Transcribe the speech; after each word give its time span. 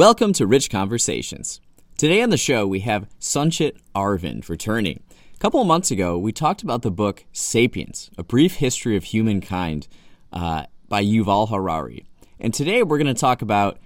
Welcome 0.00 0.32
to 0.32 0.46
Rich 0.46 0.70
Conversations. 0.70 1.60
Today 1.98 2.22
on 2.22 2.30
the 2.30 2.38
show, 2.38 2.66
we 2.66 2.80
have 2.80 3.06
Sanchit 3.20 3.76
Arvind 3.94 4.48
returning. 4.48 5.02
A 5.34 5.38
couple 5.38 5.60
of 5.60 5.66
months 5.66 5.90
ago, 5.90 6.16
we 6.16 6.32
talked 6.32 6.62
about 6.62 6.80
the 6.80 6.90
book 6.90 7.26
Sapiens, 7.34 8.10
A 8.16 8.24
Brief 8.24 8.54
History 8.54 8.96
of 8.96 9.04
Humankind 9.04 9.88
uh, 10.32 10.64
by 10.88 11.04
Yuval 11.04 11.50
Harari. 11.50 12.06
And 12.40 12.54
today 12.54 12.82
we're 12.82 12.96
going 12.96 13.14
to 13.14 13.20
talk 13.20 13.42
about 13.42 13.78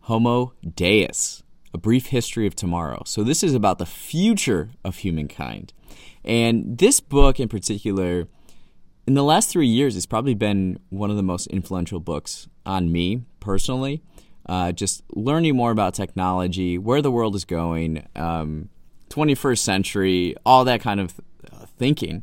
Homo 0.00 0.54
Deus, 0.74 1.44
A 1.72 1.78
Brief 1.78 2.06
History 2.06 2.48
of 2.48 2.56
Tomorrow. 2.56 3.04
So 3.06 3.22
this 3.22 3.44
is 3.44 3.54
about 3.54 3.78
the 3.78 3.86
future 3.86 4.70
of 4.84 4.96
humankind. 4.96 5.72
And 6.24 6.78
this 6.78 6.98
book 6.98 7.38
in 7.38 7.48
particular, 7.48 8.26
in 9.06 9.14
the 9.14 9.22
last 9.22 9.48
three 9.50 9.68
years, 9.68 9.94
has 9.94 10.04
probably 10.04 10.34
been 10.34 10.80
one 10.88 11.10
of 11.10 11.16
the 11.16 11.22
most 11.22 11.46
influential 11.46 12.00
books 12.00 12.48
on 12.66 12.90
me 12.90 13.22
personally. 13.38 14.02
Uh, 14.46 14.72
just 14.72 15.02
learning 15.14 15.56
more 15.56 15.70
about 15.70 15.94
technology, 15.94 16.78
where 16.78 17.02
the 17.02 17.10
world 17.10 17.34
is 17.34 17.44
going, 17.44 18.06
um, 18.16 18.68
21st 19.10 19.58
century, 19.58 20.34
all 20.44 20.64
that 20.64 20.80
kind 20.80 21.00
of 21.00 21.20
uh, 21.52 21.66
thinking. 21.78 22.22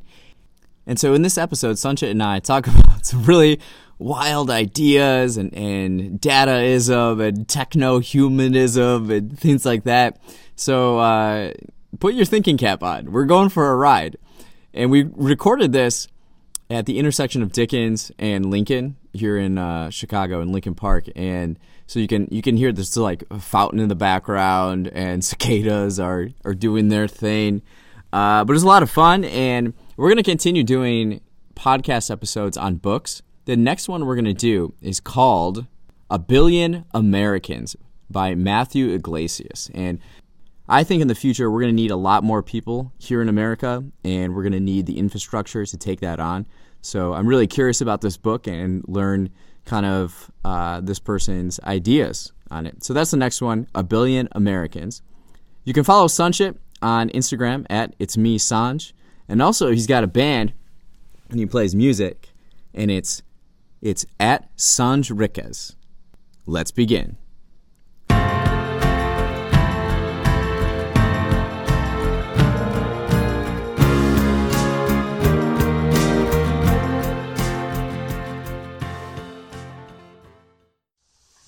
And 0.85 0.99
so 0.99 1.13
in 1.13 1.21
this 1.21 1.37
episode, 1.37 1.75
Sanchit 1.75 2.11
and 2.11 2.23
I 2.23 2.39
talk 2.39 2.67
about 2.67 3.05
some 3.05 3.23
really 3.23 3.59
wild 3.99 4.49
ideas 4.49 5.37
and, 5.37 5.53
and 5.53 6.21
dataism 6.21 7.25
and 7.25 7.47
techno 7.47 7.99
humanism 7.99 9.09
and 9.09 9.37
things 9.37 9.65
like 9.65 9.83
that. 9.83 10.19
So 10.55 10.99
uh, 10.99 11.51
put 11.99 12.13
your 12.13 12.25
thinking 12.25 12.57
cap 12.57 12.83
on. 12.83 13.11
We're 13.11 13.25
going 13.25 13.49
for 13.49 13.71
a 13.71 13.75
ride. 13.75 14.17
And 14.73 14.91
we 14.91 15.03
recorded 15.03 15.71
this 15.71 16.07
at 16.69 16.85
the 16.85 16.99
intersection 16.99 17.41
of 17.41 17.51
Dickens 17.51 18.11
and 18.19 18.49
Lincoln 18.51 18.97
here 19.17 19.37
in 19.37 19.57
uh, 19.57 19.89
Chicago 19.89 20.41
in 20.41 20.51
Lincoln 20.51 20.75
Park. 20.75 21.05
And 21.15 21.59
so 21.85 21.99
you 21.99 22.07
can 22.07 22.27
you 22.31 22.41
can 22.41 22.57
hear 22.57 22.71
this 22.71 22.95
like 22.95 23.23
fountain 23.39 23.79
in 23.79 23.89
the 23.89 23.95
background 23.95 24.87
and 24.87 25.23
cicadas 25.31 25.99
are, 25.99 26.29
are 26.45 26.53
doing 26.53 26.89
their 26.89 27.07
thing. 27.07 27.61
Uh, 28.13 28.43
but 28.45 28.55
it's 28.55 28.63
a 28.63 28.67
lot 28.67 28.83
of 28.83 28.89
fun 28.89 29.25
and 29.25 29.73
we're 29.97 30.07
going 30.07 30.17
to 30.17 30.23
continue 30.23 30.63
doing 30.63 31.21
podcast 31.55 32.09
episodes 32.09 32.57
on 32.57 32.75
books. 32.75 33.21
The 33.45 33.57
next 33.57 33.89
one 33.89 34.05
we're 34.05 34.15
going 34.15 34.25
to 34.25 34.33
do 34.33 34.73
is 34.81 34.99
called 34.99 35.65
A 36.09 36.19
Billion 36.19 36.85
Americans 36.93 37.75
by 38.09 38.35
Matthew 38.35 38.93
Yglesias, 38.93 39.69
And 39.73 39.99
I 40.69 40.83
think 40.83 41.01
in 41.01 41.07
the 41.07 41.15
future 41.15 41.49
we're 41.49 41.61
going 41.61 41.75
to 41.75 41.81
need 41.81 41.91
a 41.91 41.97
lot 41.97 42.23
more 42.23 42.43
people 42.43 42.91
here 42.97 43.21
in 43.21 43.29
America 43.29 43.83
and 44.03 44.35
we're 44.35 44.43
going 44.43 44.53
to 44.53 44.59
need 44.59 44.85
the 44.85 44.97
infrastructure 44.97 45.65
to 45.65 45.77
take 45.77 46.01
that 46.01 46.19
on. 46.19 46.45
So 46.81 47.13
I'm 47.13 47.27
really 47.27 47.47
curious 47.47 47.81
about 47.81 48.01
this 48.01 48.17
book 48.17 48.47
and 48.47 48.83
learn 48.87 49.29
kind 49.65 49.85
of 49.85 50.31
uh, 50.45 50.81
this 50.81 50.99
person's 50.99 51.59
ideas 51.61 52.31
on 52.49 52.65
it. 52.65 52.83
So 52.83 52.93
that's 52.93 53.11
the 53.11 53.17
next 53.17 53.41
one, 53.41 53.67
A 53.75 53.83
Billion 53.83 54.29
Americans. 54.31 55.01
You 55.65 55.73
can 55.73 55.83
follow 55.83 56.07
Sanchit 56.07 56.57
on 56.81 57.09
Instagram 57.09 57.65
at 57.69 57.93
It's 57.99 58.17
Me 58.17 58.37
Sanj. 58.37 58.93
And 59.27 59.41
also 59.41 59.71
he's 59.71 59.87
got 59.87 60.03
a 60.03 60.07
band 60.07 60.53
and 61.29 61.39
he 61.39 61.45
plays 61.45 61.75
music 61.75 62.29
and 62.73 62.89
it's 62.89 63.21
it's 63.81 64.05
at 64.19 64.55
Sanj 64.55 65.11
Riquez. 65.13 65.75
Let's 66.45 66.71
begin. 66.71 67.17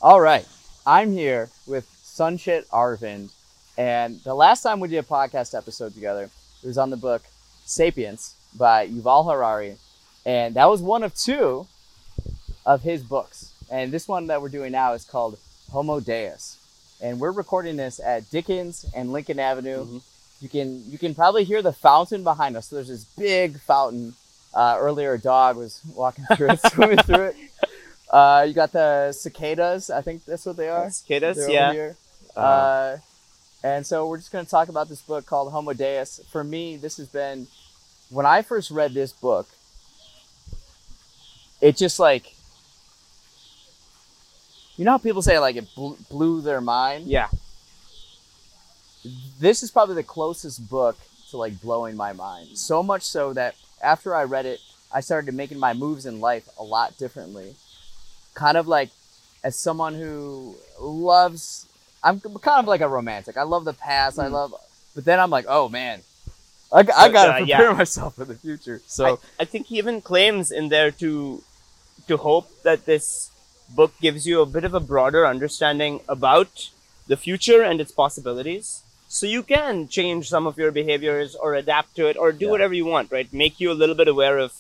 All 0.02 0.22
right. 0.22 0.48
I'm 0.86 1.12
here 1.12 1.50
with 1.68 1.86
Sanchit 2.06 2.66
Arvind. 2.68 3.34
And 3.78 4.22
the 4.22 4.34
last 4.34 4.62
time 4.62 4.80
we 4.80 4.88
did 4.88 5.00
a 5.00 5.04
podcast 5.04 5.54
episode 5.58 5.94
together, 5.94 6.30
it 6.64 6.68
was 6.68 6.78
on 6.78 6.90
the 6.90 6.96
book 6.96 7.24
Sapiens 7.66 8.36
by 8.58 8.88
Yuval 8.88 9.30
Harari. 9.30 9.76
And 10.26 10.56
that 10.56 10.70
was 10.70 10.82
one 10.82 11.04
of 11.04 11.14
two 11.16 11.68
of 12.66 12.82
his 12.82 13.04
books. 13.04 13.52
And 13.70 13.92
this 13.92 14.08
one 14.08 14.28
that 14.28 14.42
we're 14.42 14.48
doing 14.48 14.72
now 14.72 14.94
is 14.94 15.04
called 15.04 15.38
Homo 15.70 16.00
Deus. 16.00 16.58
And 17.02 17.20
we're 17.20 17.34
recording 17.34 17.76
this 17.76 18.00
at 18.00 18.30
Dickens 18.30 18.86
and 18.96 19.12
Lincoln 19.12 19.38
Avenue. 19.38 19.84
Mm-hmm. 19.84 19.98
You 20.40 20.48
can 20.48 20.90
you 20.90 20.98
can 20.98 21.14
probably 21.14 21.44
hear 21.44 21.62
the 21.62 21.74
fountain 21.74 22.24
behind 22.24 22.56
us. 22.56 22.68
So 22.70 22.78
there's 22.78 22.88
this 22.88 23.04
big 23.04 23.60
fountain. 23.60 24.14
Uh, 24.52 24.78
earlier, 24.80 25.14
a 25.14 25.20
dog 25.20 25.58
was 25.58 25.82
walking 25.94 26.26
through 26.36 26.52
it, 26.52 26.60
swimming 26.72 26.98
through 27.00 27.26
it. 27.26 27.36
Uh, 28.10 28.46
you 28.48 28.54
got 28.54 28.72
the 28.72 29.12
cicadas. 29.12 29.90
I 29.90 30.02
think 30.02 30.26
that's 30.26 30.46
what 30.46 30.58
they 30.58 30.70
are. 30.70 30.90
Cicadas, 30.90 31.38
They're 31.38 31.46
over 31.46 31.54
yeah. 31.54 31.72
here. 31.74 31.98
Uh, 32.36 32.40
Uh, 32.40 32.98
and 33.64 33.86
so 33.86 34.08
we're 34.08 34.18
just 34.18 34.32
going 34.32 34.46
to 34.46 34.50
talk 34.50 34.70
about 34.70 34.88
this 34.90 35.02
book 35.02 35.26
called 35.26 35.52
Homo 35.52 35.74
Deus. 35.74 36.22
For 36.32 36.44
me, 36.44 36.78
this 36.78 36.98
has 36.98 37.08
been 37.08 37.48
when 38.10 38.26
I 38.26 38.42
first 38.42 38.72
read 38.72 38.94
this 38.94 39.12
book. 39.12 39.48
It 41.62 41.76
just 41.76 42.00
like 42.00 42.34
you 44.78 44.86
know 44.86 44.92
how 44.92 44.98
people 44.98 45.22
say 45.22 45.38
like 45.40 45.58
it 45.58 45.68
bl- 45.76 45.96
blew 46.10 46.42
their 46.42 46.62
mind. 46.62 47.06
yeah. 47.08 47.28
This 49.40 49.62
is 49.64 49.72
probably 49.72 49.96
the 49.96 50.04
closest 50.04 50.70
book 50.70 50.98
to 51.32 51.38
like 51.38 51.60
blowing 51.62 51.96
my 51.98 52.14
mind. 52.14 52.58
So 52.58 52.82
much 52.82 53.04
so 53.04 53.34
that 53.34 53.56
after 53.82 54.16
I 54.16 54.24
read 54.24 54.46
it, 54.46 54.60
I 54.94 55.02
started 55.02 55.34
making 55.34 55.60
my 55.60 55.74
moves 55.74 56.06
in 56.06 56.20
life 56.20 56.48
a 56.58 56.64
lot 56.64 56.98
differently. 56.98 57.56
Kind 58.44 58.58
of 58.62 58.66
like 58.78 58.90
as 59.44 59.56
someone 59.68 59.94
who 60.02 60.56
loves 60.80 61.44
I'm 62.08 62.20
kind 62.22 62.60
of 62.64 62.68
like 62.74 62.82
a 62.82 62.88
romantic. 62.88 63.36
I 63.44 63.44
love 63.54 63.64
the 63.66 63.74
past. 63.90 64.18
I 64.18 64.28
Mm. 64.28 64.32
love 64.40 64.52
but 64.96 65.04
then 65.06 65.20
I'm 65.24 65.30
like, 65.38 65.46
"Oh 65.58 65.66
man. 65.80 65.98
I, 66.72 66.80
I 67.04 67.10
got 67.18 67.26
to 67.26 67.34
uh, 67.34 67.38
prepare 67.44 67.72
yeah. 67.72 67.82
myself 67.84 68.12
for 68.16 68.26
the 68.32 68.36
future." 68.46 68.78
So, 68.88 69.04
I, 69.06 69.44
I 69.44 69.46
think 69.52 69.68
he 69.68 69.78
even 69.84 70.02
claims 70.12 70.52
in 70.60 70.66
there 70.76 70.92
to 71.04 71.12
to 72.08 72.18
hope 72.30 72.48
that 72.68 72.86
this 72.92 73.06
book 73.80 73.94
gives 74.06 74.22
you 74.30 74.42
a 74.42 74.46
bit 74.56 74.64
of 74.70 74.74
a 74.74 74.80
broader 74.92 75.24
understanding 75.34 75.94
about 76.16 76.70
the 77.12 77.18
future 77.18 77.62
and 77.70 77.78
its 77.84 77.92
possibilities. 78.04 78.84
So 79.18 79.26
you 79.36 79.42
can 79.44 79.88
change 79.98 80.30
some 80.30 80.46
of 80.50 80.58
your 80.62 80.72
behaviors 80.72 81.36
or 81.44 81.50
adapt 81.56 81.96
to 81.98 82.04
it 82.10 82.18
or 82.18 82.32
do 82.32 82.46
Yeah. 82.46 82.52
whatever 82.54 82.74
you 82.80 82.86
want, 82.86 83.12
right? 83.12 83.30
Make 83.44 83.60
you 83.62 83.70
a 83.72 83.78
little 83.82 83.98
bit 84.02 84.08
aware 84.16 84.38
of 84.46 84.52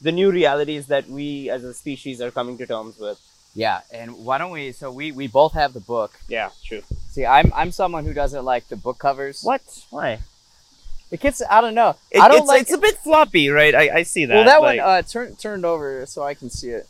the 0.00 0.12
new 0.12 0.30
realities 0.30 0.86
that 0.88 1.08
we 1.08 1.50
as 1.50 1.64
a 1.64 1.72
species 1.74 2.20
are 2.20 2.30
coming 2.30 2.58
to 2.58 2.66
terms 2.66 2.98
with. 2.98 3.18
yeah, 3.54 3.80
and 3.92 4.24
why 4.24 4.38
don't 4.38 4.50
we 4.50 4.72
so 4.72 4.90
we 4.92 5.12
we 5.12 5.26
both 5.26 5.52
have 5.54 5.72
the 5.72 5.80
book. 5.80 6.12
Yeah, 6.28 6.50
true. 6.64 6.82
See, 7.08 7.24
I'm 7.24 7.52
I'm 7.54 7.72
someone 7.72 8.04
who 8.04 8.12
doesn't 8.12 8.44
like 8.44 8.68
the 8.68 8.76
book 8.76 8.98
covers. 8.98 9.42
What? 9.42 9.62
Why? 9.90 10.20
It 11.10 11.20
gets 11.20 11.40
I 11.48 11.60
don't 11.60 11.74
know. 11.74 11.94
It- 12.10 12.20
I 12.20 12.28
don't 12.28 12.40
it's, 12.40 12.48
like 12.48 12.62
it's 12.62 12.72
a 12.74 12.78
bit 12.78 12.96
floppy, 12.98 13.48
right? 13.48 13.74
I, 13.74 13.98
I 13.98 14.02
see 14.02 14.26
that. 14.26 14.34
Well, 14.34 14.44
that 14.44 14.60
like- 14.60 14.80
one 14.80 14.88
uh, 14.88 15.02
turn 15.02 15.36
turned 15.36 15.64
over 15.64 16.04
so 16.06 16.22
I 16.22 16.34
can 16.34 16.50
see 16.50 16.70
it. 16.70 16.86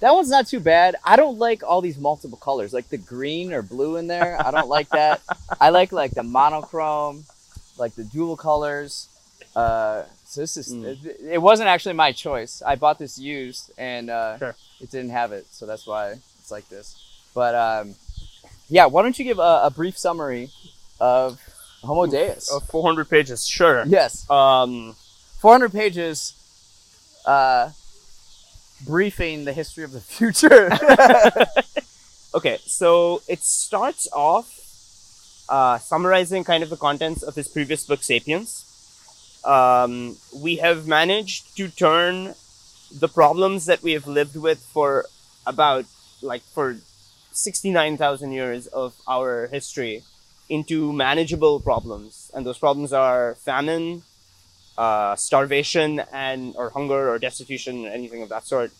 That 0.00 0.12
one's 0.12 0.28
not 0.28 0.46
too 0.46 0.60
bad. 0.60 0.96
I 1.04 1.16
don't 1.16 1.38
like 1.38 1.62
all 1.62 1.80
these 1.80 1.96
multiple 1.96 2.36
colors, 2.36 2.74
like 2.74 2.88
the 2.88 2.98
green 2.98 3.52
or 3.52 3.62
blue 3.62 3.96
in 3.96 4.08
there. 4.08 4.36
I 4.44 4.50
don't 4.50 4.68
like 4.68 4.88
that. 4.90 5.22
I 5.60 5.70
like 5.70 5.92
like 5.92 6.10
the 6.10 6.22
monochrome, 6.24 7.24
like 7.78 7.94
the 7.94 8.04
dual 8.04 8.36
colors. 8.36 9.08
Uh, 9.54 10.02
so 10.26 10.40
this 10.40 10.56
is 10.56 10.72
Mm. 10.74 10.84
it, 11.06 11.20
it 11.32 11.38
wasn't 11.42 11.68
actually 11.68 11.94
my 11.94 12.12
choice. 12.12 12.62
I 12.66 12.74
bought 12.76 12.98
this 12.98 13.18
used 13.18 13.70
and 13.78 14.10
uh, 14.10 14.38
Sure. 14.38 14.56
it 14.80 14.90
didn't 14.90 15.10
have 15.10 15.32
it, 15.32 15.46
so 15.50 15.66
that's 15.66 15.86
why 15.86 16.14
it's 16.40 16.50
like 16.50 16.68
this. 16.68 16.96
But 17.34 17.54
um, 17.54 17.94
yeah, 18.68 18.86
why 18.86 19.02
don't 19.02 19.18
you 19.18 19.24
give 19.24 19.38
a, 19.38 19.60
a 19.64 19.70
brief 19.70 19.96
summary 19.98 20.50
of 21.00 21.40
Homo 21.82 22.06
Deus? 22.06 22.50
uh, 22.52 22.60
400 22.60 23.08
pages, 23.08 23.46
sure. 23.46 23.84
Yes. 23.86 24.28
Um, 24.30 24.96
400 25.38 25.70
pages 25.72 26.34
uh, 27.26 27.70
briefing 28.84 29.44
the 29.44 29.52
history 29.52 29.84
of 29.84 29.92
the 29.92 30.00
future. 30.16 30.70
Okay, 32.34 32.58
so 32.66 33.22
it 33.28 33.38
starts 33.42 34.06
off 34.12 34.52
uh, 35.48 35.78
summarizing 35.78 36.44
kind 36.44 36.62
of 36.62 36.68
the 36.68 36.76
contents 36.76 37.22
of 37.22 37.34
his 37.34 37.48
previous 37.48 37.86
book, 37.86 38.02
Sapiens. 38.02 38.65
Um, 39.46 40.16
we 40.34 40.56
have 40.56 40.86
managed 40.88 41.56
to 41.56 41.68
turn 41.68 42.34
the 42.92 43.08
problems 43.08 43.66
that 43.66 43.82
we 43.82 43.92
have 43.92 44.06
lived 44.06 44.36
with 44.36 44.58
for 44.58 45.06
about 45.46 45.84
like 46.22 46.42
for 46.42 46.76
69,000 47.32 48.32
years 48.32 48.66
of 48.66 48.94
our 49.06 49.46
history 49.48 50.02
into 50.48 50.92
manageable 50.92 51.60
problems. 51.60 52.30
And 52.34 52.44
those 52.46 52.58
problems 52.58 52.92
are 52.92 53.34
famine, 53.36 54.02
uh, 54.78 55.16
starvation, 55.16 56.02
and 56.12 56.54
or 56.56 56.70
hunger 56.70 57.10
or 57.10 57.18
destitution, 57.18 57.86
anything 57.86 58.22
of 58.22 58.28
that 58.30 58.44
sort. 58.44 58.72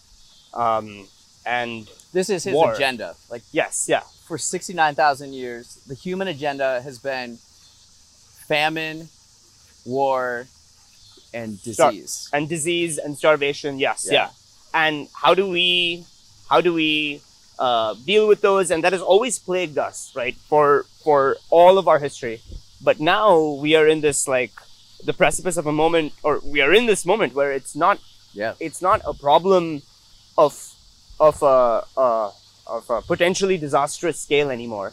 Um, 0.55 1.07
and 1.45 1.89
this 2.13 2.29
is 2.29 2.45
his 2.45 2.55
War. 2.55 2.73
agenda. 2.73 3.15
Like 3.31 3.43
yes, 3.53 3.87
yeah, 3.89 4.03
for 4.27 4.39
69,000 4.39 5.33
years, 5.33 5.77
the 5.87 5.95
human 5.95 6.29
agenda 6.29 6.81
has 6.81 6.99
been 6.99 7.39
famine, 8.49 9.09
war, 9.85 10.47
and 11.39 11.51
Star- 11.59 11.91
disease. 11.93 12.15
and 12.35 12.43
disease 12.57 12.95
and 13.05 13.13
starvation 13.23 13.73
yes 13.79 13.99
Yeah. 14.09 14.13
yeah, 14.19 14.29
and 14.83 14.95
how 15.23 15.33
do 15.41 15.45
we 15.57 15.69
how 16.53 16.61
do 16.67 16.73
we 16.83 16.91
uh, 17.59 17.91
deal 18.11 18.25
with 18.31 18.41
those, 18.49 18.67
and 18.73 18.81
that 18.85 18.93
has 18.93 19.01
always 19.13 19.35
plagued 19.49 19.79
us, 19.89 19.97
right? 20.21 20.37
For 20.51 20.69
for 21.05 21.21
all 21.59 21.75
of 21.81 21.85
our 21.91 21.99
history, 22.07 22.37
but 22.89 22.97
now 23.17 23.29
we 23.65 23.71
are 23.79 23.89
in 23.95 24.01
this 24.09 24.19
like 24.37 24.53
the 25.09 25.15
precipice 25.23 25.57
of 25.63 25.67
a 25.67 25.77
moment, 25.83 26.13
or 26.27 26.33
we 26.55 26.59
are 26.67 26.73
in 26.79 26.85
this 26.93 27.03
moment 27.11 27.31
where 27.39 27.53
it's 27.59 27.75
not 27.85 27.97
Yeah. 28.43 28.53
it's 28.67 28.81
not 28.89 28.99
a 29.13 29.15
problem 29.27 29.65
of 30.45 30.53
of 31.29 31.37
a, 31.43 31.59
a 32.07 32.09
of 32.77 32.85
a 32.97 32.99
potentially 33.13 33.57
disastrous 33.67 34.17
scale 34.27 34.49
anymore. 34.59 34.93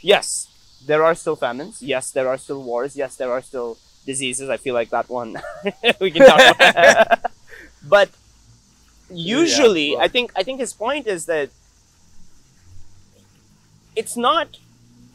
Yes, 0.00 0.48
there 0.90 1.02
are 1.04 1.14
still 1.14 1.36
famines. 1.36 1.82
Yes, 1.82 2.10
there 2.16 2.28
are 2.32 2.38
still 2.38 2.62
wars. 2.62 2.96
Yes, 2.96 3.16
there 3.20 3.30
are 3.36 3.42
still 3.42 3.76
diseases. 4.12 4.48
I 4.48 4.58
feel 4.64 4.74
like 4.80 4.90
that 4.96 5.08
one 5.08 5.30
we 6.00 6.10
can 6.10 6.26
talk 6.26 6.56
about. 6.56 7.30
but 7.96 8.08
usually, 9.10 9.88
well- 9.92 10.04
I 10.06 10.08
think 10.08 10.32
I 10.34 10.42
think 10.42 10.58
his 10.66 10.72
point 10.84 11.06
is 11.06 11.26
that 11.26 11.50
it's 13.96 14.16
not 14.16 14.48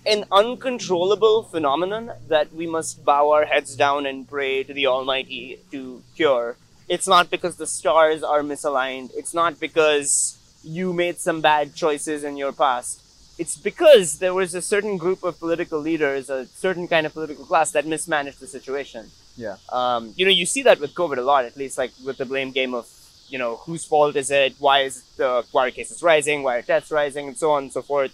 an 0.05 0.25
uncontrollable 0.31 1.43
phenomenon 1.43 2.11
that 2.27 2.53
we 2.53 2.67
must 2.67 3.05
bow 3.05 3.31
our 3.31 3.45
heads 3.45 3.75
down 3.75 4.05
and 4.05 4.27
pray 4.27 4.63
to 4.63 4.73
the 4.73 4.87
Almighty 4.87 5.59
to 5.71 6.01
cure. 6.15 6.57
It's 6.89 7.07
not 7.07 7.29
because 7.29 7.55
the 7.55 7.67
stars 7.67 8.21
are 8.23 8.41
misaligned. 8.41 9.11
It's 9.15 9.33
not 9.33 9.59
because 9.59 10.37
you 10.63 10.91
made 10.93 11.17
some 11.19 11.39
bad 11.41 11.73
choices 11.75 12.23
in 12.23 12.35
your 12.35 12.51
past. 12.51 13.02
It's 13.37 13.57
because 13.57 14.19
there 14.19 14.33
was 14.33 14.53
a 14.53 14.61
certain 14.61 14.97
group 14.97 15.23
of 15.23 15.39
political 15.39 15.79
leaders, 15.79 16.29
a 16.29 16.45
certain 16.45 16.87
kind 16.87 17.05
of 17.05 17.13
political 17.13 17.45
class 17.45 17.71
that 17.71 17.85
mismanaged 17.85 18.39
the 18.39 18.47
situation. 18.47 19.09
Yeah. 19.35 19.57
Um, 19.71 20.13
you 20.15 20.25
know, 20.25 20.31
you 20.31 20.45
see 20.45 20.61
that 20.63 20.79
with 20.79 20.93
COVID 20.93 21.17
a 21.17 21.21
lot, 21.21 21.45
at 21.45 21.57
least 21.57 21.77
like 21.77 21.91
with 22.05 22.17
the 22.17 22.25
blame 22.25 22.51
game 22.51 22.73
of, 22.75 22.87
you 23.29 23.39
know, 23.39 23.55
whose 23.57 23.85
fault 23.85 24.15
is 24.15 24.29
it? 24.29 24.55
Why 24.59 24.81
is 24.81 25.03
the 25.17 25.43
why 25.51 25.67
are 25.67 25.71
cases 25.71 26.03
rising? 26.03 26.43
Why 26.43 26.57
are 26.57 26.61
deaths 26.61 26.91
rising? 26.91 27.27
And 27.27 27.37
so 27.37 27.51
on 27.51 27.63
and 27.63 27.73
so 27.73 27.81
forth 27.81 28.13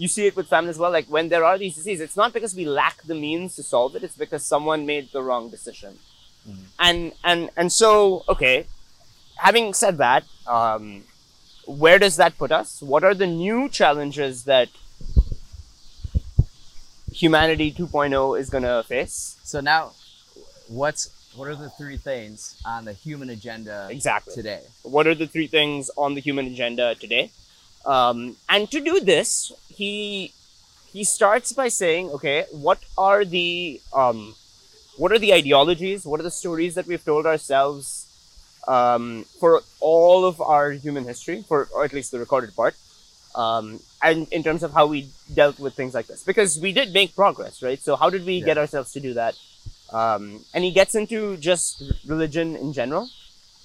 you 0.00 0.08
see 0.08 0.26
it 0.26 0.34
with 0.34 0.48
famine 0.48 0.70
as 0.70 0.78
well. 0.78 0.90
Like 0.90 1.08
when 1.08 1.28
there 1.28 1.44
are 1.44 1.58
these 1.58 1.74
diseases, 1.74 2.00
it's 2.00 2.16
not 2.16 2.32
because 2.32 2.56
we 2.56 2.64
lack 2.64 3.02
the 3.02 3.14
means 3.14 3.54
to 3.56 3.62
solve 3.62 3.94
it. 3.96 4.02
It's 4.02 4.16
because 4.16 4.42
someone 4.42 4.86
made 4.86 5.12
the 5.12 5.22
wrong 5.22 5.50
decision. 5.50 5.98
And 6.78 7.12
and 7.22 7.50
and 7.56 7.70
so 7.70 8.24
okay. 8.26 8.66
Having 9.36 9.74
said 9.74 9.98
that, 9.98 10.24
um, 10.46 11.04
where 11.78 11.98
does 11.98 12.16
that 12.16 12.36
put 12.38 12.50
us? 12.52 12.82
What 12.82 13.04
are 13.04 13.14
the 13.14 13.26
new 13.26 13.68
challenges 13.68 14.44
that 14.44 14.68
humanity 17.12 17.72
2.0 17.72 18.38
is 18.38 18.50
going 18.50 18.64
to 18.64 18.82
face? 18.86 19.36
So 19.42 19.60
now, 19.60 19.92
what's 20.68 21.10
what 21.36 21.46
are 21.48 21.54
the 21.54 21.70
three 21.70 21.96
things 21.96 22.60
on 22.66 22.84
the 22.84 22.92
human 22.92 23.30
agenda 23.30 23.86
Exactly. 23.90 24.34
today? 24.34 24.60
what 24.82 25.06
are 25.06 25.14
the 25.14 25.26
three 25.28 25.46
things 25.46 25.88
on 25.96 26.14
the 26.14 26.20
human 26.20 26.46
agenda 26.46 26.94
today 26.96 27.30
um, 27.86 28.36
and 28.48 28.68
to 28.70 28.80
do 28.80 28.98
this 28.98 29.52
he 29.68 30.32
he 30.92 31.04
starts 31.04 31.52
by 31.52 31.68
saying 31.68 32.10
okay 32.10 32.46
what 32.50 32.80
are 32.98 33.24
the 33.24 33.80
um, 33.94 34.34
what 34.96 35.12
are 35.12 35.18
the 35.20 35.32
ideologies 35.32 36.04
what 36.04 36.18
are 36.18 36.24
the 36.24 36.30
stories 36.32 36.74
that 36.74 36.86
we've 36.86 37.04
told 37.04 37.26
ourselves 37.26 37.99
um, 38.68 39.24
for 39.40 39.62
all 39.80 40.24
of 40.24 40.40
our 40.40 40.70
human 40.72 41.04
history 41.04 41.42
for 41.48 41.68
or 41.72 41.84
at 41.84 41.92
least 41.92 42.10
the 42.10 42.18
recorded 42.18 42.54
part 42.54 42.74
um, 43.34 43.80
and 44.02 44.26
in 44.32 44.42
terms 44.42 44.62
of 44.62 44.72
how 44.72 44.86
we 44.86 45.08
dealt 45.34 45.58
with 45.58 45.74
things 45.74 45.94
like 45.94 46.06
this 46.06 46.22
because 46.24 46.58
we 46.60 46.72
did 46.72 46.92
make 46.92 47.14
progress 47.14 47.62
right 47.62 47.80
so 47.80 47.96
how 47.96 48.10
did 48.10 48.24
we 48.24 48.34
Yeah. 48.38 48.46
get 48.46 48.58
ourselves 48.58 48.92
to 48.92 49.00
do 49.00 49.14
that 49.14 49.34
um, 49.92 50.44
and 50.54 50.62
he 50.64 50.70
gets 50.70 50.94
into 50.94 51.36
just 51.38 51.82
religion 52.06 52.56
in 52.56 52.72
general 52.72 53.08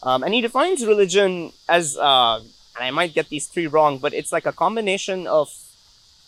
um, 0.04 0.24
and 0.24 0.34
he 0.34 0.42
defines 0.42 0.86
religion 0.86 1.52
as, 1.68 1.98
uh, 1.98 2.36
and 2.76 2.84
I 2.84 2.92
might 2.92 3.14
get 3.16 3.30
these 3.30 3.48
three 3.48 3.66
wrong, 3.66 3.98
but 3.98 4.14
it's 4.14 4.32
like 4.32 4.46
a 4.46 4.52
combination 4.52 5.26
of 5.26 5.50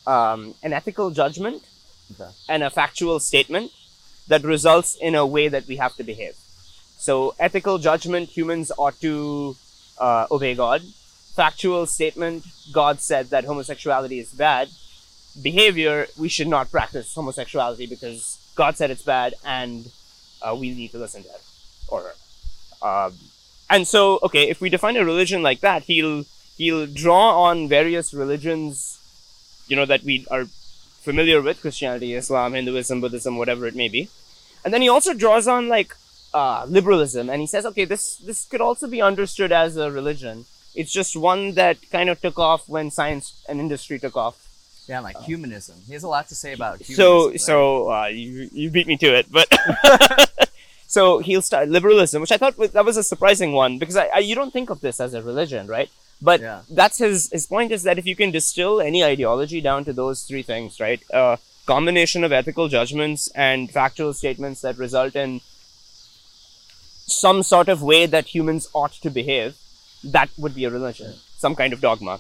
um, 0.07 0.55
an 0.63 0.73
ethical 0.73 1.11
judgment 1.11 1.63
Okay. 2.13 2.31
and 2.49 2.63
a 2.63 2.69
factual 2.71 3.19
statement 3.19 3.71
that 4.29 4.43
results 4.43 4.95
in 4.95 5.13
a 5.13 5.25
way 5.27 5.47
that 5.47 5.67
we 5.67 5.75
have 5.75 5.95
to 5.97 6.03
behave. 6.03 6.35
So, 6.97 7.35
ethical 7.39 7.77
judgment, 7.77 8.29
humans 8.29 8.71
ought 8.77 8.99
to 9.01 9.55
uh, 9.99 10.25
obey 10.31 10.55
God. 10.55 10.81
Factual 11.35 11.85
statement, 11.85 12.45
God 12.71 12.99
said 12.99 13.29
that 13.29 13.45
homosexuality 13.45 14.19
is 14.19 14.31
bad. 14.31 14.69
Behavior, 15.39 16.07
we 16.17 16.27
should 16.27 16.47
not 16.47 16.71
practice 16.71 17.13
homosexuality 17.13 17.85
because 17.85 18.39
God 18.55 18.75
said 18.75 18.89
it's 18.89 19.03
bad 19.03 19.35
and 19.45 19.91
uh, 20.41 20.55
we 20.55 20.71
need 20.73 20.91
to 20.91 20.97
listen 20.97 21.21
to 21.23 21.29
it. 21.29 21.41
Or, 21.87 22.15
um, 22.81 23.13
and 23.69 23.87
so, 23.87 24.19
okay, 24.23 24.49
if 24.49 24.59
we 24.59 24.69
define 24.69 24.97
a 24.97 25.05
religion 25.05 25.43
like 25.43 25.59
that, 25.59 25.83
he'll 25.83 26.25
he'll 26.57 26.87
draw 26.87 27.43
on 27.43 27.67
various 27.69 28.13
religions, 28.13 28.99
you 29.67 29.75
know, 29.75 29.85
that 29.85 30.03
we 30.03 30.25
are 30.31 30.45
familiar 30.45 31.41
with 31.41 31.61
Christianity, 31.61 32.15
Islam, 32.15 32.53
Hinduism, 32.53 32.99
Buddhism, 32.99 33.37
whatever 33.37 33.67
it 33.67 33.75
may 33.75 33.87
be. 33.87 34.09
And 34.65 34.73
then 34.73 34.81
he 34.81 34.89
also 34.89 35.13
draws 35.13 35.47
on 35.47 35.69
like 35.69 35.95
uh, 36.33 36.65
liberalism, 36.67 37.29
and 37.29 37.41
he 37.41 37.47
says, 37.47 37.65
okay, 37.65 37.85
this 37.85 38.17
this 38.17 38.45
could 38.45 38.61
also 38.61 38.87
be 38.87 39.01
understood 39.01 39.51
as 39.51 39.77
a 39.77 39.91
religion. 39.91 40.45
It's 40.75 40.91
just 40.91 41.15
one 41.15 41.53
that 41.55 41.77
kind 41.89 42.09
of 42.09 42.21
took 42.21 42.37
off 42.37 42.69
when 42.69 42.91
science 42.91 43.43
and 43.49 43.59
industry 43.59 43.97
took 43.99 44.15
off. 44.15 44.43
Yeah, 44.87 45.01
like 45.01 45.17
humanism. 45.21 45.75
He 45.87 45.93
has 45.93 46.03
a 46.03 46.07
lot 46.07 46.27
to 46.29 46.35
say 46.35 46.53
about 46.53 46.79
humanism. 46.81 46.95
So 46.95 47.29
right? 47.29 47.41
so 47.41 47.91
uh, 47.91 48.05
you 48.07 48.49
you 48.53 48.69
beat 48.69 48.87
me 48.87 48.97
to 48.97 49.07
it, 49.19 49.25
but 49.31 49.47
so 50.87 51.19
he'll 51.19 51.41
start 51.41 51.69
liberalism, 51.69 52.21
which 52.21 52.31
I 52.31 52.37
thought 52.37 52.57
was, 52.57 52.71
that 52.71 52.85
was 52.85 52.97
a 52.97 53.03
surprising 53.03 53.51
one 53.51 53.79
because 53.79 53.97
I, 53.97 54.07
I 54.15 54.19
you 54.19 54.35
don't 54.35 54.51
think 54.53 54.69
of 54.69 54.81
this 54.81 54.99
as 54.99 55.13
a 55.13 55.21
religion, 55.21 55.67
right? 55.67 55.89
But 56.21 56.41
Yeah. 56.41 56.61
that's 56.69 56.97
his 56.99 57.29
his 57.31 57.45
point 57.45 57.71
is 57.71 57.83
that 57.83 57.97
if 57.97 58.05
you 58.05 58.15
can 58.15 58.31
distill 58.31 58.79
any 58.81 59.03
ideology 59.03 59.61
down 59.61 59.83
to 59.85 59.93
those 59.93 60.23
three 60.23 60.43
things, 60.43 60.79
right? 60.79 61.01
A 61.11 61.37
combination 61.65 62.23
of 62.23 62.31
ethical 62.31 62.69
judgments 62.69 63.27
and 63.35 63.69
factual 63.69 64.13
statements 64.13 64.61
that 64.61 64.77
result 64.77 65.15
in 65.15 65.41
some 67.07 67.41
sort 67.41 67.69
of 67.69 67.81
way 67.81 68.05
that 68.05 68.27
humans 68.27 68.67
ought 68.73 68.91
to 68.91 69.09
behave, 69.09 69.55
that 70.03 70.29
would 70.37 70.53
be 70.53 70.65
a 70.65 70.69
religion, 70.69 71.15
some 71.37 71.55
kind 71.55 71.73
of 71.73 71.81
dogma. 71.81 72.19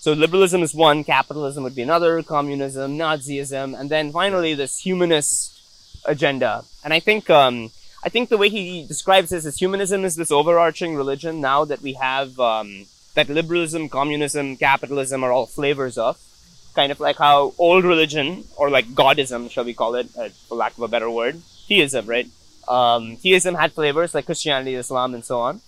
So 0.00 0.12
liberalism 0.12 0.62
is 0.62 0.74
one, 0.74 1.04
capitalism 1.04 1.62
would 1.62 1.76
be 1.76 1.82
another, 1.82 2.22
communism, 2.22 2.98
Nazism, 2.98 3.78
and 3.78 3.88
then 3.88 4.10
finally 4.10 4.54
this 4.54 4.80
humanist 4.80 5.60
agenda. 6.04 6.64
And 6.82 6.92
I 6.92 6.98
think 6.98 7.30
um, 7.30 7.70
I 8.04 8.08
think 8.08 8.28
the 8.28 8.38
way 8.38 8.48
he 8.48 8.84
describes 8.84 9.30
this 9.30 9.44
is 9.44 9.58
humanism 9.58 10.04
is 10.04 10.16
this 10.16 10.32
overarching 10.32 10.96
religion 10.96 11.40
now 11.40 11.64
that 11.64 11.82
we 11.82 11.92
have 11.92 12.40
um, 12.40 12.86
that 13.14 13.28
liberalism, 13.28 13.88
communism, 13.88 14.56
capitalism 14.56 15.22
are 15.22 15.30
all 15.30 15.46
flavors 15.46 15.96
of. 15.96 16.18
Kind 16.74 16.90
of 16.90 16.98
like 16.98 17.18
how 17.18 17.54
old 17.58 17.84
religion, 17.84 18.44
or 18.56 18.70
like 18.70 18.86
Godism, 18.86 19.50
shall 19.50 19.64
we 19.64 19.74
call 19.74 19.94
it, 19.94 20.08
uh, 20.18 20.30
for 20.48 20.56
lack 20.56 20.76
of 20.76 20.82
a 20.82 20.88
better 20.88 21.10
word, 21.10 21.42
theism, 21.68 22.06
right? 22.06 22.26
Um, 22.68 23.16
theism 23.16 23.54
had 23.54 23.72
flavors 23.72 24.14
like 24.14 24.26
Christianity, 24.26 24.74
Islam, 24.74 25.14
and 25.14 25.24
so 25.24 25.40
on. 25.40 25.60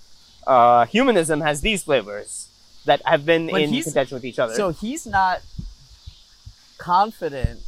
Uh, 0.46 0.86
humanism 0.86 1.40
has 1.40 1.60
these 1.60 1.82
flavors 1.82 2.48
that 2.84 3.00
have 3.06 3.24
been 3.24 3.48
But 3.50 3.62
in 3.62 3.82
contention 3.82 4.14
with 4.16 4.24
each 4.24 4.38
other. 4.38 4.54
So 4.54 4.70
he's 4.70 5.06
not 5.06 5.40
confident 6.78 7.60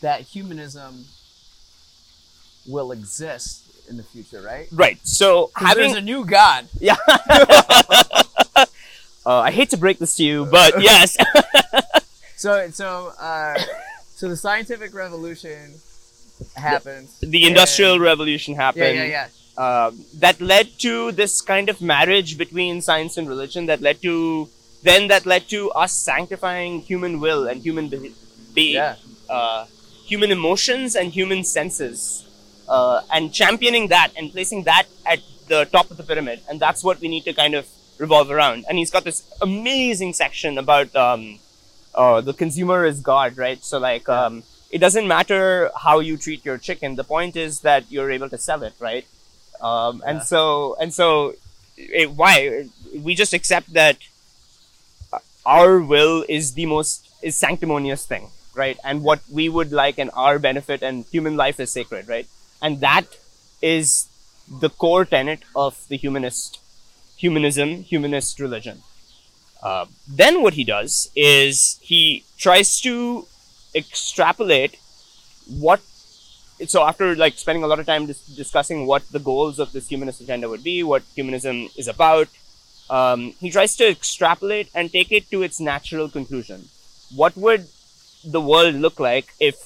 that 0.00 0.20
humanism 0.22 1.06
will 2.66 2.92
exist 2.92 3.62
in 3.88 3.96
the 3.96 4.02
future, 4.02 4.40
right? 4.40 4.68
right. 4.72 4.98
So 5.06 5.50
having 5.54 5.92
there's 5.92 5.96
a 5.96 6.00
new 6.00 6.24
god. 6.24 6.66
Yeah. 6.80 6.96
uh, 7.06 8.66
I 9.26 9.50
hate 9.50 9.70
to 9.70 9.76
break 9.76 9.98
this 9.98 10.16
to 10.16 10.24
you, 10.24 10.46
but 10.46 10.80
yes. 10.82 11.16
So 12.36 12.68
so 12.70 13.12
uh, 13.18 13.58
so 14.14 14.28
the 14.28 14.36
scientific 14.36 14.92
revolution 14.92 15.80
happened. 16.56 17.08
the 17.20 17.44
Industrial 17.46 17.98
Revolution 17.98 18.54
happened. 18.54 18.96
Yeah, 18.96 19.04
yeah, 19.04 19.28
yeah. 19.28 19.28
Um, 19.86 20.04
that 20.14 20.40
led 20.40 20.68
to 20.80 21.12
this 21.12 21.40
kind 21.40 21.68
of 21.68 21.80
marriage 21.80 22.36
between 22.36 22.80
science 22.80 23.16
and 23.16 23.28
religion 23.28 23.66
that 23.66 23.80
led 23.80 24.02
to 24.02 24.48
then 24.82 25.08
that 25.08 25.24
led 25.26 25.48
to 25.48 25.70
us 25.72 25.92
sanctifying 25.92 26.80
human 26.80 27.20
will 27.20 27.46
and 27.46 27.62
human 27.62 27.88
be, 27.88 28.12
be 28.52 28.74
Yeah. 28.74 28.96
uh, 29.30 29.66
human 30.04 30.30
emotions 30.32 30.96
and 30.96 31.12
human 31.12 31.44
senses 31.44 32.26
uh, 32.68 33.02
and 33.12 33.32
championing 33.32 33.88
that 33.88 34.10
and 34.16 34.32
placing 34.32 34.64
that 34.64 34.86
at 35.06 35.20
the 35.48 35.64
top 35.66 35.90
of 35.90 35.96
the 35.98 36.02
pyramid 36.02 36.40
and 36.48 36.58
that's 36.58 36.82
what 36.82 37.00
we 37.00 37.08
need 37.08 37.24
to 37.24 37.32
kind 37.32 37.54
of 37.54 37.66
revolve 37.98 38.30
around 38.30 38.64
and 38.68 38.76
he's 38.76 38.90
got 38.90 39.04
this 39.04 39.22
amazing 39.40 40.12
section 40.12 40.58
about 40.58 40.94
um, 40.96 41.38
uh, 41.94 42.20
the 42.20 42.32
consumer 42.34 42.84
is 42.84 43.00
god 43.00 43.38
right 43.38 43.62
so 43.64 43.78
like 43.78 44.08
um, 44.08 44.42
it 44.74 44.80
doesn't 44.84 45.06
matter 45.08 45.70
how 45.86 46.00
you 46.00 46.16
treat 46.18 46.44
your 46.44 46.58
chicken. 46.58 46.96
The 46.96 47.04
point 47.04 47.36
is 47.36 47.60
that 47.60 47.90
you're 47.90 48.10
able 48.10 48.28
to 48.30 48.38
sell 48.38 48.62
it 48.68 48.74
right? 48.80 49.06
Um, 49.60 50.02
and 50.06 50.18
Yeah. 50.18 50.24
so 50.32 50.42
and 50.80 50.92
so 50.92 51.34
it, 51.76 52.10
why? 52.12 52.68
We 53.08 53.14
just 53.14 53.32
accept 53.34 53.72
that 53.74 53.98
our 55.46 55.80
will 55.80 56.24
is 56.28 56.54
the 56.54 56.66
most 56.66 57.08
is 57.22 57.36
sanctimonious 57.36 58.06
thing 58.06 58.30
right? 58.56 58.78
And 58.84 59.02
what 59.02 59.20
we 59.32 59.48
would 59.48 59.72
like 59.72 59.98
and 59.98 60.10
our 60.14 60.38
benefit 60.38 60.80
and 60.82 61.04
human 61.06 61.36
life 61.36 61.58
is 61.58 61.70
sacred 61.70 62.08
right? 62.08 62.26
And 62.62 62.80
that 62.80 63.06
is 63.60 64.08
the 64.48 64.70
core 64.70 65.04
tenet 65.04 65.40
of 65.56 65.86
the 65.88 65.96
humanist 65.96 66.60
humanism 67.16 67.82
humanist 67.82 68.38
religion. 68.40 68.82
Uh, 69.62 69.86
then 70.08 70.42
what 70.42 70.54
he 70.54 70.64
does 70.64 71.10
is 71.16 71.78
he 71.82 72.24
tries 72.38 72.80
to 72.82 73.26
extrapolate 73.74 74.78
what. 75.48 75.80
So 76.66 76.84
after 76.84 77.16
like 77.16 77.36
spending 77.36 77.64
a 77.64 77.66
lot 77.66 77.80
of 77.80 77.86
time 77.86 78.06
dis- 78.06 78.26
discussing 78.26 78.86
what 78.86 79.02
the 79.10 79.18
goals 79.18 79.58
of 79.58 79.72
this 79.72 79.88
humanist 79.88 80.20
agenda 80.20 80.48
would 80.48 80.62
be, 80.62 80.82
what 80.82 81.02
humanism 81.14 81.68
is 81.76 81.88
about, 81.88 82.28
um, 82.90 83.34
he 83.40 83.50
tries 83.50 83.76
to 83.76 83.88
extrapolate 83.88 84.68
and 84.74 84.92
take 84.92 85.10
it 85.10 85.30
to 85.30 85.42
its 85.42 85.60
natural 85.60 86.08
conclusion. 86.08 86.68
What 87.14 87.36
would 87.36 87.66
the 88.24 88.40
world 88.40 88.74
look 88.76 89.00
like 89.00 89.28
if 89.40 89.56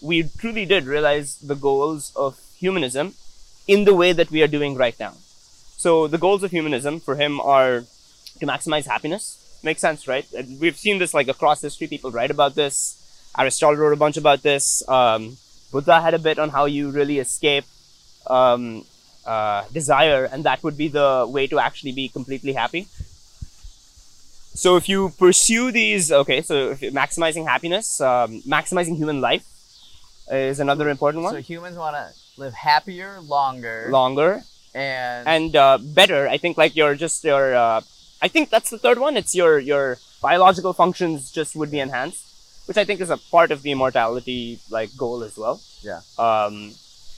we 0.00 0.24
truly 0.38 0.66
did 0.66 0.84
realize 0.84 1.36
the 1.36 1.54
goals 1.54 2.12
of 2.14 2.38
humanism 2.58 3.14
in 3.66 3.84
the 3.84 3.94
way 3.94 4.12
that 4.12 4.30
we 4.30 4.42
are 4.42 4.46
doing 4.46 4.76
right 4.76 4.98
now? 5.00 5.14
So 5.76 6.06
the 6.06 6.18
goals 6.18 6.42
of 6.42 6.50
humanism 6.50 7.00
for 7.00 7.16
him 7.16 7.40
are 7.40 7.84
to 8.40 8.46
maximize 8.46 8.86
happiness. 8.86 9.60
Makes 9.62 9.80
sense, 9.80 10.06
right? 10.06 10.26
We've 10.60 10.76
seen 10.76 10.98
this 10.98 11.14
like 11.14 11.28
across 11.28 11.62
history. 11.62 11.86
People 11.86 12.10
write 12.10 12.30
about 12.30 12.54
this. 12.54 13.00
Aristotle 13.38 13.76
wrote 13.76 13.92
a 13.92 13.96
bunch 13.96 14.16
about 14.16 14.42
this. 14.42 14.82
Um, 14.88 15.36
Buddha 15.72 16.00
had 16.00 16.14
a 16.14 16.18
bit 16.18 16.38
on 16.38 16.50
how 16.50 16.66
you 16.66 16.90
really 16.90 17.18
escape 17.18 17.64
um, 18.28 18.84
uh, 19.26 19.64
desire, 19.72 20.24
and 20.24 20.44
that 20.44 20.62
would 20.62 20.76
be 20.76 20.88
the 20.88 21.26
way 21.28 21.46
to 21.48 21.58
actually 21.58 21.92
be 21.92 22.08
completely 22.08 22.52
happy. 22.52 22.86
So 24.54 24.76
if 24.76 24.88
you 24.88 25.10
pursue 25.18 25.72
these, 25.72 26.12
okay, 26.12 26.40
so 26.40 26.74
maximizing 26.76 27.44
happiness, 27.44 28.00
um, 28.00 28.40
maximizing 28.42 28.96
human 28.96 29.20
life 29.20 29.44
is 30.30 30.60
another 30.60 30.88
important 30.88 31.24
one. 31.24 31.34
So 31.34 31.40
humans 31.40 31.76
want 31.76 31.96
to 31.96 32.12
live 32.36 32.54
happier, 32.54 33.20
longer, 33.20 33.88
Longer 33.90 34.42
and, 34.74 35.28
and 35.28 35.56
uh, 35.56 35.78
better. 35.78 36.28
I 36.28 36.38
think 36.38 36.56
like 36.56 36.76
your 36.76 36.94
just 36.94 37.24
your. 37.24 37.54
Uh, 37.54 37.80
I 38.22 38.28
think 38.28 38.50
that's 38.50 38.70
the 38.70 38.78
third 38.78 38.98
one. 38.98 39.16
It's 39.16 39.34
your 39.34 39.58
your 39.58 39.98
biological 40.22 40.72
functions 40.72 41.30
just 41.30 41.54
would 41.56 41.70
be 41.70 41.80
enhanced, 41.80 42.23
which 42.66 42.76
I 42.76 42.84
think 42.84 43.00
is 43.00 43.10
a 43.10 43.16
part 43.16 43.50
of 43.50 43.62
the 43.62 43.72
immortality 43.72 44.58
like 44.70 44.96
goal 44.96 45.22
as 45.22 45.36
well. 45.36 45.60
Yeah. 45.82 46.00
Um, 46.18 46.72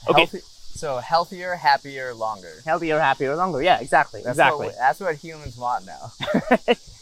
okay. 0.09 0.21
healthy, 0.21 0.39
so 0.41 0.97
healthier, 0.97 1.55
happier, 1.55 2.13
longer. 2.13 2.61
healthier, 2.65 2.99
happier, 2.99 3.35
longer. 3.35 3.61
Yeah, 3.61 3.79
exactly, 3.79 4.21
That's 4.21 4.35
exactly. 4.35 4.67
What, 4.67 4.75
that's 4.77 4.99
what 4.99 5.15
humans 5.15 5.57
want 5.57 5.85
now. 5.85 6.11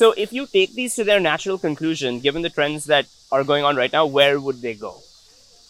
So 0.00 0.14
if 0.16 0.32
you 0.32 0.46
take 0.46 0.72
these 0.72 0.94
to 0.94 1.04
their 1.04 1.20
natural 1.20 1.58
conclusion, 1.58 2.20
given 2.20 2.40
the 2.40 2.48
trends 2.48 2.86
that 2.86 3.04
are 3.30 3.44
going 3.44 3.64
on 3.64 3.76
right 3.76 3.92
now, 3.92 4.06
where 4.06 4.40
would 4.40 4.62
they 4.62 4.72
go? 4.72 4.96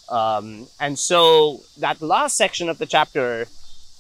Um, 0.09 0.69
and 0.79 0.97
so 0.97 1.63
that 1.79 2.01
last 2.01 2.37
section 2.37 2.69
of 2.69 2.79
the 2.79 2.87
chapter 2.87 3.49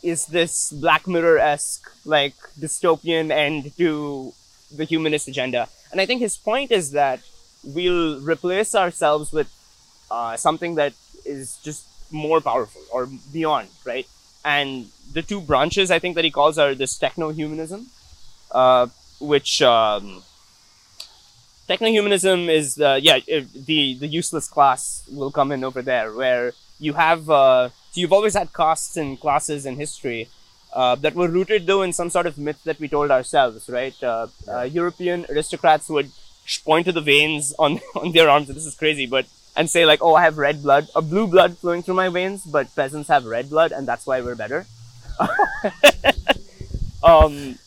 is 0.04 0.26
this 0.26 0.70
Black 0.70 1.08
Mirror 1.08 1.38
esque, 1.38 1.90
like 2.04 2.34
dystopian 2.56 3.32
end 3.32 3.76
to 3.78 4.32
the 4.70 4.84
humanist 4.84 5.26
agenda. 5.26 5.66
And 5.90 6.00
I 6.00 6.06
think 6.06 6.20
his 6.20 6.36
point 6.36 6.70
is 6.70 6.92
that 6.92 7.18
we'll 7.64 8.20
replace 8.20 8.74
ourselves 8.74 9.32
with 9.32 9.48
uh, 10.10 10.36
something 10.36 10.74
that 10.76 10.94
is 11.24 11.58
just 11.62 11.86
more 12.10 12.40
powerful 12.40 12.82
or 12.92 13.08
beyond, 13.32 13.68
right? 13.84 14.06
And 14.44 14.86
the 15.12 15.22
two 15.22 15.40
branches 15.40 15.90
I 15.90 15.98
think 15.98 16.14
that 16.16 16.24
he 16.24 16.30
calls 16.30 16.58
are 16.58 16.74
this 16.74 16.98
techno 16.98 17.30
humanism, 17.30 17.86
uh, 18.50 18.86
which 19.20 19.62
um, 19.62 20.22
techno-humanism 21.68 22.48
is 22.48 22.80
uh, 22.80 22.98
yeah 23.00 23.18
the 23.70 23.94
the 24.02 24.08
useless 24.20 24.48
class 24.48 25.04
will 25.18 25.30
come 25.30 25.52
in 25.52 25.62
over 25.62 25.82
there 25.82 26.12
where 26.12 26.52
you 26.80 26.94
have 26.94 27.30
uh, 27.30 27.68
so 27.90 28.00
you've 28.00 28.12
always 28.12 28.34
had 28.34 28.52
castes 28.52 28.96
and 28.96 29.20
classes 29.20 29.64
in 29.66 29.76
history 29.76 30.28
uh, 30.72 30.94
that 30.96 31.14
were 31.14 31.28
rooted 31.28 31.66
though 31.66 31.82
in 31.82 31.92
some 31.92 32.10
sort 32.10 32.26
of 32.26 32.38
myth 32.38 32.60
that 32.64 32.80
we 32.80 32.88
told 32.88 33.10
ourselves 33.10 33.68
right 33.68 34.02
uh, 34.02 34.26
uh, 34.48 34.62
European 34.62 35.24
aristocrats 35.28 35.88
would 35.88 36.10
point 36.58 36.86
to 36.86 36.92
the 36.92 37.00
veins 37.00 37.54
on 37.58 37.80
on 37.94 38.12
their 38.12 38.28
arms. 38.28 38.48
And 38.48 38.56
this 38.56 38.66
is 38.66 38.74
crazy 38.74 39.06
but 39.06 39.26
and 39.56 39.68
say 39.68 39.84
like 39.86 40.00
oh 40.02 40.14
I 40.14 40.22
have 40.22 40.38
red 40.38 40.62
blood 40.62 40.88
a 40.94 41.02
blue 41.02 41.26
blood 41.26 41.58
flowing 41.58 41.82
through 41.82 41.94
my 42.02 42.08
veins 42.08 42.44
but 42.44 42.74
peasants 42.74 43.08
have 43.08 43.24
red 43.26 43.50
blood 43.50 43.70
and 43.72 43.86
that's 43.86 44.06
why 44.06 44.20
we're 44.20 44.36
better. 44.44 44.66
Um 47.02 47.58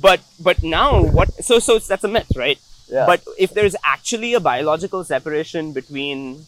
but 0.00 0.20
but 0.40 0.62
now 0.62 1.02
what 1.04 1.28
so 1.44 1.58
so 1.58 1.78
that's 1.78 2.04
a 2.04 2.08
myth 2.08 2.32
right? 2.36 2.58
Yeah. 2.88 3.04
but 3.06 3.20
if 3.38 3.50
there's 3.52 3.76
actually 3.84 4.34
a 4.34 4.40
biological 4.40 5.04
separation 5.04 5.72
between 5.72 6.46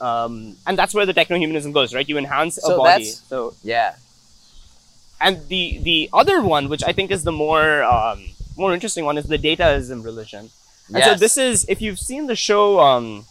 um 0.00 0.56
and 0.66 0.78
that's 0.78 0.94
where 0.94 1.04
the 1.06 1.12
techno-humanism 1.12 1.72
goes 1.72 1.94
right? 1.94 2.08
You 2.08 2.16
enhance 2.18 2.56
a 2.58 2.62
So 2.62 2.78
body 2.78 3.04
that's- 3.04 3.22
so 3.28 3.54
yeah. 3.62 3.96
and 5.20 5.46
the 5.48 5.78
the 5.82 6.08
other 6.12 6.40
one 6.42 6.68
which 6.68 6.84
i 6.84 6.92
think 6.92 7.10
is 7.10 7.22
the 7.24 7.32
more 7.32 7.82
um 7.84 8.20
more 8.56 8.72
interesting 8.72 9.04
one 9.04 9.16
is 9.18 9.26
the 9.26 9.38
dataism 9.38 10.04
religion 10.04 10.50
and 10.94 11.04
so 11.04 11.14
this 11.14 11.36
is 11.36 11.64
if 11.68 11.80
you've 11.82 11.98
seen 11.98 12.26
the 12.26 12.36
show 12.36 12.80
um 12.80 13.24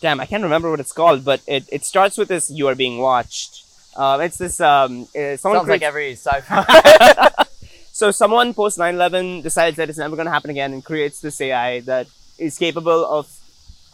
damn 0.00 0.20
i 0.20 0.26
can't 0.26 0.42
remember 0.42 0.70
what 0.70 0.80
it's 0.80 0.92
called 0.92 1.24
but 1.24 1.40
it, 1.46 1.64
it 1.70 1.84
starts 1.84 2.16
with 2.16 2.28
this 2.28 2.50
you 2.50 2.66
are 2.68 2.74
being 2.74 2.98
watched. 2.98 3.64
Um 3.96 4.20
it's 4.22 4.38
this 4.38 4.60
um 4.60 5.06
uh, 5.14 5.36
someone 5.36 5.60
Sounds 5.60 5.68
like 5.68 5.82
every 5.82 6.12
sci-fi. 6.12 7.44
so 7.92 8.10
someone 8.10 8.54
post 8.54 8.78
9-11 8.78 9.42
decides 9.42 9.76
that 9.76 9.88
it's 9.90 9.98
never 9.98 10.16
going 10.16 10.26
to 10.26 10.32
happen 10.32 10.50
again 10.50 10.72
and 10.72 10.82
creates 10.82 11.20
this 11.20 11.40
ai 11.40 11.80
that 11.80 12.06
is 12.38 12.56
capable 12.58 13.04
of 13.04 13.24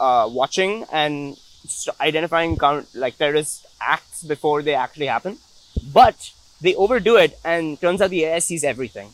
uh, 0.00 0.28
watching 0.30 0.84
and 0.92 1.36
identifying 2.00 2.56
count, 2.56 2.86
like 2.94 3.18
terrorist 3.18 3.66
acts 3.80 4.22
before 4.22 4.62
they 4.62 4.74
actually 4.74 5.06
happen. 5.06 5.38
But 5.92 6.30
they 6.60 6.74
overdo 6.74 7.16
it 7.16 7.38
and 7.44 7.80
turns 7.80 8.00
out 8.00 8.10
the 8.10 8.24
ai 8.24 8.38
sees 8.38 8.64
everything 8.64 9.10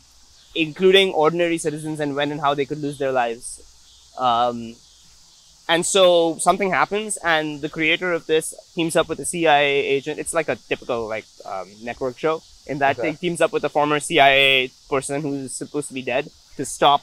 including 0.55 1.11
ordinary 1.13 1.57
citizens 1.57 1.99
and 1.99 2.15
when 2.15 2.31
and 2.31 2.41
how 2.41 2.53
they 2.53 2.65
could 2.65 2.79
lose 2.79 2.97
their 2.97 3.11
lives. 3.11 3.61
Um, 4.17 4.75
and 5.67 5.85
so 5.85 6.37
something 6.39 6.69
happens 6.71 7.17
and 7.23 7.61
the 7.61 7.69
creator 7.69 8.13
of 8.13 8.27
this 8.27 8.53
teams 8.75 8.95
up 8.95 9.09
with 9.09 9.19
a 9.19 9.25
cia 9.25 9.65
agent. 9.95 10.19
It's 10.19 10.33
like 10.33 10.47
a 10.47 10.55
typical 10.55 11.07
like 11.07 11.25
um, 11.45 11.67
network 11.83 12.17
show 12.17 12.41
in 12.67 12.77
that 12.79 12.97
Okay. 12.99 13.11
they 13.11 13.15
teams 13.17 13.41
up 13.41 13.51
with 13.51 13.63
a 13.63 13.69
former 13.69 13.99
cia 13.99 14.69
person 14.89 15.21
who's 15.21 15.51
supposed 15.53 15.87
to 15.89 15.93
be 15.93 16.01
dead 16.03 16.29
to 16.57 16.65
stop 16.65 17.01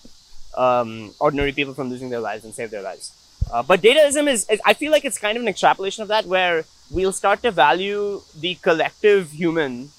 um, 0.57 1.13
ordinary 1.19 1.53
people 1.53 1.75
from 1.75 1.91
losing 1.91 2.11
their 2.11 2.21
lives 2.21 2.45
and 2.45 2.55
save 2.55 2.71
their 2.71 2.83
lives. 2.83 3.13
Uh, 3.51 3.63
but 3.63 3.83
dataism 3.83 4.29
is, 4.29 4.49
is 4.49 4.61
i 4.65 4.73
feel 4.73 4.93
like 4.93 5.05
it's 5.05 5.19
kind 5.19 5.37
of 5.37 5.43
an 5.43 5.49
extrapolation 5.49 6.01
of 6.03 6.09
that 6.09 6.25
where 6.27 6.65
we'll 6.91 7.13
start 7.13 7.43
to 7.43 7.51
value 7.51 8.23
the 8.39 8.55
collective 8.63 9.33
human 9.33 9.91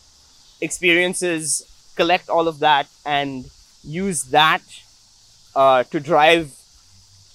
experiences 0.62 1.62
collect 1.96 2.30
all 2.30 2.48
of 2.48 2.60
that 2.60 2.88
and 3.06 3.46
use 3.84 4.24
that 4.26 4.62
uh, 5.56 5.84
to 5.84 6.00
drive 6.00 6.52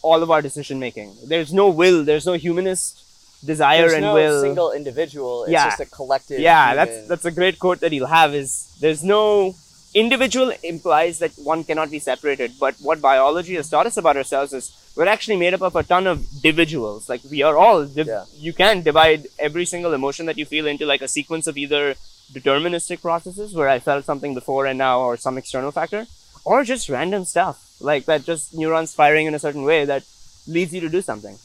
all 0.02 0.22
of 0.22 0.30
our 0.30 0.42
decision 0.42 0.78
making. 0.78 1.14
There's 1.26 1.52
no 1.52 1.68
will. 1.68 2.04
There's 2.04 2.26
no 2.26 2.34
humanist 2.34 3.04
desire 3.44 3.82
There's 3.82 3.92
and 3.94 4.02
no 4.02 4.14
will. 4.14 4.40
single 4.42 4.72
individual. 4.72 5.44
It's 5.44 5.52
Yeah. 5.52 5.66
just 5.70 5.80
a 5.80 5.86
collective. 5.86 6.40
yeah, 6.40 6.70
human- 6.70 6.76
that's 6.86 7.08
that's 7.08 7.24
a 7.24 7.30
great 7.30 7.58
quote 7.58 7.80
that 7.80 7.92
he'll 7.92 8.06
have. 8.20 8.34
Is 8.34 8.74
there's 8.80 9.02
no 9.04 9.54
individual 9.94 10.52
implies 10.62 11.18
that 11.20 11.32
one 11.52 11.64
cannot 11.64 11.90
be 11.90 11.98
separated, 11.98 12.52
but 12.60 12.74
what 12.80 13.00
biology 13.00 13.54
has 13.54 13.68
taught 13.70 13.86
us 13.86 13.96
about 13.96 14.16
ourselves 14.16 14.52
is 14.52 14.72
we're 14.96 15.06
actually 15.08 15.36
made 15.36 15.54
up 15.54 15.62
of 15.62 15.74
a 15.76 15.82
ton 15.82 16.06
of 16.06 16.26
individuals. 16.36 17.08
Like 17.08 17.22
we 17.30 17.42
are 17.42 17.56
all. 17.56 17.84
Div- 17.86 18.06
Yeah. 18.06 18.24
You 18.36 18.52
can 18.52 18.82
divide 18.82 19.28
every 19.38 19.64
single 19.66 19.92
emotion 19.94 20.26
that 20.26 20.36
you 20.38 20.44
feel 20.44 20.66
into 20.66 20.84
like 20.86 21.02
a 21.02 21.08
sequence 21.08 21.46
of 21.46 21.56
either 21.56 21.94
deterministic 22.32 23.00
processes 23.00 23.54
where 23.54 23.68
I 23.68 23.78
felt 23.78 24.04
something 24.04 24.34
before 24.34 24.66
and 24.66 24.78
now, 24.78 25.00
or 25.00 25.16
some 25.16 25.38
external 25.38 25.70
factor, 25.70 26.06
or 26.44 26.64
just 26.64 26.88
random 26.88 27.24
stuff 27.24 27.76
like 27.80 28.04
that, 28.06 28.24
just 28.24 28.54
neurons 28.54 28.94
firing 28.94 29.26
in 29.26 29.34
a 29.34 29.38
certain 29.38 29.64
way 29.64 29.84
that 29.84 30.04
leads 30.46 30.74
you 30.74 30.80
to 30.80 30.88
do 30.88 31.02
something. 31.02 31.38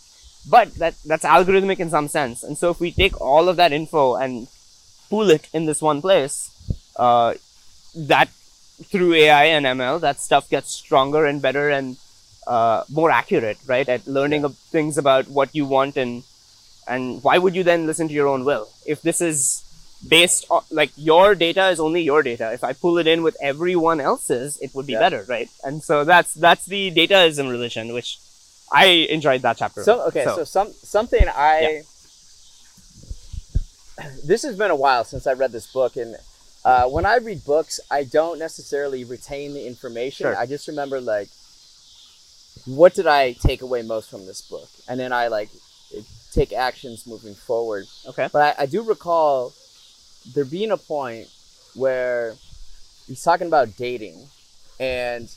But 0.50 0.76
that 0.76 0.96
that's 1.06 1.24
algorithmic 1.24 1.80
in 1.80 1.90
some 1.90 2.08
sense. 2.08 2.44
And 2.44 2.58
so 2.58 2.70
if 2.70 2.80
we 2.80 2.92
take 2.92 3.20
all 3.22 3.48
of 3.48 3.56
that 3.56 3.72
info 3.72 4.16
and 4.16 4.48
pool 5.10 5.30
it 5.30 5.48
in 5.54 5.66
this 5.66 5.82
one 5.82 6.02
place, 6.02 6.52
uh, 6.98 7.36
that 7.96 8.30
through 8.84 9.14
AI 9.14 9.46
and 9.46 9.66
ML, 9.66 10.02
that 10.02 10.20
stuff 10.20 10.50
gets 10.50 10.72
stronger 10.72 11.26
and 11.26 11.42
better 11.42 11.70
and 11.70 11.98
uh, 12.48 12.84
more 12.90 13.12
accurate, 13.12 13.58
right? 13.66 13.88
At 13.88 14.08
learning 14.08 14.44
of 14.44 14.58
things 14.58 14.98
about 14.98 15.28
what 15.28 15.56
you 15.56 15.66
want 15.66 15.98
and 15.98 16.24
and 16.88 17.24
why 17.24 17.38
would 17.38 17.56
you 17.56 17.64
then 17.64 17.86
listen 17.86 18.10
to 18.10 18.14
your 18.14 18.28
own 18.28 18.44
will 18.44 18.68
if 18.86 19.02
this 19.02 19.22
is 19.22 19.63
based 20.08 20.46
on 20.50 20.62
like 20.72 20.92
your 20.98 21.34
data 21.36 21.68
is 21.70 21.80
only 21.80 22.02
your 22.02 22.22
data 22.24 22.52
if 22.52 22.64
i 22.64 22.74
pull 22.74 22.98
it 22.98 23.08
in 23.08 23.24
with 23.24 23.38
everyone 23.42 24.02
else's 24.02 24.58
it 24.58 24.74
would 24.76 24.86
be 24.86 24.94
Yeah. 24.94 25.00
better 25.00 25.26
right 25.30 25.50
and 25.64 25.82
so 25.84 26.04
that's 26.04 26.34
that's 26.34 26.66
the 26.66 26.92
dataism 26.92 27.50
religion 27.50 27.94
which 27.94 28.20
i 28.72 28.86
enjoyed 28.86 29.42
that 29.44 29.58
chapter 29.58 29.82
Some, 29.84 30.00
okay, 30.02 30.26
so, 30.26 30.44
some 30.44 30.74
something 30.74 31.26
I. 31.30 31.84
This 34.26 34.42
has 34.44 34.58
been 34.58 34.72
a 34.72 34.76
while 34.76 35.04
since 35.04 35.28
I 35.28 35.34
read 35.34 35.52
this 35.52 35.72
book, 35.72 35.96
and 35.98 36.16
uh, 36.66 36.86
when 36.90 37.06
I 37.06 37.18
read 37.18 37.46
books, 37.46 37.80
I 37.92 38.04
don't 38.04 38.40
necessarily 38.40 39.04
retain 39.04 39.54
the 39.54 39.68
information. 39.68 40.26
Sure. 40.26 40.36
I 40.36 40.48
just 40.48 40.68
remember 40.68 41.00
like, 41.00 41.30
what 42.66 42.96
did 42.96 43.06
I 43.06 43.34
take 43.34 43.62
away 43.62 43.84
most 43.84 44.10
from 44.10 44.26
this 44.26 44.42
book, 44.42 44.68
and 44.90 45.00
then 45.00 45.14
I 45.14 45.28
like 45.28 45.50
take 46.32 46.52
actions 46.54 47.06
moving 47.06 47.36
forward. 47.36 47.86
okay 48.08 48.28
But 48.34 48.58
I, 48.60 48.64
I 48.64 48.66
do 48.66 48.82
recall 48.82 49.54
there 50.34 50.46
being 50.46 50.72
a 50.72 50.78
point 50.78 51.28
where 51.76 52.36
he's 53.08 53.24
talking 53.24 53.48
about 53.48 53.76
dating, 53.78 54.28
and 54.80 55.30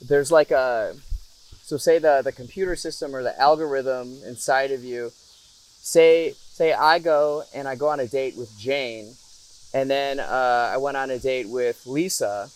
there's 0.00 0.30
like 0.32 0.50
a 0.50 0.94
so 1.62 1.76
say 1.76 1.98
the 1.98 2.22
the 2.24 2.32
computer 2.32 2.74
system 2.76 3.14
or 3.14 3.22
the 3.22 3.38
algorithm 3.40 4.18
inside 4.26 4.70
of 4.72 4.82
you 4.82 5.10
say 5.12 6.32
say 6.32 6.72
i 6.72 6.98
go 6.98 7.42
and 7.54 7.68
i 7.68 7.74
go 7.74 7.88
on 7.88 8.00
a 8.00 8.06
date 8.06 8.36
with 8.36 8.50
jane 8.58 9.14
and 9.74 9.88
then 9.90 10.18
uh, 10.18 10.70
i 10.72 10.76
went 10.78 10.96
on 10.96 11.10
a 11.10 11.18
date 11.18 11.48
with 11.48 11.86
lisa 11.86 12.48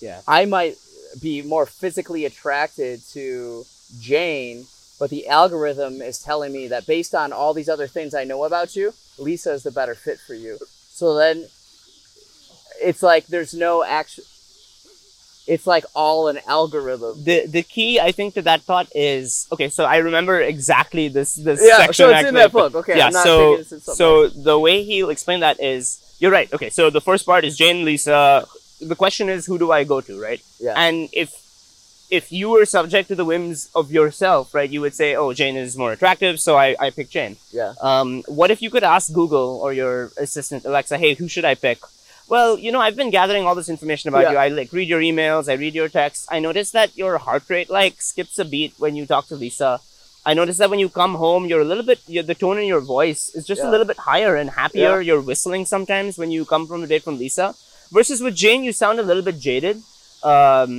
Yeah. 0.00 0.20
i 0.28 0.44
might 0.44 0.76
be 1.20 1.42
more 1.42 1.66
physically 1.66 2.24
attracted 2.26 3.00
to 3.12 3.64
jane 4.00 4.66
but 5.02 5.10
the 5.10 5.26
algorithm 5.26 6.00
is 6.00 6.20
telling 6.20 6.52
me 6.52 6.68
that 6.68 6.86
based 6.86 7.12
on 7.12 7.32
all 7.32 7.52
these 7.52 7.68
other 7.68 7.88
things 7.88 8.14
i 8.14 8.22
know 8.22 8.44
about 8.44 8.76
you 8.76 8.94
lisa 9.18 9.50
is 9.52 9.64
the 9.64 9.70
better 9.72 9.96
fit 9.96 10.18
for 10.26 10.34
you 10.34 10.56
so 11.00 11.16
then 11.16 11.48
it's 12.80 13.02
like 13.02 13.26
there's 13.26 13.52
no 13.52 13.82
actual 13.82 14.22
it's 15.48 15.66
like 15.66 15.84
all 15.94 16.28
an 16.28 16.38
algorithm 16.46 17.24
The 17.24 17.46
the 17.46 17.64
key 17.64 17.98
I 17.98 18.12
think 18.12 18.34
to 18.34 18.42
that 18.42 18.62
thought 18.62 18.88
is 18.94 19.48
okay. 19.50 19.68
So 19.70 19.84
I 19.84 19.96
remember 19.96 20.40
exactly 20.40 21.08
this 21.08 21.34
this 21.34 21.60
yeah 21.60 21.78
section. 21.78 21.94
so 21.94 22.10
it's 22.10 22.28
in 22.28 22.34
that 22.34 22.52
book 22.52 22.76
okay 22.76 22.96
yeah. 22.96 23.10
So 23.10 23.22
thinking 23.22 23.58
this 23.58 23.72
is 23.72 23.82
something 23.82 23.96
so 23.96 24.28
the 24.28 24.56
way 24.56 24.84
he'll 24.84 25.10
explain 25.10 25.40
that 25.40 25.60
is 25.60 25.98
you're 26.20 26.30
right. 26.30 26.50
Okay. 26.52 26.70
So 26.70 26.90
the 26.90 27.00
first 27.00 27.26
part 27.26 27.44
is 27.44 27.56
Jane, 27.56 27.84
Lisa. 27.84 28.46
The 28.80 28.94
question 28.94 29.28
is 29.28 29.44
who 29.44 29.58
do 29.58 29.72
I 29.72 29.82
go 29.82 30.00
to, 30.00 30.22
right? 30.22 30.40
Yeah. 30.60 30.74
And 30.76 31.08
if 31.12 31.41
if 32.18 32.24
you 32.38 32.46
were 32.54 32.66
subject 32.78 33.06
to 33.10 33.16
the 33.20 33.24
whims 33.30 33.58
of 33.80 33.84
yourself, 33.98 34.44
right, 34.58 34.70
you 34.74 34.80
would 34.84 34.94
say, 35.00 35.08
oh, 35.20 35.28
Jane 35.40 35.56
is 35.64 35.76
more 35.82 35.92
attractive, 35.96 36.34
so 36.46 36.50
I 36.64 36.68
I 36.86 36.88
pick 36.98 37.08
Jane. 37.16 37.34
yeah 37.60 37.72
Um, 37.90 38.08
what 38.40 38.50
if 38.54 38.58
you 38.64 38.70
could 38.74 38.86
ask 38.96 39.04
Google 39.20 39.48
or 39.64 39.70
your 39.82 39.94
assistant 40.26 40.60
Alexa, 40.70 40.96
hey, 41.04 41.12
who 41.20 41.26
should 41.34 41.46
I 41.52 41.54
pick? 41.66 41.78
Well, 42.34 42.50
you 42.64 42.70
know, 42.74 42.82
I've 42.86 42.98
been 43.02 43.12
gathering 43.20 43.44
all 43.46 43.56
this 43.60 43.70
information 43.76 44.06
about 44.10 44.24
Yeah. 44.24 44.32
you. 44.34 44.38
I 44.44 44.48
like 44.60 44.70
read 44.78 44.88
your 44.94 45.02
emails, 45.10 45.44
I 45.54 45.56
read 45.64 45.74
your 45.80 45.88
texts. 46.00 46.24
I 46.36 46.38
noticed 46.48 46.72
that 46.78 46.90
your 47.02 47.14
heart 47.26 47.44
rate 47.54 47.70
like 47.80 47.94
skips 48.10 48.36
a 48.44 48.46
beat 48.52 48.72
when 48.84 48.92
you 48.98 49.04
talk 49.14 49.24
to 49.32 49.36
Lisa. 49.44 49.72
I 50.30 50.32
noticed 50.40 50.58
that 50.62 50.70
when 50.72 50.82
you 50.84 50.90
come 51.02 51.14
home, 51.24 51.42
you're 51.50 51.64
a 51.66 51.70
little 51.72 51.86
bit, 51.90 52.00
the 52.30 52.36
tone 52.44 52.58
in 52.62 52.66
your 52.74 52.84
voice 52.96 53.22
is 53.38 53.44
just 53.52 53.60
Yeah. 53.60 53.68
a 53.68 53.72
little 53.72 53.88
bit 53.92 54.00
higher 54.10 54.34
and 54.40 54.48
happier. 54.60 54.94
Yeah. 54.96 55.06
You're 55.08 55.24
whistling 55.30 55.64
sometimes 55.74 56.12
when 56.20 56.30
you 56.36 56.42
come 56.52 56.64
from 56.70 56.80
a 56.86 56.88
date 56.92 57.04
from 57.08 57.16
Lisa. 57.24 57.46
Versus 57.98 58.18
with 58.26 58.34
Jane, 58.44 58.62
you 58.66 58.72
sound 58.84 58.96
a 59.04 59.06
little 59.10 59.26
bit 59.30 59.38
jaded. 59.48 59.76
Um, 60.34 60.72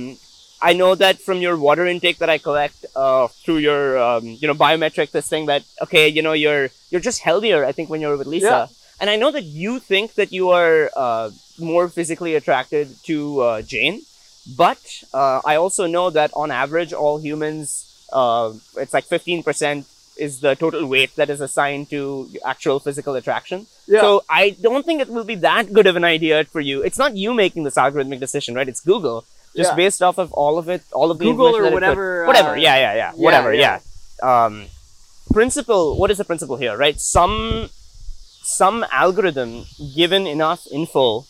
I 0.70 0.72
know 0.80 0.92
that 1.02 1.16
from 1.26 1.38
your 1.46 1.56
water 1.66 1.86
intake 1.94 2.18
that 2.22 2.30
I 2.36 2.38
collect 2.48 2.78
uh, 2.96 3.28
through 3.42 3.58
your 3.68 3.82
um, 4.06 4.24
you 4.40 4.46
know 4.48 4.54
biometric 4.66 5.08
this 5.16 5.28
thing 5.32 5.44
that 5.52 5.62
okay 5.84 6.06
you 6.16 6.22
know 6.26 6.32
you're 6.44 6.66
you're 6.90 7.04
just 7.10 7.20
healthier 7.28 7.60
I 7.70 7.72
think 7.76 7.86
when 7.90 8.00
you're 8.02 8.16
with 8.16 8.30
Lisa 8.36 8.46
Yeah. 8.48 8.66
and 9.00 9.10
I 9.14 9.16
know 9.22 9.30
that 9.36 9.46
you 9.62 9.72
think 9.92 10.14
that 10.20 10.30
you 10.38 10.44
are 10.60 10.78
uh, 11.04 11.26
more 11.72 11.86
physically 11.98 12.32
attracted 12.40 12.86
to 13.10 13.16
uh, 13.48 13.62
Jane 13.72 13.96
but 14.64 14.80
uh, 15.20 15.40
I 15.52 15.54
also 15.56 15.84
know 15.96 16.06
that 16.18 16.30
on 16.42 16.48
average 16.64 16.92
all 17.02 17.16
humans 17.28 17.68
uh, 18.20 18.52
it's 18.82 18.94
like 18.98 19.06
15% 19.06 19.84
is 20.16 20.40
the 20.46 20.54
total 20.54 20.82
weight 20.86 21.12
that 21.16 21.28
is 21.34 21.40
assigned 21.48 21.90
to 21.90 22.02
actual 22.54 22.78
physical 22.86 23.14
attraction 23.20 23.66
yeah 23.94 24.00
so 24.04 24.10
I 24.42 24.42
don't 24.66 24.84
think 24.88 24.98
it 25.04 25.10
will 25.14 25.28
be 25.34 25.38
that 25.50 25.72
good 25.76 25.86
of 25.92 25.96
an 26.00 26.04
idea 26.16 26.36
for 26.54 26.60
you. 26.70 26.76
It's 26.88 27.00
not 27.04 27.16
you 27.22 27.30
making 27.44 27.62
this 27.64 27.78
algorithmic 27.84 28.20
decision, 28.26 28.54
right? 28.58 28.68
It's 28.72 28.80
Google, 28.92 29.18
just 29.56 29.70
Yeah. 29.70 29.76
based 29.76 30.02
off 30.02 30.18
of 30.18 30.32
all 30.32 30.58
of 30.58 30.68
it, 30.68 30.82
all 30.92 31.10
of 31.10 31.18
the 31.18 31.24
Google 31.24 31.56
or 31.56 31.70
whatever, 31.70 32.26
whatever. 32.26 32.50
uh, 32.50 32.54
yeah, 32.56 32.76
yeah, 32.76 32.94
yeah, 32.94 32.94
yeah, 32.96 33.12
whatever. 33.12 33.52
yeah. 33.54 33.78
Yeah. 34.22 34.44
Um, 34.44 34.66
principle. 35.32 35.96
What 35.98 36.10
is 36.10 36.18
the 36.18 36.24
principle 36.24 36.56
here, 36.56 36.76
right? 36.76 36.98
Some 37.00 37.68
some 38.42 38.84
algorithm 38.92 39.64
given 39.96 40.26
enough 40.26 40.66
info 40.70 41.24